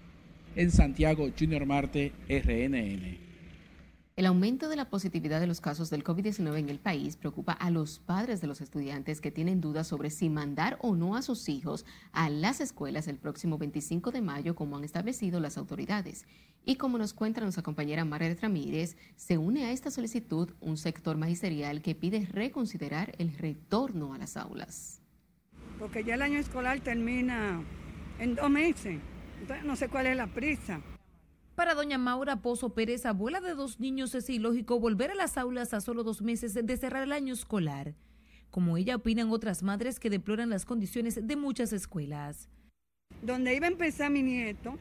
En 0.55 0.70
Santiago, 0.70 1.30
Junior 1.38 1.66
Marte, 1.66 2.12
RNN. 2.30 3.30
El 4.18 4.26
aumento 4.26 4.68
de 4.68 4.76
la 4.76 4.89
positividad 4.89 5.39
de 5.39 5.47
los 5.47 5.62
casos 5.62 5.89
del 5.89 6.03
COVID-19 6.03 6.57
en 6.57 6.68
el 6.68 6.80
país 6.80 7.16
preocupa 7.16 7.53
a 7.53 7.70
los 7.72 7.99
padres 7.99 8.41
de 8.41 8.47
los 8.47 8.59
estudiantes 8.59 9.22
que 9.22 9.32
tienen 9.32 9.62
dudas 9.62 9.88
sobre 9.88 10.09
si 10.09 10.30
mandar 10.30 10.78
o 10.82 10.97
no 10.97 11.16
a 11.16 11.22
sus 11.22 11.47
hijos 11.47 11.86
a 12.12 12.30
las 12.30 12.59
escuelas 12.59 13.07
el 13.07 13.16
próximo 13.16 13.57
25 13.57 14.12
de 14.12 14.22
mayo, 14.22 14.53
como 14.53 14.76
han 14.76 14.84
establecido 14.84 15.39
las 15.39 15.57
autoridades. 15.57 16.26
Y 16.66 16.76
como 16.76 16.97
nos 16.97 17.14
cuenta 17.14 17.39
nuestra 17.39 17.64
compañera 17.64 18.03
Margaret 18.03 18.41
Ramírez, 18.41 18.97
se 19.16 19.38
une 19.38 19.64
a 19.64 19.72
esta 19.72 19.89
solicitud 19.89 20.51
un 20.59 20.76
sector 20.76 21.16
magisterial 21.16 21.82
que 21.82 21.95
pide 21.95 22.28
reconsiderar 22.30 23.16
el 23.18 23.34
retorno 23.38 24.14
a 24.14 24.18
las 24.18 24.36
aulas. 24.36 25.01
Porque 25.80 26.03
ya 26.03 26.16
el 26.16 26.22
año 26.22 26.38
escolar 26.38 26.82
termina 26.82 27.64
en 28.20 28.36
dos 28.36 28.49
meses, 28.49 28.99
entonces 29.39 29.66
no 29.66 29.78
sé 29.78 29.88
cuál 29.88 30.07
es 30.07 30.18
la 30.18 30.28
prisa. 30.28 30.82
Para 31.55 31.75
doña 31.75 31.97
Maura 31.97 32.37
Pozo 32.37 32.69
Pérez, 32.69 33.05
abuela 33.05 33.41
de 33.41 33.55
dos 33.55 33.79
niños, 33.79 34.15
es 34.15 34.29
ilógico 34.29 34.79
volver 34.79 35.11
a 35.11 35.15
las 35.15 35.37
aulas 35.37 35.73
a 35.73 35.81
solo 35.81 36.03
dos 36.03 36.21
meses 36.21 36.53
de 36.53 36.77
cerrar 36.77 37.03
el 37.03 37.11
año 37.11 37.33
escolar. 37.33 37.93
Como 38.49 38.77
ella 38.77 38.95
opinan 38.95 39.29
otras 39.31 39.61
madres 39.61 39.99
que 39.99 40.09
deploran 40.09 40.49
las 40.49 40.65
condiciones 40.65 41.27
de 41.27 41.35
muchas 41.35 41.73
escuelas. 41.73 42.49
Donde 43.21 43.53
iba 43.53 43.67
a 43.67 43.69
empezar 43.69 44.09
mi 44.09 44.23
nieto, 44.23 44.77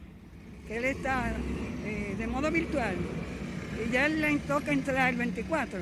que 0.67 0.77
él 0.77 0.85
está 0.85 1.33
eh, 1.85 2.15
de 2.17 2.27
modo 2.27 2.49
virtual, 2.49 2.95
y 3.85 3.91
ya 3.91 4.07
le 4.07 4.37
toca 4.39 4.71
entrar 4.71 5.09
el 5.09 5.17
24. 5.17 5.79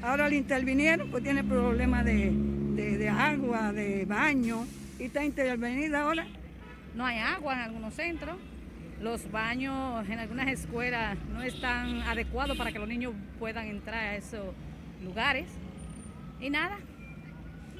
Ahora 0.00 0.28
le 0.28 0.36
intervinieron, 0.36 1.10
pues 1.10 1.24
tiene 1.24 1.42
problemas 1.42 2.04
de, 2.04 2.30
de 2.76 3.08
agua, 3.08 3.72
de 3.72 4.04
baño, 4.04 4.64
y 4.98 5.04
está 5.04 5.24
intervenida 5.24 6.02
ahora. 6.02 6.26
No 6.94 7.04
hay 7.04 7.18
agua 7.18 7.54
en 7.54 7.60
algunos 7.60 7.94
centros 7.94 8.36
los 9.00 9.30
baños 9.30 10.08
en 10.08 10.18
algunas 10.18 10.48
escuelas 10.48 11.18
no 11.32 11.42
están 11.42 12.02
adecuados 12.02 12.56
para 12.56 12.72
que 12.72 12.78
los 12.78 12.88
niños 12.88 13.12
puedan 13.38 13.66
entrar 13.66 14.04
a 14.04 14.16
esos 14.16 14.54
lugares. 15.02 15.46
Y 16.40 16.50
nada, 16.50 16.78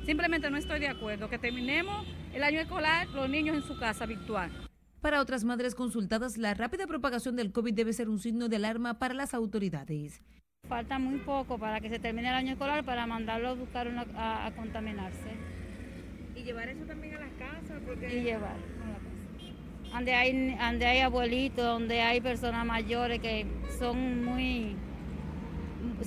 simplemente 0.05 0.51
no 0.51 0.57
estoy 0.57 0.81
de 0.81 0.89
acuerdo. 0.89 1.29
Que 1.29 1.39
terminemos 1.39 2.07
el 2.33 2.43
año 2.43 2.61
escolar, 2.61 3.09
los 3.09 3.29
niños 3.29 3.57
en 3.57 3.63
su 3.63 3.79
casa 3.79 4.07
virtual. 4.07 4.51
Para 5.01 5.21
otras 5.21 5.45
madres 5.45 5.75
consultadas, 5.75 6.39
la 6.39 6.55
rápida 6.55 6.87
propagación 6.87 7.37
del 7.37 7.53
COVID 7.53 7.75
debe 7.75 7.93
ser 7.93 8.09
un 8.09 8.19
signo 8.19 8.49
de 8.49 8.57
alarma 8.57 8.99
para 8.99 9.15
las 9.15 9.35
autoridades. 9.35 10.23
Falta 10.69 10.99
muy 10.99 11.19
poco 11.19 11.59
para 11.59 11.81
que 11.81 11.91
se 11.91 11.99
termine 11.99 12.29
el 12.29 12.35
año 12.35 12.53
escolar 12.53 12.85
para 12.85 13.07
mandarlo 13.07 13.49
a 13.49 13.55
buscar 13.55 13.87
a, 14.17 14.51
contaminarse. 14.57 15.37
¿Y 16.35 16.43
llevar 16.43 16.71
eso 16.71 16.85
también 16.87 17.17
a 17.17 17.21
las 17.21 17.33
casas? 17.35 17.83
Y 18.11 18.23
llevar 18.23 18.57
donde 19.95 20.13
hay, 20.13 20.57
donde 20.57 20.87
hay 20.87 20.99
abuelitos, 20.99 21.65
donde 21.65 22.01
hay 22.01 22.21
personas 22.21 22.67
mayores 22.67 23.21
que 23.21 23.47
son 23.79 24.25
muy, 24.25 24.75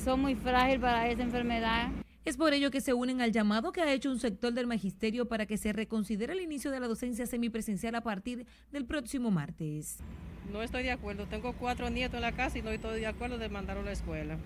son 0.04 0.20
muy 0.20 0.36
frágiles 0.36 0.82
para 0.82 1.10
esa 1.10 1.24
enfermedad. 1.24 1.90
Es 2.26 2.36
por 2.36 2.54
ello 2.54 2.70
que 2.70 2.82
se 2.82 2.94
unen 2.94 3.22
al 3.22 3.32
llamado 3.32 3.72
que 3.72 3.80
ha 3.80 3.94
hecho 3.94 4.12
un 4.12 4.20
sector 4.20 4.52
del 4.52 4.68
magisterio 4.68 5.30
para 5.30 5.46
que 5.46 5.58
se 5.58 5.72
reconsidere 5.72 6.34
el 6.34 6.42
inicio 6.42 6.70
de 6.70 6.82
la 6.82 6.88
docencia 6.88 7.26
semipresencial 7.26 7.96
a 7.96 8.02
partir 8.02 8.46
del 8.74 8.86
próximo 8.86 9.32
martes. 9.32 10.00
No 10.52 10.62
estoy 10.62 10.84
de 10.84 10.92
acuerdo. 10.92 11.26
Tengo 11.26 11.54
cuatro 11.54 11.90
nietos 11.90 12.16
en 12.16 12.22
la 12.22 12.34
casa 12.34 12.58
y 12.58 12.62
no 12.62 12.72
estoy 12.72 13.00
de 13.00 13.08
acuerdo 13.08 13.38
de 13.38 13.48
mandarlo 13.48 13.84
a 13.84 13.86
la 13.86 13.92
escuela. 13.94 14.38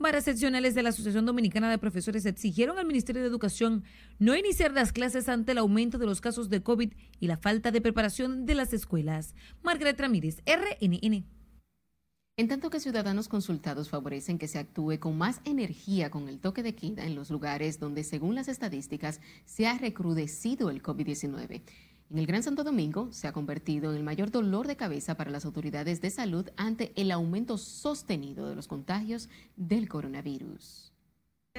Varias 0.00 0.24
seccionales 0.24 0.76
de 0.76 0.84
la 0.84 0.90
Asociación 0.90 1.26
Dominicana 1.26 1.68
de 1.68 1.78
Profesores 1.78 2.24
exigieron 2.24 2.78
al 2.78 2.86
Ministerio 2.86 3.20
de 3.20 3.26
Educación 3.26 3.82
no 4.20 4.36
iniciar 4.36 4.72
las 4.72 4.92
clases 4.92 5.28
ante 5.28 5.52
el 5.52 5.58
aumento 5.58 5.98
de 5.98 6.06
los 6.06 6.20
casos 6.20 6.48
de 6.48 6.62
COVID 6.62 6.92
y 7.18 7.26
la 7.26 7.36
falta 7.36 7.72
de 7.72 7.80
preparación 7.80 8.46
de 8.46 8.54
las 8.54 8.72
escuelas. 8.72 9.34
Margaret 9.64 9.98
Ramírez, 9.98 10.40
RNN. 10.46 11.26
En 12.36 12.46
tanto 12.46 12.70
que 12.70 12.78
ciudadanos 12.78 13.26
consultados 13.26 13.90
favorecen 13.90 14.38
que 14.38 14.46
se 14.46 14.60
actúe 14.60 15.00
con 15.00 15.18
más 15.18 15.40
energía 15.44 16.08
con 16.08 16.28
el 16.28 16.38
toque 16.38 16.62
de 16.62 16.76
queda 16.76 17.04
en 17.04 17.16
los 17.16 17.30
lugares 17.30 17.80
donde, 17.80 18.04
según 18.04 18.36
las 18.36 18.46
estadísticas, 18.46 19.20
se 19.44 19.66
ha 19.66 19.76
recrudecido 19.76 20.70
el 20.70 20.80
COVID-19. 20.80 21.62
En 22.10 22.18
el 22.18 22.26
Gran 22.26 22.42
Santo 22.42 22.64
Domingo 22.64 23.12
se 23.12 23.28
ha 23.28 23.32
convertido 23.32 23.90
en 23.90 23.98
el 23.98 24.02
mayor 24.02 24.30
dolor 24.30 24.66
de 24.66 24.76
cabeza 24.76 25.14
para 25.14 25.30
las 25.30 25.44
autoridades 25.44 26.00
de 26.00 26.08
salud 26.08 26.48
ante 26.56 26.90
el 26.96 27.10
aumento 27.10 27.58
sostenido 27.58 28.48
de 28.48 28.56
los 28.56 28.66
contagios 28.66 29.28
del 29.56 29.90
coronavirus. 29.90 30.90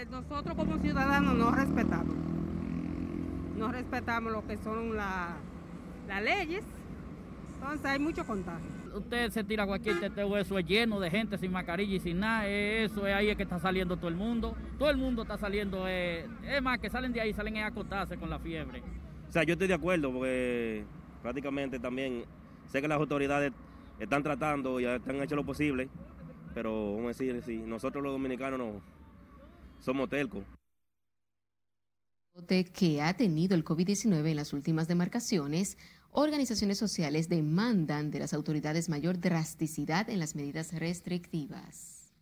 Nosotros 0.10 0.56
como 0.56 0.80
ciudadanos 0.80 1.36
no 1.36 1.52
respetamos, 1.52 2.16
no 3.58 3.72
respetamos 3.72 4.32
lo 4.32 4.48
que 4.48 4.58
son 4.58 4.96
las 4.96 5.36
leyes, 6.24 6.64
entonces 7.54 7.86
hay 7.86 8.00
mucho 8.00 8.26
contagio. 8.26 8.70
Usted 8.96 9.30
se 9.30 9.44
tira 9.44 9.68
cualquier 9.68 10.00
teteo, 10.00 10.36
eso 10.36 10.58
es 10.58 10.66
lleno 10.66 11.00
de 11.00 11.12
gente 11.12 11.38
sin 11.38 11.52
mascarilla 11.52 11.96
y 11.96 12.00
sin 12.00 12.22
nada, 12.22 12.48
eso 12.48 13.06
es 13.06 13.14
ahí 13.14 13.30
es 13.30 13.38
que 13.38 13.44
está 13.44 13.60
saliendo 13.60 13.98
todo 13.98 14.08
el 14.08 14.16
mundo, 14.16 14.56
todo 14.80 14.90
el 14.90 14.98
mundo 14.98 15.22
está 15.22 15.38
saliendo, 15.38 15.88
eh, 15.88 16.28
es 16.44 16.62
más 16.64 16.80
que 16.80 16.90
salen 16.90 17.14
de 17.14 17.22
ahí, 17.22 17.34
salen 17.34 17.58
a 17.58 17.68
acotarse 17.68 18.18
con 18.18 18.32
la 18.32 18.40
fiebre. 18.40 18.82
O 19.30 19.32
sea, 19.32 19.44
yo 19.44 19.54
estoy 19.54 19.68
de 19.68 19.76
acuerdo 19.76 20.12
porque 20.12 20.84
prácticamente 21.22 21.80
también 21.80 22.26
sé 22.68 22.82
que 22.82 22.88
las 22.88 23.00
autoridades 23.00 23.54
están 24.00 24.24
tratando 24.24 24.80
y 24.80 24.86
han 24.86 25.22
hecho 25.22 25.36
lo 25.36 25.46
posible, 25.46 25.90
pero 26.54 26.96
vamos 26.96 27.06
a 27.06 27.24
decir, 27.24 27.42
sí, 27.46 27.58
nosotros 27.58 28.04
los 28.04 28.12
dominicanos 28.14 28.60
no 28.60 28.82
somos 29.80 30.10
telcos 30.10 30.44
que 32.74 33.02
ha 33.02 33.14
tenido 33.16 33.56
el 33.56 33.66
COVID-19 33.66 34.30
en 34.30 34.36
las 34.36 34.54
últimas 34.54 34.88
demarcaciones, 34.88 35.78
organizaciones 36.12 36.78
sociales 36.78 37.30
demandan 37.30 38.12
de 38.12 38.20
las 38.20 38.34
autoridades 38.34 38.90
mayor 38.90 39.20
drasticidad 39.20 40.10
en 40.10 40.20
las 40.20 40.36
medidas 40.36 40.74
restrictivas. 40.74 42.14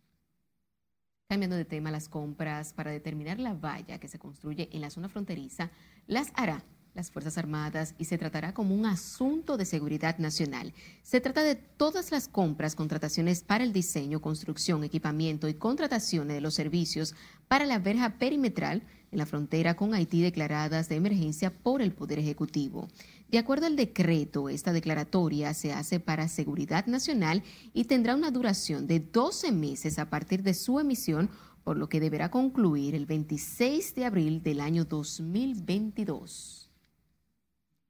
Cambiando 1.28 1.56
de 1.56 1.64
tema, 1.64 1.90
las 1.90 2.08
compras 2.08 2.72
para 2.72 2.90
determinar 2.90 3.38
la 3.38 3.54
valla 3.54 4.00
que 4.00 4.08
se 4.08 4.18
construye 4.18 4.68
en 4.72 4.80
la 4.80 4.90
zona 4.90 5.08
fronteriza 5.08 5.70
las 6.06 6.32
hará 6.34 6.64
las 6.98 7.12
Fuerzas 7.12 7.38
Armadas 7.38 7.94
y 7.96 8.06
se 8.06 8.18
tratará 8.18 8.52
como 8.52 8.74
un 8.74 8.84
asunto 8.84 9.56
de 9.56 9.64
seguridad 9.64 10.18
nacional. 10.18 10.74
Se 11.04 11.20
trata 11.20 11.44
de 11.44 11.54
todas 11.54 12.10
las 12.10 12.26
compras, 12.26 12.74
contrataciones 12.74 13.44
para 13.44 13.62
el 13.62 13.72
diseño, 13.72 14.20
construcción, 14.20 14.82
equipamiento 14.82 15.46
y 15.48 15.54
contrataciones 15.54 16.34
de 16.34 16.40
los 16.40 16.54
servicios 16.54 17.14
para 17.46 17.66
la 17.66 17.78
verja 17.78 18.18
perimetral 18.18 18.82
en 19.12 19.18
la 19.18 19.26
frontera 19.26 19.76
con 19.76 19.94
Haití 19.94 20.22
declaradas 20.22 20.88
de 20.88 20.96
emergencia 20.96 21.52
por 21.52 21.82
el 21.82 21.92
Poder 21.92 22.18
Ejecutivo. 22.18 22.88
De 23.30 23.38
acuerdo 23.38 23.66
al 23.66 23.76
decreto, 23.76 24.48
esta 24.48 24.72
declaratoria 24.72 25.54
se 25.54 25.72
hace 25.72 26.00
para 26.00 26.26
seguridad 26.26 26.86
nacional 26.86 27.44
y 27.74 27.84
tendrá 27.84 28.16
una 28.16 28.32
duración 28.32 28.88
de 28.88 28.98
12 28.98 29.52
meses 29.52 30.00
a 30.00 30.10
partir 30.10 30.42
de 30.42 30.52
su 30.52 30.80
emisión, 30.80 31.30
por 31.62 31.76
lo 31.76 31.88
que 31.88 32.00
deberá 32.00 32.32
concluir 32.32 32.96
el 32.96 33.06
26 33.06 33.94
de 33.94 34.04
abril 34.04 34.42
del 34.42 34.60
año 34.60 34.84
2022. 34.84 36.67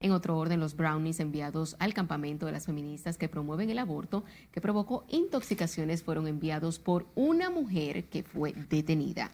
En 0.01 0.13
otro 0.13 0.37
orden, 0.37 0.61
los 0.61 0.77
brownies 0.77 1.19
enviados 1.19 1.75
al 1.77 1.93
campamento 1.93 2.45
de 2.45 2.53
las 2.53 2.67
feministas 2.67 3.17
que 3.17 3.27
promueven 3.27 3.69
el 3.69 3.79
aborto, 3.79 4.23
que 4.53 4.61
provocó 4.61 5.03
intoxicaciones, 5.09 6.03
fueron 6.03 6.25
enviados 6.25 6.79
por 6.79 7.05
una 7.15 7.49
mujer 7.49 8.05
que 8.05 8.23
fue 8.23 8.53
detenida. 8.69 9.29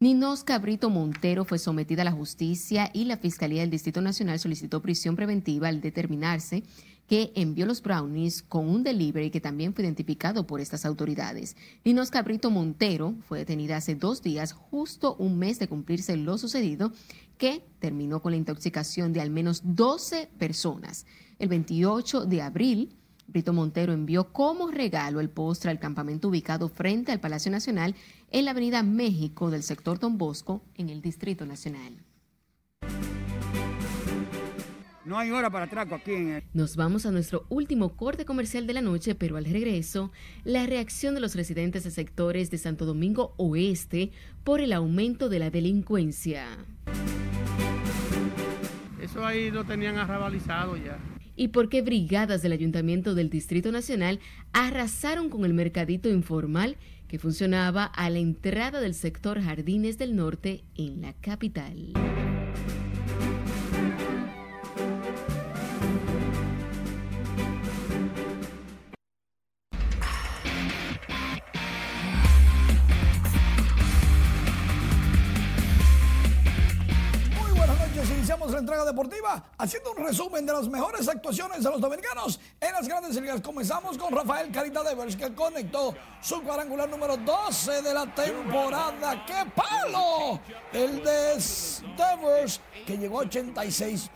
Ninos 0.00 0.42
Cabrito 0.42 0.90
Montero 0.90 1.44
fue 1.44 1.60
sometida 1.60 2.02
a 2.02 2.06
la 2.06 2.10
justicia 2.10 2.90
y 2.92 3.04
la 3.04 3.18
Fiscalía 3.18 3.60
del 3.60 3.70
Distrito 3.70 4.00
Nacional 4.00 4.40
solicitó 4.40 4.82
prisión 4.82 5.14
preventiva 5.14 5.68
al 5.68 5.80
determinarse 5.80 6.64
que 7.06 7.30
envió 7.36 7.66
los 7.66 7.82
brownies 7.82 8.42
con 8.42 8.68
un 8.68 8.82
delivery 8.82 9.30
que 9.30 9.40
también 9.40 9.74
fue 9.74 9.84
identificado 9.84 10.46
por 10.46 10.60
estas 10.60 10.84
autoridades. 10.84 11.56
Ninos 11.84 12.10
Cabrito 12.10 12.50
Montero 12.50 13.14
fue 13.28 13.38
detenida 13.38 13.76
hace 13.76 13.94
dos 13.94 14.22
días, 14.22 14.52
justo 14.52 15.14
un 15.16 15.38
mes 15.38 15.58
de 15.58 15.68
cumplirse 15.68 16.16
lo 16.16 16.38
sucedido, 16.38 16.90
que 17.38 17.64
terminó 17.78 18.20
con 18.22 18.32
la 18.32 18.38
intoxicación 18.38 19.12
de 19.12 19.20
al 19.20 19.30
menos 19.30 19.62
12 19.64 20.28
personas. 20.38 21.06
El 21.38 21.48
28 21.48 22.26
de 22.26 22.42
abril, 22.42 22.96
Brito 23.26 23.52
Montero 23.52 23.92
envió 23.92 24.32
como 24.32 24.70
regalo 24.70 25.20
el 25.20 25.30
postre 25.30 25.70
al 25.70 25.78
campamento 25.78 26.28
ubicado 26.28 26.68
frente 26.68 27.12
al 27.12 27.20
Palacio 27.20 27.50
Nacional 27.50 27.94
en 28.30 28.44
la 28.44 28.52
Avenida 28.52 28.82
México 28.82 29.50
del 29.50 29.62
sector 29.62 29.98
Don 29.98 30.18
Bosco, 30.18 30.62
en 30.76 30.88
el 30.88 31.02
Distrito 31.02 31.46
Nacional. 31.46 32.04
No 35.04 35.18
hay 35.18 35.30
hora 35.32 35.50
para 35.50 35.64
atraco 35.64 35.96
aquí. 35.96 36.12
En 36.12 36.44
Nos 36.54 36.76
vamos 36.76 37.06
a 37.06 37.10
nuestro 37.10 37.44
último 37.48 37.96
corte 37.96 38.24
comercial 38.24 38.66
de 38.66 38.74
la 38.74 38.82
noche, 38.82 39.14
pero 39.16 39.36
al 39.36 39.44
regreso, 39.44 40.12
la 40.44 40.64
reacción 40.66 41.14
de 41.14 41.20
los 41.20 41.34
residentes 41.34 41.82
de 41.84 41.90
sectores 41.90 42.50
de 42.50 42.58
Santo 42.58 42.86
Domingo 42.86 43.34
Oeste 43.36 44.12
por 44.44 44.60
el 44.60 44.72
aumento 44.72 45.28
de 45.28 45.40
la 45.40 45.50
delincuencia. 45.50 46.46
Eso 49.02 49.26
ahí 49.26 49.50
lo 49.50 49.64
tenían 49.64 49.98
arrabalizado 49.98 50.76
ya. 50.76 50.96
Y 51.34 51.48
por 51.48 51.68
qué 51.68 51.82
brigadas 51.82 52.40
del 52.40 52.52
Ayuntamiento 52.52 53.16
del 53.16 53.30
Distrito 53.30 53.72
Nacional 53.72 54.20
arrasaron 54.52 55.28
con 55.28 55.44
el 55.44 55.54
mercadito 55.54 56.08
informal 56.08 56.76
que 57.08 57.18
funcionaba 57.18 57.84
a 57.84 58.08
la 58.10 58.20
entrada 58.20 58.80
del 58.80 58.94
sector 58.94 59.42
Jardines 59.42 59.98
del 59.98 60.14
Norte 60.14 60.62
en 60.76 61.02
la 61.02 61.14
capital. 61.14 61.92
La 78.50 78.58
entrega 78.58 78.84
deportiva 78.84 79.44
haciendo 79.56 79.92
un 79.92 80.04
resumen 80.04 80.44
de 80.44 80.52
las 80.52 80.68
mejores 80.68 81.08
actuaciones 81.08 81.62
de 81.62 81.70
los 81.70 81.80
dominicanos 81.80 82.40
en 82.60 82.72
las 82.72 82.88
grandes 82.88 83.14
ligas. 83.14 83.40
Comenzamos 83.40 83.96
con 83.96 84.12
Rafael 84.12 84.50
Carita 84.50 84.82
Devers 84.82 85.14
que 85.14 85.32
conectó 85.34 85.94
su 86.20 86.42
cuadrangular 86.42 86.88
número 86.88 87.16
12 87.16 87.82
de 87.82 87.94
la 87.94 88.12
temporada. 88.12 89.24
¡Qué 89.24 89.50
palo! 89.54 90.40
El 90.72 91.04
de 91.04 91.38
Devers 91.96 92.60
que 92.86 92.98
llegó 92.98 93.20
a 93.20 93.22
86. 93.22 94.10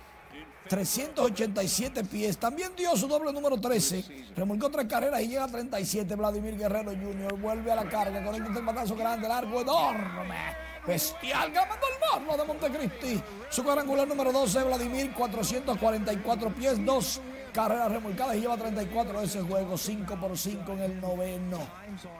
387 0.68 2.02
pies. 2.04 2.38
También 2.38 2.72
dio 2.76 2.96
su 2.96 3.06
doble 3.06 3.32
número 3.32 3.60
13. 3.60 4.32
Remolcó 4.34 4.68
tres 4.68 4.86
carreras 4.86 5.22
y 5.22 5.28
llega 5.28 5.44
a 5.44 5.48
37. 5.48 6.16
Vladimir 6.16 6.56
Guerrero 6.56 6.90
Jr. 6.90 7.38
vuelve 7.38 7.70
a 7.70 7.76
la 7.76 7.88
carga 7.88 8.24
con 8.24 8.34
el 8.34 8.62
batazo 8.64 8.96
grande, 8.96 9.28
largo, 9.28 9.60
enorme 9.60 10.65
bestial, 10.86 11.50
ganando 11.50 11.86
el 11.86 12.20
marlo 12.20 12.36
de 12.36 12.44
Montecristi. 12.44 13.22
Su 13.50 13.64
cuadrangular 13.64 14.06
número 14.06 14.32
12, 14.32 14.62
Vladimir, 14.64 15.12
444 15.12 16.54
pies, 16.54 16.84
dos 16.84 17.20
carreras 17.52 17.90
remolcadas 17.90 18.36
y 18.36 18.40
lleva 18.40 18.56
34 18.56 19.20
de 19.20 19.26
ese 19.26 19.42
juego, 19.42 19.76
5 19.78 20.16
por 20.16 20.36
5 20.36 20.72
en 20.72 20.80
el 20.80 21.00
noveno. 21.00 21.58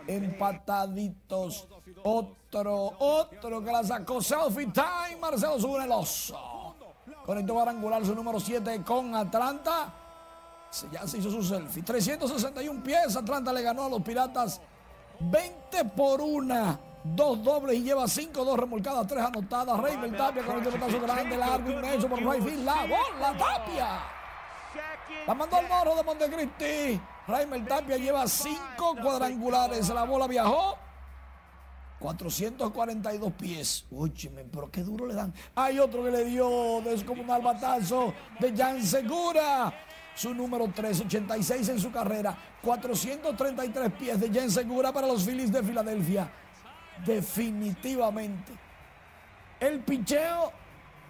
Empataditos. 0.07 1.69
Otro, 2.03 2.95
otro 2.99 3.63
que 3.63 3.73
la 3.73 3.85
sacó 3.85 4.23
selfie 4.23 4.73
time, 4.73 5.17
Marcelo 5.21 5.61
Suneloso. 5.61 6.75
Conectó 7.25 7.55
cuadrangular 7.55 8.05
su 8.05 8.15
número 8.15 8.41
7 8.41 8.83
con 8.85 9.15
Atlanta. 9.15 9.93
Ya 10.91 11.07
se 11.07 11.19
hizo 11.19 11.31
su 11.31 11.43
selfie. 11.43 11.83
361 11.83 12.83
pies, 12.83 13.17
Atlanta 13.17 13.53
le 13.53 13.63
ganó 13.63 13.85
a 13.85 13.89
los 13.89 14.03
Piratas 14.03 14.61
20 15.21 15.85
por 15.97 16.21
1 16.21 16.86
dos 17.15 17.43
dobles 17.43 17.77
y 17.77 17.83
lleva 17.83 18.09
cinco, 18.09 18.45
dos 18.45 18.59
remolcadas, 18.59 19.07
tres 19.07 19.23
anotadas. 19.23 19.79
Raymond 19.79 20.17
Tapia 20.17 20.43
con 20.43 20.57
el 20.57 20.63
pelotazo 20.63 21.01
grande, 21.01 21.37
largo, 21.37 21.71
inmenso 21.71 22.09
por 22.09 22.19
right 22.19 22.59
La 22.65 22.83
bola, 22.83 23.37
Tapia. 23.39 24.17
La 25.27 25.35
mandó 25.35 25.57
al 25.57 25.69
morro 25.69 25.97
de 25.97 26.03
Montecristi. 26.03 27.01
Raymond 27.27 27.69
Tapia 27.69 27.97
lleva 27.97 28.27
cinco 28.27 28.97
cuadrangulares. 29.01 29.89
La 29.91 30.05
bola 30.05 30.27
viajó 30.27 30.79
442 31.99 33.33
pies. 33.33 33.87
Úcheme, 33.91 34.45
pero 34.45 34.71
qué 34.71 34.83
duro 34.83 35.07
le 35.07 35.15
dan. 35.15 35.33
Hay 35.55 35.79
otro 35.79 36.05
que 36.05 36.11
le 36.11 36.25
dio 36.25 36.81
descomunal 36.83 37.43
batazo 37.43 38.13
de 38.39 38.55
Jan 38.57 38.83
Segura. 38.83 39.73
Su 40.15 40.33
número 40.35 40.71
386 40.75 41.69
en 41.69 41.81
su 41.81 41.91
carrera. 41.91 42.37
433 42.63 43.93
pies 43.93 44.21
de 44.21 44.33
Jan 44.33 44.51
Segura 44.51 44.93
para 44.93 45.07
los 45.07 45.25
Phillies 45.25 45.53
de 45.53 45.63
Filadelfia. 45.63 46.31
Definitivamente. 47.05 48.53
El 49.61 49.81
picheo 49.81 50.53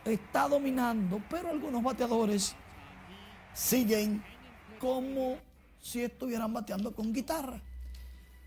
está 0.04 0.48
dominando, 0.48 1.20
pero 1.28 1.50
algunos 1.50 1.82
bateadores 1.82 2.54
siguen 3.52 4.24
como 4.78 5.38
si 5.80 6.02
estuvieran 6.02 6.52
bateando 6.52 6.94
con 6.94 7.12
guitarra. 7.12 7.60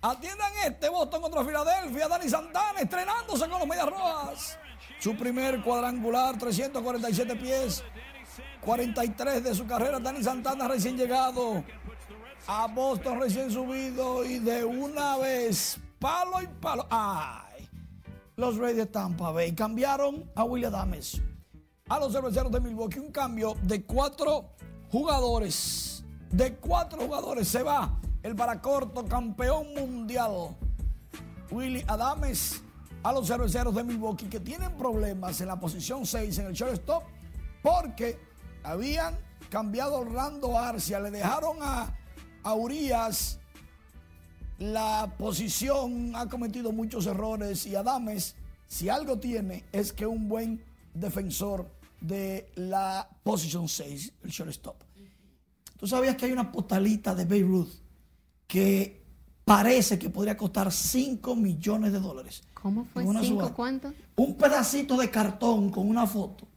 Atiendan 0.01 0.51
este 0.65 0.87
Boston 0.87 1.21
contra 1.21 1.43
Filadelfia. 1.43 2.07
Dani 2.07 2.29
Santana 2.29 2.79
estrenándose 2.79 3.49
con 3.49 3.59
los 3.59 3.67
Medias 3.67 3.87
Rojas. 3.87 4.59
Su 4.99 5.15
primer 5.15 5.61
cuadrangular, 5.61 6.37
347 6.37 7.35
pies. 7.35 7.83
43 8.61 9.43
de 9.43 9.55
su 9.55 9.67
carrera. 9.67 9.99
Dani 9.99 10.23
Santana 10.23 10.67
recién 10.67 10.97
llegado 10.97 11.63
a 12.47 12.67
Boston, 12.67 13.19
recién 13.19 13.51
subido. 13.51 14.23
Y 14.23 14.39
de 14.39 14.63
una 14.63 15.17
vez, 15.17 15.77
palo 15.99 16.41
y 16.41 16.47
palo. 16.59 16.87
¡Ay! 16.89 17.69
Los 18.35 18.57
Rays 18.57 18.77
de 18.77 18.85
Tampa 18.85 19.31
Bay 19.31 19.53
cambiaron 19.53 20.29
a 20.35 20.43
William 20.43 20.71
Dames. 20.71 21.21
A 21.89 21.99
los 21.99 22.13
cerveceros 22.13 22.51
de 22.51 22.59
Milwaukee. 22.59 22.99
Un 22.99 23.11
cambio 23.11 23.55
de 23.63 23.83
cuatro 23.83 24.55
jugadores. 24.91 26.03
De 26.31 26.55
cuatro 26.55 27.01
jugadores 27.01 27.47
se 27.47 27.63
va 27.63 27.99
el 28.23 28.33
baracorto 28.33 29.05
campeón 29.05 29.73
mundial, 29.73 30.55
Willy 31.51 31.83
Adames, 31.87 32.61
a 33.01 33.13
los 33.13 33.27
cerveceros 33.27 33.73
de 33.73 33.83
Milwaukee 33.83 34.27
que 34.27 34.39
tienen 34.39 34.73
problemas 34.77 35.39
en 35.39 35.47
la 35.47 35.59
posición 35.59 36.05
6 36.05 36.37
en 36.39 36.47
el 36.47 36.53
shortstop 36.53 37.03
porque 37.63 38.19
habían 38.63 39.17
cambiado 39.49 39.99
Orlando 39.99 40.57
Arcia, 40.57 40.99
le 40.99 41.11
dejaron 41.11 41.57
a, 41.61 41.95
a 42.43 42.53
Urias 42.53 43.39
la 44.59 45.13
posición, 45.17 46.11
ha 46.15 46.27
cometido 46.27 46.71
muchos 46.71 47.05
errores 47.05 47.65
y 47.65 47.75
Adames, 47.75 48.35
si 48.67 48.89
algo 48.89 49.17
tiene, 49.17 49.63
es 49.71 49.93
que 49.93 50.05
un 50.05 50.27
buen 50.27 50.61
defensor 50.93 51.69
de 52.01 52.49
la 52.55 53.09
posición 53.23 53.67
6, 53.67 54.13
el 54.23 54.29
shortstop. 54.29 54.75
Tú 55.77 55.87
sabías 55.87 56.15
que 56.17 56.25
hay 56.25 56.33
una 56.33 56.51
postalita 56.51 57.15
de 57.15 57.25
Beirut 57.25 57.69
que 58.47 59.01
parece 59.45 59.97
que 59.97 60.09
podría 60.09 60.35
costar 60.35 60.71
5 60.71 61.35
millones 61.35 61.93
de 61.93 61.99
dólares. 61.99 62.43
¿Cómo 62.53 62.85
fue? 62.85 63.05
¿Cinco 63.21 63.53
cuánto? 63.55 63.93
Un 64.17 64.35
pedacito 64.35 64.97
de 64.97 65.09
cartón 65.09 65.69
con 65.69 65.87
una 65.87 66.05
foto. 66.05 66.47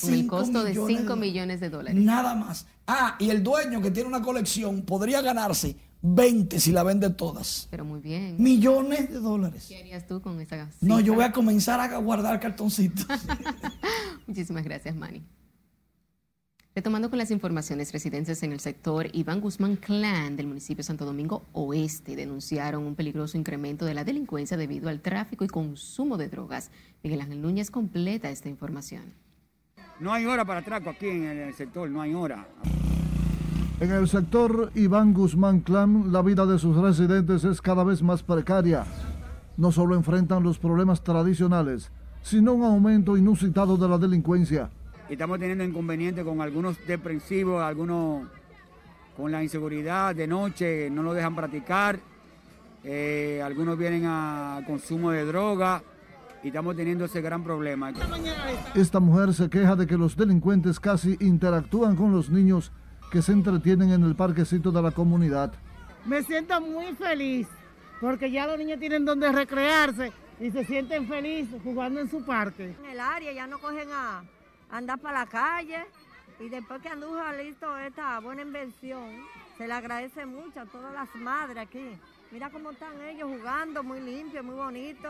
Con 0.00 0.14
el 0.14 0.26
costo 0.26 0.64
de 0.64 0.74
5 0.74 1.16
millones 1.16 1.60
de 1.60 1.68
dólares. 1.68 2.00
Nada 2.02 2.34
más. 2.34 2.66
Ah, 2.86 3.16
y 3.18 3.28
el 3.28 3.42
dueño 3.42 3.82
que 3.82 3.90
tiene 3.90 4.08
una 4.08 4.22
colección 4.22 4.82
podría 4.82 5.20
ganarse 5.20 5.76
20 6.02 6.60
si 6.60 6.72
la 6.72 6.82
vende 6.82 7.10
todas. 7.10 7.68
Pero 7.70 7.84
muy 7.84 8.00
bien. 8.00 8.36
Millones 8.38 9.10
de 9.10 9.20
dólares. 9.20 9.66
¿Qué 9.68 9.78
harías 9.78 10.06
tú 10.06 10.20
con 10.20 10.40
esa 10.40 10.66
cita? 10.70 10.86
No, 10.86 11.00
yo 11.00 11.14
voy 11.14 11.24
a 11.24 11.32
comenzar 11.32 11.80
a 11.80 11.96
guardar 11.98 12.40
cartoncitos. 12.40 13.06
Muchísimas 14.26 14.64
gracias, 14.64 14.94
Manny. 14.94 15.22
Retomando 16.72 17.10
con 17.10 17.18
las 17.18 17.32
informaciones, 17.32 17.92
residentes 17.92 18.42
en 18.44 18.52
el 18.52 18.60
sector 18.60 19.08
Iván 19.12 19.40
Guzmán 19.40 19.74
Clan 19.74 20.36
del 20.36 20.46
municipio 20.46 20.84
Santo 20.84 21.04
Domingo 21.04 21.42
Oeste 21.52 22.14
denunciaron 22.14 22.84
un 22.84 22.94
peligroso 22.94 23.36
incremento 23.36 23.84
de 23.84 23.94
la 23.94 24.04
delincuencia 24.04 24.56
debido 24.56 24.88
al 24.88 25.00
tráfico 25.00 25.44
y 25.44 25.48
consumo 25.48 26.16
de 26.16 26.28
drogas. 26.28 26.70
Miguel 27.02 27.22
Ángel 27.22 27.42
Núñez 27.42 27.72
completa 27.72 28.30
esta 28.30 28.48
información. 28.48 29.12
No 29.98 30.12
hay 30.12 30.26
hora 30.26 30.44
para 30.44 30.60
atraco 30.60 30.90
aquí 30.90 31.08
en 31.08 31.24
el 31.24 31.54
sector, 31.54 31.90
no 31.90 32.00
hay 32.00 32.14
hora. 32.14 32.46
En 33.80 33.90
el 33.90 34.08
sector 34.08 34.70
Iván 34.74 35.14
Guzmán 35.14 35.60
Clan, 35.60 36.12
la 36.12 36.22
vida 36.22 36.46
de 36.46 36.58
sus 36.58 36.76
residentes 36.76 37.44
es 37.44 37.60
cada 37.62 37.82
vez 37.82 38.02
más 38.02 38.22
precaria. 38.22 38.84
No 39.56 39.72
solo 39.72 39.96
enfrentan 39.96 40.42
los 40.42 40.58
problemas 40.58 41.02
tradicionales, 41.02 41.90
sino 42.22 42.52
un 42.52 42.64
aumento 42.64 43.16
inusitado 43.16 43.76
de 43.76 43.88
la 43.88 43.98
delincuencia 43.98 44.70
estamos 45.10 45.40
teniendo 45.40 45.64
inconvenientes 45.64 46.24
con 46.24 46.40
algunos 46.40 46.76
depresivos, 46.86 47.62
algunos 47.62 48.28
con 49.16 49.32
la 49.32 49.42
inseguridad 49.42 50.14
de 50.14 50.26
noche, 50.26 50.88
no 50.88 51.02
lo 51.02 51.12
dejan 51.12 51.34
practicar, 51.34 51.98
eh, 52.84 53.42
algunos 53.44 53.76
vienen 53.76 54.04
a 54.06 54.60
consumo 54.66 55.10
de 55.10 55.24
droga 55.24 55.82
y 56.42 56.48
estamos 56.48 56.76
teniendo 56.76 57.04
ese 57.04 57.20
gran 57.20 57.42
problema. 57.42 57.92
Esta 58.74 59.00
mujer 59.00 59.34
se 59.34 59.50
queja 59.50 59.74
de 59.74 59.86
que 59.86 59.98
los 59.98 60.16
delincuentes 60.16 60.78
casi 60.78 61.16
interactúan 61.20 61.96
con 61.96 62.12
los 62.12 62.30
niños 62.30 62.72
que 63.10 63.22
se 63.22 63.32
entretienen 63.32 63.90
en 63.90 64.04
el 64.04 64.14
parquecito 64.14 64.70
de 64.70 64.82
la 64.82 64.92
comunidad. 64.92 65.52
Me 66.04 66.22
siento 66.22 66.60
muy 66.60 66.94
feliz 66.94 67.48
porque 68.00 68.30
ya 68.30 68.46
los 68.46 68.56
niños 68.56 68.78
tienen 68.78 69.04
donde 69.04 69.30
recrearse 69.30 70.12
y 70.38 70.50
se 70.50 70.64
sienten 70.64 71.06
felices 71.06 71.60
jugando 71.62 72.00
en 72.00 72.10
su 72.10 72.24
parque. 72.24 72.74
En 72.82 72.90
el 72.90 73.00
área 73.00 73.32
ya 73.32 73.46
no 73.46 73.58
cogen 73.58 73.88
a 73.92 74.22
andar 74.70 74.98
para 74.98 75.20
la 75.20 75.26
calle 75.26 75.84
y 76.38 76.48
después 76.48 76.80
que 76.80 76.88
anduvo 76.88 77.20
listo 77.36 77.76
esta 77.78 78.18
buena 78.20 78.42
invención, 78.42 79.04
se 79.58 79.66
le 79.66 79.74
agradece 79.74 80.24
mucho 80.24 80.60
a 80.60 80.64
todas 80.66 80.94
las 80.94 81.14
madres 81.16 81.58
aquí. 81.58 81.98
Mira 82.32 82.48
cómo 82.48 82.70
están 82.70 82.92
ellos 83.02 83.28
jugando, 83.36 83.82
muy 83.82 84.00
limpio, 84.00 84.42
muy 84.42 84.54
bonito. 84.54 85.08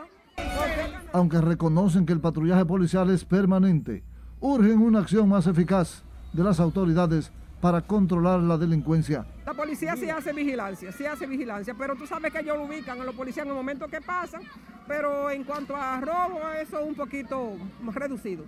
Aunque 1.12 1.40
reconocen 1.40 2.06
que 2.06 2.14
el 2.14 2.20
patrullaje 2.20 2.64
policial 2.64 3.10
es 3.10 3.24
permanente, 3.24 4.02
urgen 4.40 4.80
una 4.80 5.00
acción 5.00 5.28
más 5.28 5.46
eficaz 5.46 6.02
de 6.32 6.42
las 6.42 6.58
autoridades 6.58 7.30
para 7.60 7.82
controlar 7.82 8.40
la 8.40 8.56
delincuencia. 8.56 9.26
La 9.44 9.54
policía 9.54 9.96
sí 9.96 10.08
hace 10.08 10.32
vigilancia, 10.32 10.92
sí 10.92 11.04
hace 11.04 11.26
vigilancia, 11.26 11.74
pero 11.76 11.94
tú 11.94 12.06
sabes 12.06 12.32
que 12.32 12.40
ellos 12.40 12.56
lo 12.56 12.64
ubican 12.64 13.00
a 13.00 13.04
los 13.04 13.14
policías 13.14 13.44
en 13.44 13.50
el 13.50 13.56
momento 13.56 13.86
que 13.88 14.00
pasan, 14.00 14.42
pero 14.86 15.30
en 15.30 15.44
cuanto 15.44 15.76
a 15.76 16.00
robo, 16.00 16.40
eso 16.60 16.80
es 16.80 16.86
un 16.86 16.94
poquito 16.94 17.56
más 17.82 17.94
reducido. 17.94 18.44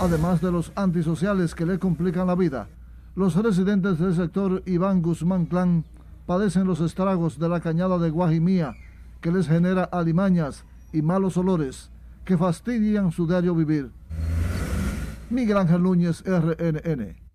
Además 0.00 0.40
de 0.40 0.52
los 0.52 0.72
antisociales 0.74 1.54
que 1.54 1.66
le 1.66 1.78
complican 1.78 2.26
la 2.26 2.34
vida, 2.34 2.68
los 3.14 3.34
residentes 3.36 3.98
del 3.98 4.14
sector 4.14 4.62
Iván 4.66 5.02
Guzmán 5.02 5.46
Clan 5.46 5.84
padecen 6.26 6.66
los 6.66 6.80
estragos 6.80 7.38
de 7.38 7.48
la 7.48 7.60
cañada 7.60 7.98
de 7.98 8.10
Guajimía, 8.10 8.74
que 9.20 9.32
les 9.32 9.48
genera 9.48 9.84
alimañas 9.84 10.64
y 10.92 11.02
malos 11.02 11.36
olores 11.36 11.90
que 12.24 12.36
fastidian 12.36 13.10
su 13.10 13.26
diario 13.26 13.54
vivir. 13.54 13.90
Miguel 15.30 15.56
Ángel 15.56 15.82
Núñez, 15.82 16.22
RNN. 16.24 17.27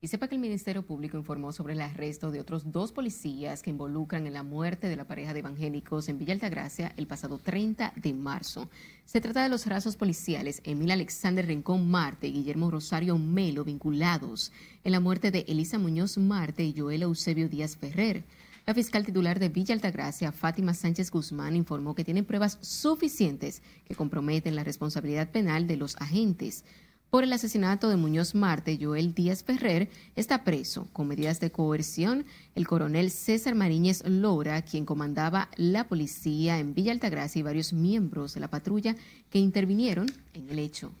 Y 0.00 0.06
sepa 0.06 0.28
que 0.28 0.36
el 0.36 0.40
Ministerio 0.40 0.86
Público 0.86 1.16
informó 1.16 1.50
sobre 1.50 1.72
el 1.72 1.80
arresto 1.80 2.30
de 2.30 2.38
otros 2.38 2.70
dos 2.70 2.92
policías 2.92 3.62
que 3.62 3.70
involucran 3.70 4.28
en 4.28 4.32
la 4.32 4.44
muerte 4.44 4.88
de 4.88 4.94
la 4.94 5.08
pareja 5.08 5.32
de 5.32 5.40
evangélicos 5.40 6.08
en 6.08 6.18
Villa 6.18 6.34
Altagracia 6.34 6.92
el 6.96 7.08
pasado 7.08 7.38
30 7.38 7.94
de 7.96 8.14
marzo. 8.14 8.70
Se 9.04 9.20
trata 9.20 9.42
de 9.42 9.48
los 9.48 9.66
rasos 9.66 9.96
policiales 9.96 10.60
Emil 10.62 10.92
Alexander 10.92 11.44
Rincón 11.44 11.90
Marte 11.90 12.28
y 12.28 12.32
Guillermo 12.32 12.70
Rosario 12.70 13.18
Melo 13.18 13.64
vinculados 13.64 14.52
en 14.84 14.92
la 14.92 15.00
muerte 15.00 15.32
de 15.32 15.44
Elisa 15.48 15.80
Muñoz 15.80 16.16
Marte 16.16 16.62
y 16.62 16.78
Joel 16.78 17.02
Eusebio 17.02 17.48
Díaz 17.48 17.76
Ferrer. 17.76 18.22
La 18.66 18.74
fiscal 18.74 19.04
titular 19.04 19.40
de 19.40 19.48
Villa 19.48 19.74
Altagracia, 19.74 20.30
Fátima 20.30 20.74
Sánchez 20.74 21.10
Guzmán, 21.10 21.56
informó 21.56 21.96
que 21.96 22.04
tienen 22.04 22.24
pruebas 22.24 22.58
suficientes 22.60 23.62
que 23.84 23.96
comprometen 23.96 24.54
la 24.54 24.62
responsabilidad 24.62 25.30
penal 25.30 25.66
de 25.66 25.76
los 25.76 25.96
agentes. 25.96 26.64
Por 27.10 27.24
el 27.24 27.32
asesinato 27.32 27.88
de 27.88 27.96
Muñoz 27.96 28.34
Marte, 28.34 28.78
Joel 28.78 29.14
Díaz 29.14 29.42
Ferrer 29.42 29.88
está 30.14 30.44
preso 30.44 30.88
con 30.92 31.08
medidas 31.08 31.40
de 31.40 31.50
coerción 31.50 32.26
el 32.54 32.68
coronel 32.68 33.10
César 33.10 33.54
Mariñez 33.54 34.02
Lora, 34.06 34.60
quien 34.60 34.84
comandaba 34.84 35.48
la 35.56 35.88
policía 35.88 36.58
en 36.58 36.74
Villa 36.74 36.92
Altagracia 36.92 37.40
y 37.40 37.42
varios 37.42 37.72
miembros 37.72 38.34
de 38.34 38.40
la 38.40 38.48
patrulla 38.48 38.94
que 39.30 39.38
intervinieron 39.38 40.06
en 40.34 40.50
el 40.50 40.58
hecho. 40.58 40.92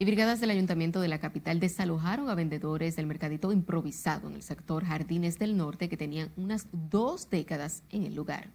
Y 0.00 0.04
brigadas 0.04 0.40
del 0.40 0.50
ayuntamiento 0.50 1.00
de 1.00 1.08
la 1.08 1.20
capital 1.20 1.60
desalojaron 1.60 2.28
a 2.28 2.34
vendedores 2.34 2.96
del 2.96 3.06
mercadito 3.06 3.52
improvisado 3.52 4.28
en 4.28 4.34
el 4.34 4.42
sector 4.42 4.84
Jardines 4.84 5.38
del 5.38 5.56
Norte 5.56 5.88
que 5.88 5.96
tenían 5.96 6.32
unas 6.36 6.66
dos 6.72 7.30
décadas 7.30 7.84
en 7.90 8.02
el 8.02 8.16
lugar. 8.16 8.48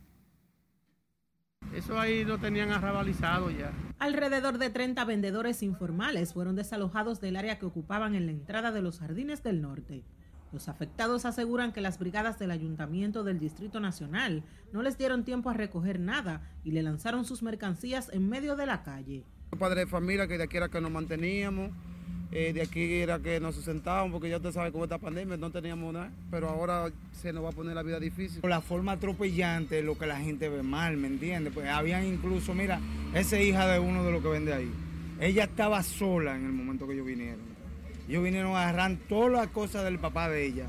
Eso 1.76 2.00
ahí 2.00 2.24
lo 2.24 2.38
tenían 2.38 2.72
arrabalizado 2.72 3.50
ya. 3.50 3.72
Alrededor 3.98 4.60
de 4.60 4.70
30 4.70 5.04
vendedores 5.06 5.64
informales 5.64 6.34
fueron 6.34 6.56
desalojados 6.56 7.20
del 7.20 7.36
área 7.36 7.58
que 7.58 7.66
ocupaban 7.66 8.14
en 8.14 8.28
la 8.28 8.32
entrada 8.32 8.72
de 8.72 8.82
los 8.82 9.00
jardines 9.00 9.42
del 9.42 9.62
norte. 9.62 10.04
Los 10.52 10.70
afectados 10.70 11.26
aseguran 11.26 11.74
que 11.74 11.82
las 11.82 11.98
brigadas 11.98 12.38
del 12.38 12.52
Ayuntamiento 12.52 13.24
del 13.24 13.40
Distrito 13.40 13.80
Nacional 13.80 14.44
no 14.72 14.84
les 14.84 15.00
dieron 15.00 15.24
tiempo 15.24 15.50
a 15.50 15.54
recoger 15.54 16.00
nada 16.00 16.44
y 16.64 16.72
le 16.72 16.84
lanzaron 16.84 17.26
sus 17.26 17.42
mercancías 17.42 18.10
en 18.14 18.30
medio 18.30 18.56
de 18.56 18.68
la 18.68 18.84
calle. 18.84 19.26
Padre 19.58 19.82
de 19.82 19.88
familia 19.88 20.28
que 20.28 20.38
de 20.38 20.44
aquí 20.44 20.58
era 20.58 20.70
que 20.70 20.80
nos 20.80 20.92
manteníamos, 20.92 21.72
eh, 22.36 22.52
de 22.54 22.62
aquí 22.62 22.96
era 22.96 23.20
que 23.20 23.40
nos 23.40 23.56
sustentábamos, 23.56 24.12
porque 24.12 24.30
ya 24.30 24.38
usted 24.38 24.52
sabe 24.52 24.72
cómo 24.72 24.86
esta 24.86 24.98
pandemia 24.98 25.38
no 25.38 25.52
teníamos 25.52 25.94
nada, 25.94 26.12
pero 26.32 26.50
ahora 26.50 26.92
se 27.12 27.32
nos 27.32 27.44
va 27.44 27.50
a 27.50 27.52
poner 27.52 27.76
la 27.76 27.84
vida 27.84 28.00
difícil. 28.00 28.42
La 28.44 28.62
forma 28.62 28.94
atropellante 28.94 29.84
lo 29.84 29.98
que 29.98 30.08
la 30.08 30.18
gente 30.18 30.50
ve 30.50 30.64
mal, 30.64 30.98
¿me 30.98 31.08
entiende? 31.08 31.52
Pues 31.52 31.68
habían 31.70 32.06
incluso, 32.06 32.54
mira, 32.54 32.80
esa 33.14 33.40
hija 33.40 33.68
de 33.68 33.80
uno 33.80 34.04
de 34.04 34.12
los 34.12 34.22
que 34.22 34.30
vende 34.30 34.54
ahí, 34.54 34.72
ella 35.20 35.44
estaba 35.44 35.84
sola 35.84 36.36
en 36.36 36.46
el 36.46 36.54
momento 36.54 36.88
que 36.88 36.94
ellos 36.94 37.06
vinieron. 37.06 37.54
Ellos 38.10 38.24
vinieron 38.24 38.56
a 38.56 38.64
agarrar 38.70 38.98
todas 39.08 39.32
las 39.32 39.48
cosas 39.48 39.84
del 39.86 40.00
papá 40.00 40.28
de 40.28 40.46
ella 40.46 40.66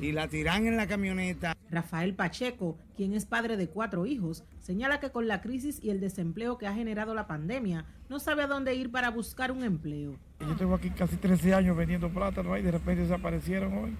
y 0.00 0.12
la 0.12 0.28
tiran 0.28 0.66
en 0.66 0.76
la 0.76 0.86
camioneta. 0.86 1.54
Rafael 1.70 2.14
Pacheco, 2.14 2.78
quien 2.96 3.14
es 3.14 3.26
padre 3.26 3.56
de 3.56 3.68
cuatro 3.68 4.06
hijos, 4.06 4.44
señala 4.60 5.00
que 5.00 5.10
con 5.10 5.28
la 5.28 5.40
crisis 5.40 5.80
y 5.82 5.90
el 5.90 6.00
desempleo 6.00 6.58
que 6.58 6.66
ha 6.66 6.74
generado 6.74 7.14
la 7.14 7.26
pandemia, 7.26 7.84
no 8.08 8.20
sabe 8.20 8.42
a 8.42 8.46
dónde 8.46 8.74
ir 8.74 8.90
para 8.90 9.10
buscar 9.10 9.50
un 9.50 9.64
empleo. 9.64 10.16
Yo 10.40 10.56
tengo 10.56 10.74
aquí 10.74 10.90
casi 10.90 11.16
13 11.16 11.54
años 11.54 11.76
vendiendo 11.76 12.08
plátano 12.10 12.56
y 12.56 12.62
de 12.62 12.70
repente 12.70 13.02
desaparecieron 13.02 13.72
hoy 13.72 13.96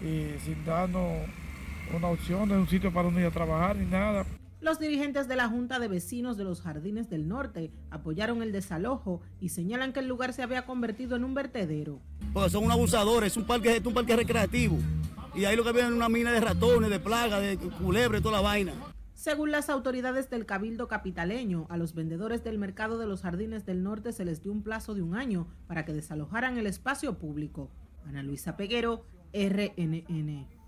y 0.00 0.38
sin 0.40 0.64
darnos 0.64 1.28
una 1.94 2.08
opción 2.08 2.48
de 2.48 2.56
un 2.56 2.68
sitio 2.68 2.92
para 2.92 3.08
uno 3.08 3.20
ir 3.20 3.26
a 3.26 3.30
trabajar 3.30 3.76
ni 3.76 3.86
nada. 3.86 4.24
Los 4.60 4.78
dirigentes 4.78 5.26
de 5.26 5.36
la 5.36 5.48
Junta 5.48 5.78
de 5.78 5.88
Vecinos 5.88 6.36
de 6.36 6.44
los 6.44 6.60
Jardines 6.60 7.08
del 7.08 7.26
Norte 7.26 7.72
apoyaron 7.90 8.42
el 8.42 8.52
desalojo 8.52 9.22
y 9.40 9.48
señalan 9.48 9.94
que 9.94 10.00
el 10.00 10.06
lugar 10.06 10.34
se 10.34 10.42
había 10.42 10.66
convertido 10.66 11.16
en 11.16 11.24
un 11.24 11.32
vertedero. 11.32 12.02
Pues 12.34 12.52
son 12.52 12.64
unos 12.64 12.76
abusadores, 12.76 13.32
es 13.32 13.36
un 13.38 13.46
parque, 13.46 13.76
es 13.76 13.86
un 13.86 13.94
parque 13.94 14.14
recreativo. 14.16 14.76
Y 15.34 15.46
ahí 15.46 15.56
lo 15.56 15.64
que 15.64 15.72
viene 15.72 15.88
es 15.88 15.94
una 15.94 16.10
mina 16.10 16.30
de 16.30 16.40
ratones, 16.40 16.90
de 16.90 17.00
plagas, 17.00 17.40
de 17.40 17.56
culebres, 17.56 18.20
toda 18.20 18.36
la 18.36 18.42
vaina. 18.42 18.74
Según 19.14 19.50
las 19.50 19.70
autoridades 19.70 20.28
del 20.28 20.44
Cabildo 20.44 20.88
Capitaleño, 20.88 21.66
a 21.70 21.78
los 21.78 21.94
vendedores 21.94 22.44
del 22.44 22.58
mercado 22.58 22.98
de 22.98 23.06
los 23.06 23.22
Jardines 23.22 23.64
del 23.64 23.82
Norte 23.82 24.12
se 24.12 24.26
les 24.26 24.42
dio 24.42 24.52
un 24.52 24.62
plazo 24.62 24.94
de 24.94 25.00
un 25.00 25.14
año 25.14 25.46
para 25.68 25.86
que 25.86 25.94
desalojaran 25.94 26.58
el 26.58 26.66
espacio 26.66 27.18
público. 27.18 27.70
Ana 28.06 28.22
Luisa 28.22 28.58
Peguero, 28.58 29.06
RNN. 29.32 30.59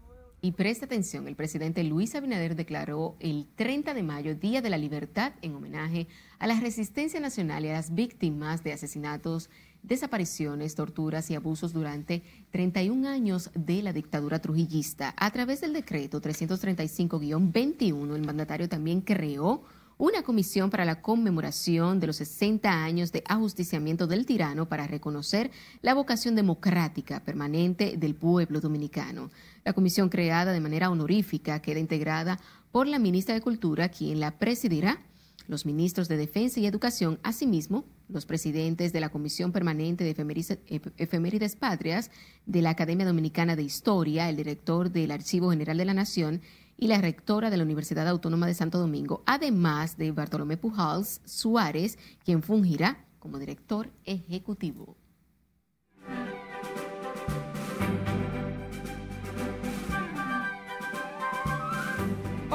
Y 0.45 0.51
presta 0.51 0.87
atención, 0.87 1.29
el 1.29 1.37
presidente 1.37 1.85
Luis 1.85 2.17
Abinader 2.17 2.57
declaró 2.57 3.15
el 3.21 3.47
30 3.55 3.95
de 3.95 4.03
mayo 4.03 4.35
Día 4.35 4.61
de 4.61 4.71
la 4.71 4.77
Libertad 4.77 5.35
en 5.41 5.55
homenaje 5.55 6.09
a 6.41 6.49
la 6.49 6.59
resistencia 6.59 7.21
nacional 7.21 7.65
y 7.65 7.69
a 7.69 7.75
las 7.75 7.95
víctimas 7.95 8.65
de 8.65 8.73
asesinatos, 8.73 9.51
desapariciones, 9.85 10.75
torturas 10.75 11.31
y 11.31 11.37
abusos 11.37 11.73
durante 11.73 12.25
31 12.51 13.09
años 13.09 13.51
de 13.55 13.85
la 13.85 13.93
dictadura 13.93 14.41
trujillista. 14.41 15.15
A 15.17 15.31
través 15.31 15.61
del 15.61 15.75
decreto 15.75 16.21
335-21, 16.21 18.17
el 18.17 18.27
mandatario 18.27 18.69
también 18.69 19.01
creó 19.01 19.63
una 19.97 20.23
comisión 20.23 20.71
para 20.71 20.85
la 20.85 21.01
conmemoración 21.01 22.01
de 22.01 22.09
los 22.09 22.17
60 22.17 22.69
años 22.69 23.13
de 23.13 23.23
ajusticiamiento 23.29 24.09
del 24.09 24.27
tirano 24.27 24.67
para 24.69 24.89
reconocer 24.89 25.53
la 25.81 25.95
vocación 25.95 26.35
democrática 26.35 27.21
permanente 27.21 27.97
del 27.97 28.17
pueblo 28.17 28.61
dominicano. 28.61 29.31
La 29.65 29.73
comisión 29.73 30.09
creada 30.09 30.53
de 30.53 30.61
manera 30.61 30.91
honorífica 30.91 31.63
queda 31.63 31.79
integrada 31.79 32.41
por 32.73 32.87
la 32.87 32.99
ministra 32.99 33.35
de 33.35 33.41
Cultura, 33.41 33.91
quien 33.91 34.19
la 34.19 34.39
presidirá, 34.39 35.01
los 35.47 35.67
ministros 35.67 36.09
de 36.09 36.17
Defensa 36.17 36.61
y 36.61 36.67
Educación, 36.67 37.19
asimismo, 37.23 37.85
los 38.09 38.27
presidentes 38.27 38.93
de 38.93 39.01
la 39.01 39.11
Comisión 39.11 39.53
Permanente 39.53 40.05
de 40.05 40.57
Efemérides 40.97 41.57
Patrias, 41.57 42.11
de 42.47 42.63
la 42.63 42.71
Academia 42.71 43.07
Dominicana 43.07 43.57
de 43.57 43.63
Historia, 43.63 44.29
el 44.29 44.37
director 44.37 44.91
del 44.91 45.11
Archivo 45.11 45.51
General 45.51 45.77
de 45.77 45.85
la 45.85 45.95
Nación 45.95 46.43
y 46.77 46.89
la 46.89 47.01
rectora 47.01 47.51
de 47.51 47.57
la 47.57 47.65
Universidad 47.65 48.09
Autónoma 48.09 48.47
de 48.47 48.55
Santo 48.55 48.79
Domingo, 48.79 49.23
además 49.27 49.97
de 49.97 50.13
Bartolomé 50.13 50.57
Pujals 50.57 51.21
Suárez, 51.25 51.99
quien 52.25 52.43
fungirá 52.43 53.05
como 53.19 53.39
director 53.39 53.91
ejecutivo. 54.05 54.97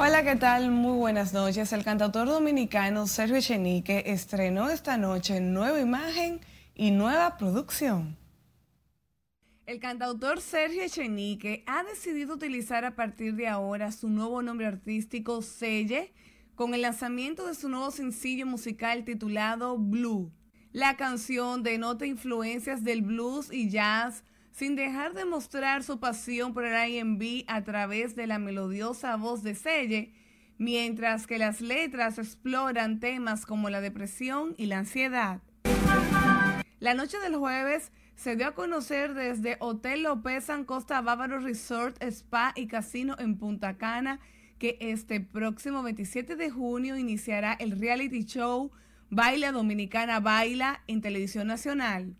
Hola, 0.00 0.22
¿qué 0.22 0.36
tal? 0.36 0.70
Muy 0.70 0.96
buenas 0.96 1.32
noches. 1.32 1.72
El 1.72 1.82
cantautor 1.82 2.28
dominicano 2.28 3.08
Sergio 3.08 3.38
Echenique 3.38 4.04
estrenó 4.06 4.70
esta 4.70 4.96
noche 4.96 5.40
nueva 5.40 5.80
imagen 5.80 6.38
y 6.76 6.92
nueva 6.92 7.36
producción. 7.36 8.16
El 9.66 9.80
cantautor 9.80 10.40
Sergio 10.40 10.84
Echenique 10.84 11.64
ha 11.66 11.82
decidido 11.82 12.34
utilizar 12.34 12.84
a 12.84 12.94
partir 12.94 13.34
de 13.34 13.48
ahora 13.48 13.90
su 13.90 14.08
nuevo 14.08 14.40
nombre 14.40 14.68
artístico 14.68 15.42
Selle 15.42 16.12
con 16.54 16.74
el 16.74 16.82
lanzamiento 16.82 17.48
de 17.48 17.56
su 17.56 17.68
nuevo 17.68 17.90
sencillo 17.90 18.46
musical 18.46 19.04
titulado 19.04 19.78
Blue. 19.78 20.30
La 20.70 20.96
canción 20.96 21.64
denota 21.64 22.06
influencias 22.06 22.84
del 22.84 23.02
blues 23.02 23.52
y 23.52 23.68
jazz 23.68 24.22
sin 24.58 24.74
dejar 24.74 25.14
de 25.14 25.24
mostrar 25.24 25.84
su 25.84 26.00
pasión 26.00 26.52
por 26.52 26.64
el 26.64 26.72
R&B 26.74 27.44
a 27.46 27.62
través 27.62 28.16
de 28.16 28.26
la 28.26 28.40
melodiosa 28.40 29.14
voz 29.14 29.44
de 29.44 29.54
Selle, 29.54 30.12
mientras 30.58 31.28
que 31.28 31.38
las 31.38 31.60
letras 31.60 32.18
exploran 32.18 32.98
temas 32.98 33.46
como 33.46 33.70
la 33.70 33.80
depresión 33.80 34.56
y 34.58 34.66
la 34.66 34.78
ansiedad. 34.78 35.40
La 36.80 36.94
noche 36.94 37.20
del 37.20 37.36
jueves 37.36 37.92
se 38.16 38.34
dio 38.34 38.48
a 38.48 38.54
conocer 38.56 39.14
desde 39.14 39.58
Hotel 39.60 40.02
López 40.02 40.46
San 40.46 40.64
Costa 40.64 41.02
Bávaro 41.02 41.38
Resort, 41.38 42.02
Spa 42.02 42.52
y 42.56 42.66
Casino 42.66 43.14
en 43.20 43.38
Punta 43.38 43.76
Cana 43.78 44.18
que 44.58 44.76
este 44.80 45.20
próximo 45.20 45.84
27 45.84 46.34
de 46.34 46.50
junio 46.50 46.96
iniciará 46.96 47.52
el 47.52 47.78
reality 47.78 48.24
show 48.24 48.72
Baila 49.08 49.52
Dominicana 49.52 50.18
Baila 50.18 50.82
en 50.88 51.00
Televisión 51.00 51.46
Nacional. 51.46 52.16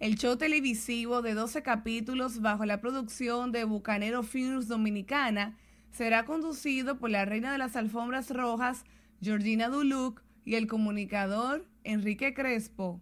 El 0.00 0.16
show 0.16 0.36
televisivo 0.36 1.22
de 1.22 1.34
12 1.34 1.62
capítulos 1.62 2.40
bajo 2.40 2.64
la 2.64 2.80
producción 2.80 3.52
de 3.52 3.64
Bucanero 3.64 4.24
Films 4.24 4.66
Dominicana 4.66 5.56
será 5.92 6.24
conducido 6.24 6.98
por 6.98 7.10
la 7.10 7.24
reina 7.24 7.52
de 7.52 7.58
las 7.58 7.76
alfombras 7.76 8.30
rojas, 8.30 8.84
Georgina 9.22 9.68
Duluc, 9.68 10.20
y 10.44 10.56
el 10.56 10.66
comunicador 10.66 11.64
Enrique 11.84 12.34
Crespo. 12.34 13.00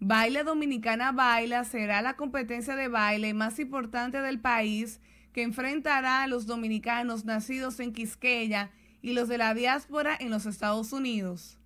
Baile 0.00 0.42
Dominicana 0.42 1.12
Baila 1.12 1.64
será 1.64 2.02
la 2.02 2.16
competencia 2.16 2.76
de 2.76 2.88
baile 2.88 3.32
más 3.32 3.58
importante 3.58 4.20
del 4.20 4.40
país 4.40 5.00
que 5.32 5.42
enfrentará 5.42 6.22
a 6.22 6.26
los 6.26 6.46
dominicanos 6.46 7.24
nacidos 7.24 7.80
en 7.80 7.92
Quisqueya 7.92 8.72
y 9.00 9.12
los 9.12 9.28
de 9.28 9.38
la 9.38 9.54
diáspora 9.54 10.16
en 10.18 10.30
los 10.30 10.44
Estados 10.44 10.92
Unidos. 10.92 11.58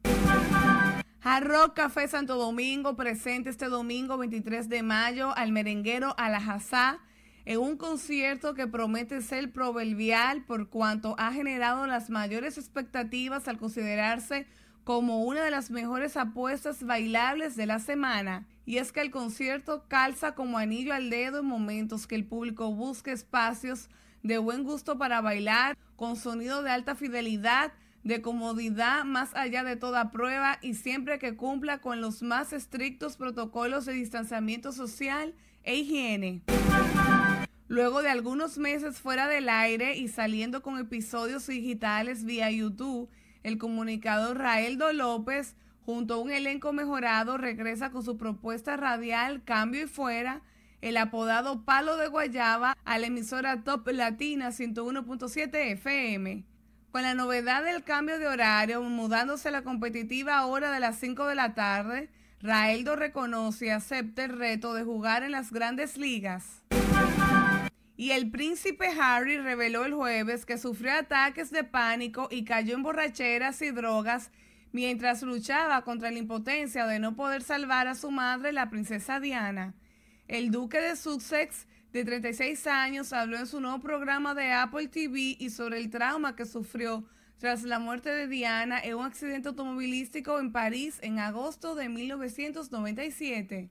Hard 1.23 1.49
Rock 1.49 1.75
Café 1.75 2.09
Santo 2.09 2.37
Domingo 2.37 2.97
presente 2.97 3.51
este 3.51 3.67
domingo 3.67 4.17
23 4.17 4.71
de 4.71 4.83
mayo 4.83 5.37
al 5.37 5.53
merenguero 5.53 6.15
Alajazá 6.17 6.99
en 7.45 7.59
un 7.59 7.77
concierto 7.77 8.55
que 8.55 8.67
promete 8.67 9.21
ser 9.21 9.53
proverbial 9.53 10.43
por 10.47 10.71
cuanto 10.71 11.15
ha 11.19 11.31
generado 11.31 11.87
las 11.87 12.09
mayores 12.09 12.57
expectativas 12.57 13.49
al 13.49 13.59
considerarse 13.59 14.47
como 14.85 15.23
una 15.25 15.45
de 15.45 15.51
las 15.51 15.71
mejores 15.71 16.17
apuestas 16.17 16.85
bailables 16.85 17.55
de 17.55 17.67
la 17.67 17.81
semana. 17.81 18.47
Y 18.65 18.79
es 18.79 18.91
que 18.91 19.03
el 19.03 19.11
concierto 19.11 19.85
calza 19.89 20.35
como 20.35 20.57
anillo 20.57 20.95
al 20.95 21.11
dedo 21.11 21.41
en 21.41 21.47
momentos 21.47 22.07
que 22.07 22.15
el 22.15 22.25
público 22.25 22.73
busca 22.73 23.13
espacios 23.13 23.91
de 24.23 24.39
buen 24.39 24.65
gusto 24.65 24.97
para 24.97 25.21
bailar, 25.21 25.77
con 25.97 26.17
sonido 26.17 26.63
de 26.63 26.71
alta 26.71 26.95
fidelidad, 26.95 27.75
de 28.05 28.23
comodidad 28.23 29.05
más 29.05 29.35
allá 29.35 29.63
de 29.63 29.77
toda 29.77 30.11
prueba 30.11 30.59
y 30.63 30.75
siempre 30.75 31.19
que 31.19 31.37
cumpla 31.37 31.79
con 31.79 32.01
los 32.01 32.23
más 32.23 32.53
estrictos 32.53 33.17
protocolos 33.17 33.85
de 33.85 33.93
distanciamiento 33.93 34.73
social 34.73 35.35
e 35.65 35.77
higiene. 35.77 36.43
Luego 37.69 38.03
de 38.03 38.09
algunos 38.09 38.59
meses 38.59 38.99
fuera 38.99 39.29
del 39.29 39.49
aire 39.49 39.97
y 39.97 40.09
saliendo 40.09 40.63
con 40.63 40.79
episodios 40.79 41.47
digitales 41.47 42.25
vía 42.25 42.51
YouTube, 42.51 43.09
el 43.43 43.59
comunicador 43.59 44.39
Raeldo 44.39 44.93
López, 44.93 45.55
junto 45.85 46.15
a 46.15 46.19
un 46.19 46.31
elenco 46.31 46.73
mejorado, 46.73 47.39
regresa 47.39 47.91
con 47.91 48.05
su 48.05 48.17
propuesta 48.17 48.77
radial 48.77 49.45
Cambio 49.45 49.85
y 49.85 49.87
Fuera, 49.87 50.43
el 50.81 50.97
apodado 50.97 51.65
Palo 51.65 51.97
de 51.97 52.09
Guayaba, 52.09 52.77
a 52.85 52.99
la 52.99 53.07
emisora 53.07 53.63
Top 53.63 53.87
Latina 53.89 54.49
101.7 54.49 55.73
FM. 55.73 56.50
Con 56.93 57.03
la 57.03 57.15
novedad 57.15 57.63
del 57.63 57.85
cambio 57.85 58.19
de 58.19 58.27
horario, 58.27 58.83
mudándose 58.83 59.49
a 59.49 59.53
la 59.53 59.63
competitiva 59.63 60.45
hora 60.47 60.73
de 60.73 60.81
las 60.81 60.99
5 60.99 61.25
de 61.29 61.37
la 61.37 61.55
tarde, 61.55 62.09
Raeldo 62.43 62.97
reconoce 62.97 63.67
y 63.67 63.69
acepta 63.69 64.25
el 64.25 64.37
reto 64.37 64.75
de 64.75 64.83
jugar 64.83 65.23
en 65.23 65.31
las 65.31 65.53
grandes 65.53 65.97
ligas. 65.97 66.65
Y 67.97 68.11
el 68.11 68.31
príncipe 68.33 68.89
Harry 69.01 69.39
reveló 69.39 69.85
el 69.85 69.95
jueves 69.95 70.45
que 70.45 70.59
sufrió 70.59 70.93
ataques 70.95 71.53
de 71.53 71.63
pánico 71.63 72.27
y 72.29 72.45
cayó 72.45 72.75
en 72.75 72.83
borracheras 72.83 73.63
y 73.63 73.71
drogas 73.71 74.33
mientras 74.73 75.23
luchaba 75.23 75.83
contra 75.83 76.11
la 76.11 76.19
impotencia 76.19 76.87
de 76.87 76.99
no 76.99 77.15
poder 77.15 77.43
salvar 77.43 77.87
a 77.87 77.95
su 77.95 78.11
madre, 78.11 78.53
la 78.53 78.69
princesa 78.69 79.21
Diana. 79.21 79.75
El 80.27 80.51
duque 80.51 80.81
de 80.81 80.97
Sussex 80.97 81.69
de 81.93 82.05
36 82.05 82.67
años, 82.67 83.13
habló 83.13 83.39
en 83.39 83.47
su 83.47 83.61
nuevo 83.61 83.81
programa 83.81 84.35
de 84.35 84.53
Apple 84.53 84.89
TV 84.89 85.37
y 85.39 85.51
sobre 85.51 85.79
el 85.79 85.91
trauma 85.91 86.37
que 86.37 86.47
sufrió 86.47 87.05
tras 87.39 87.63
la 87.63 87.79
muerte 87.79 88.11
de 88.11 88.29
Diana 88.29 88.79
en 88.81 88.95
un 88.97 89.07
accidente 89.07 89.49
automovilístico 89.49 90.39
en 90.39 90.53
París 90.53 90.99
en 91.03 91.19
agosto 91.19 91.75
de 91.75 91.89
1997. 91.89 93.71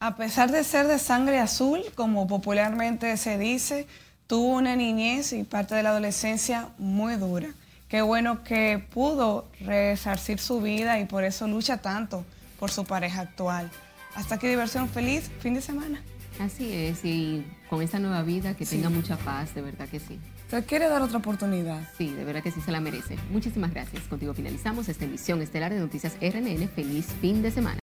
A 0.00 0.16
pesar 0.16 0.50
de 0.50 0.64
ser 0.64 0.86
de 0.86 0.98
sangre 0.98 1.38
azul, 1.38 1.80
como 1.94 2.26
popularmente 2.26 3.16
se 3.16 3.36
dice, 3.36 3.86
tuvo 4.26 4.54
una 4.54 4.74
niñez 4.74 5.32
y 5.32 5.44
parte 5.44 5.74
de 5.74 5.82
la 5.82 5.90
adolescencia 5.90 6.68
muy 6.78 7.16
dura. 7.16 7.48
Qué 7.88 8.02
bueno 8.02 8.42
que 8.44 8.84
pudo 8.92 9.48
resarcir 9.60 10.38
su 10.38 10.60
vida 10.60 10.98
y 11.00 11.06
por 11.06 11.24
eso 11.24 11.46
lucha 11.48 11.78
tanto 11.78 12.24
por 12.58 12.70
su 12.70 12.84
pareja 12.84 13.22
actual. 13.22 13.70
Hasta 14.18 14.34
aquí 14.34 14.48
diversión 14.48 14.88
feliz 14.88 15.30
fin 15.38 15.54
de 15.54 15.60
semana. 15.60 16.02
Así 16.40 16.72
es, 16.72 17.04
y 17.04 17.44
con 17.70 17.82
esta 17.82 18.00
nueva 18.00 18.22
vida 18.24 18.54
que 18.56 18.64
Sí. 18.66 18.76
tenga 18.76 18.90
mucha 18.90 19.16
paz, 19.16 19.54
de 19.54 19.62
verdad 19.62 19.88
que 19.88 20.00
sí. 20.00 20.18
¿Se 20.50 20.64
quiere 20.64 20.88
dar 20.88 21.02
otra 21.02 21.18
oportunidad? 21.18 21.88
Sí, 21.96 22.10
de 22.10 22.24
verdad 22.24 22.42
que 22.42 22.50
sí 22.50 22.60
se 22.60 22.72
la 22.72 22.80
merece. 22.80 23.16
Muchísimas 23.30 23.72
gracias. 23.72 24.02
Contigo 24.04 24.34
finalizamos 24.34 24.88
esta 24.88 25.04
emisión 25.04 25.40
estelar 25.40 25.72
de 25.72 25.78
Noticias 25.78 26.16
RNN. 26.20 26.66
Feliz 26.68 27.06
fin 27.20 27.42
de 27.42 27.50
semana. 27.52 27.76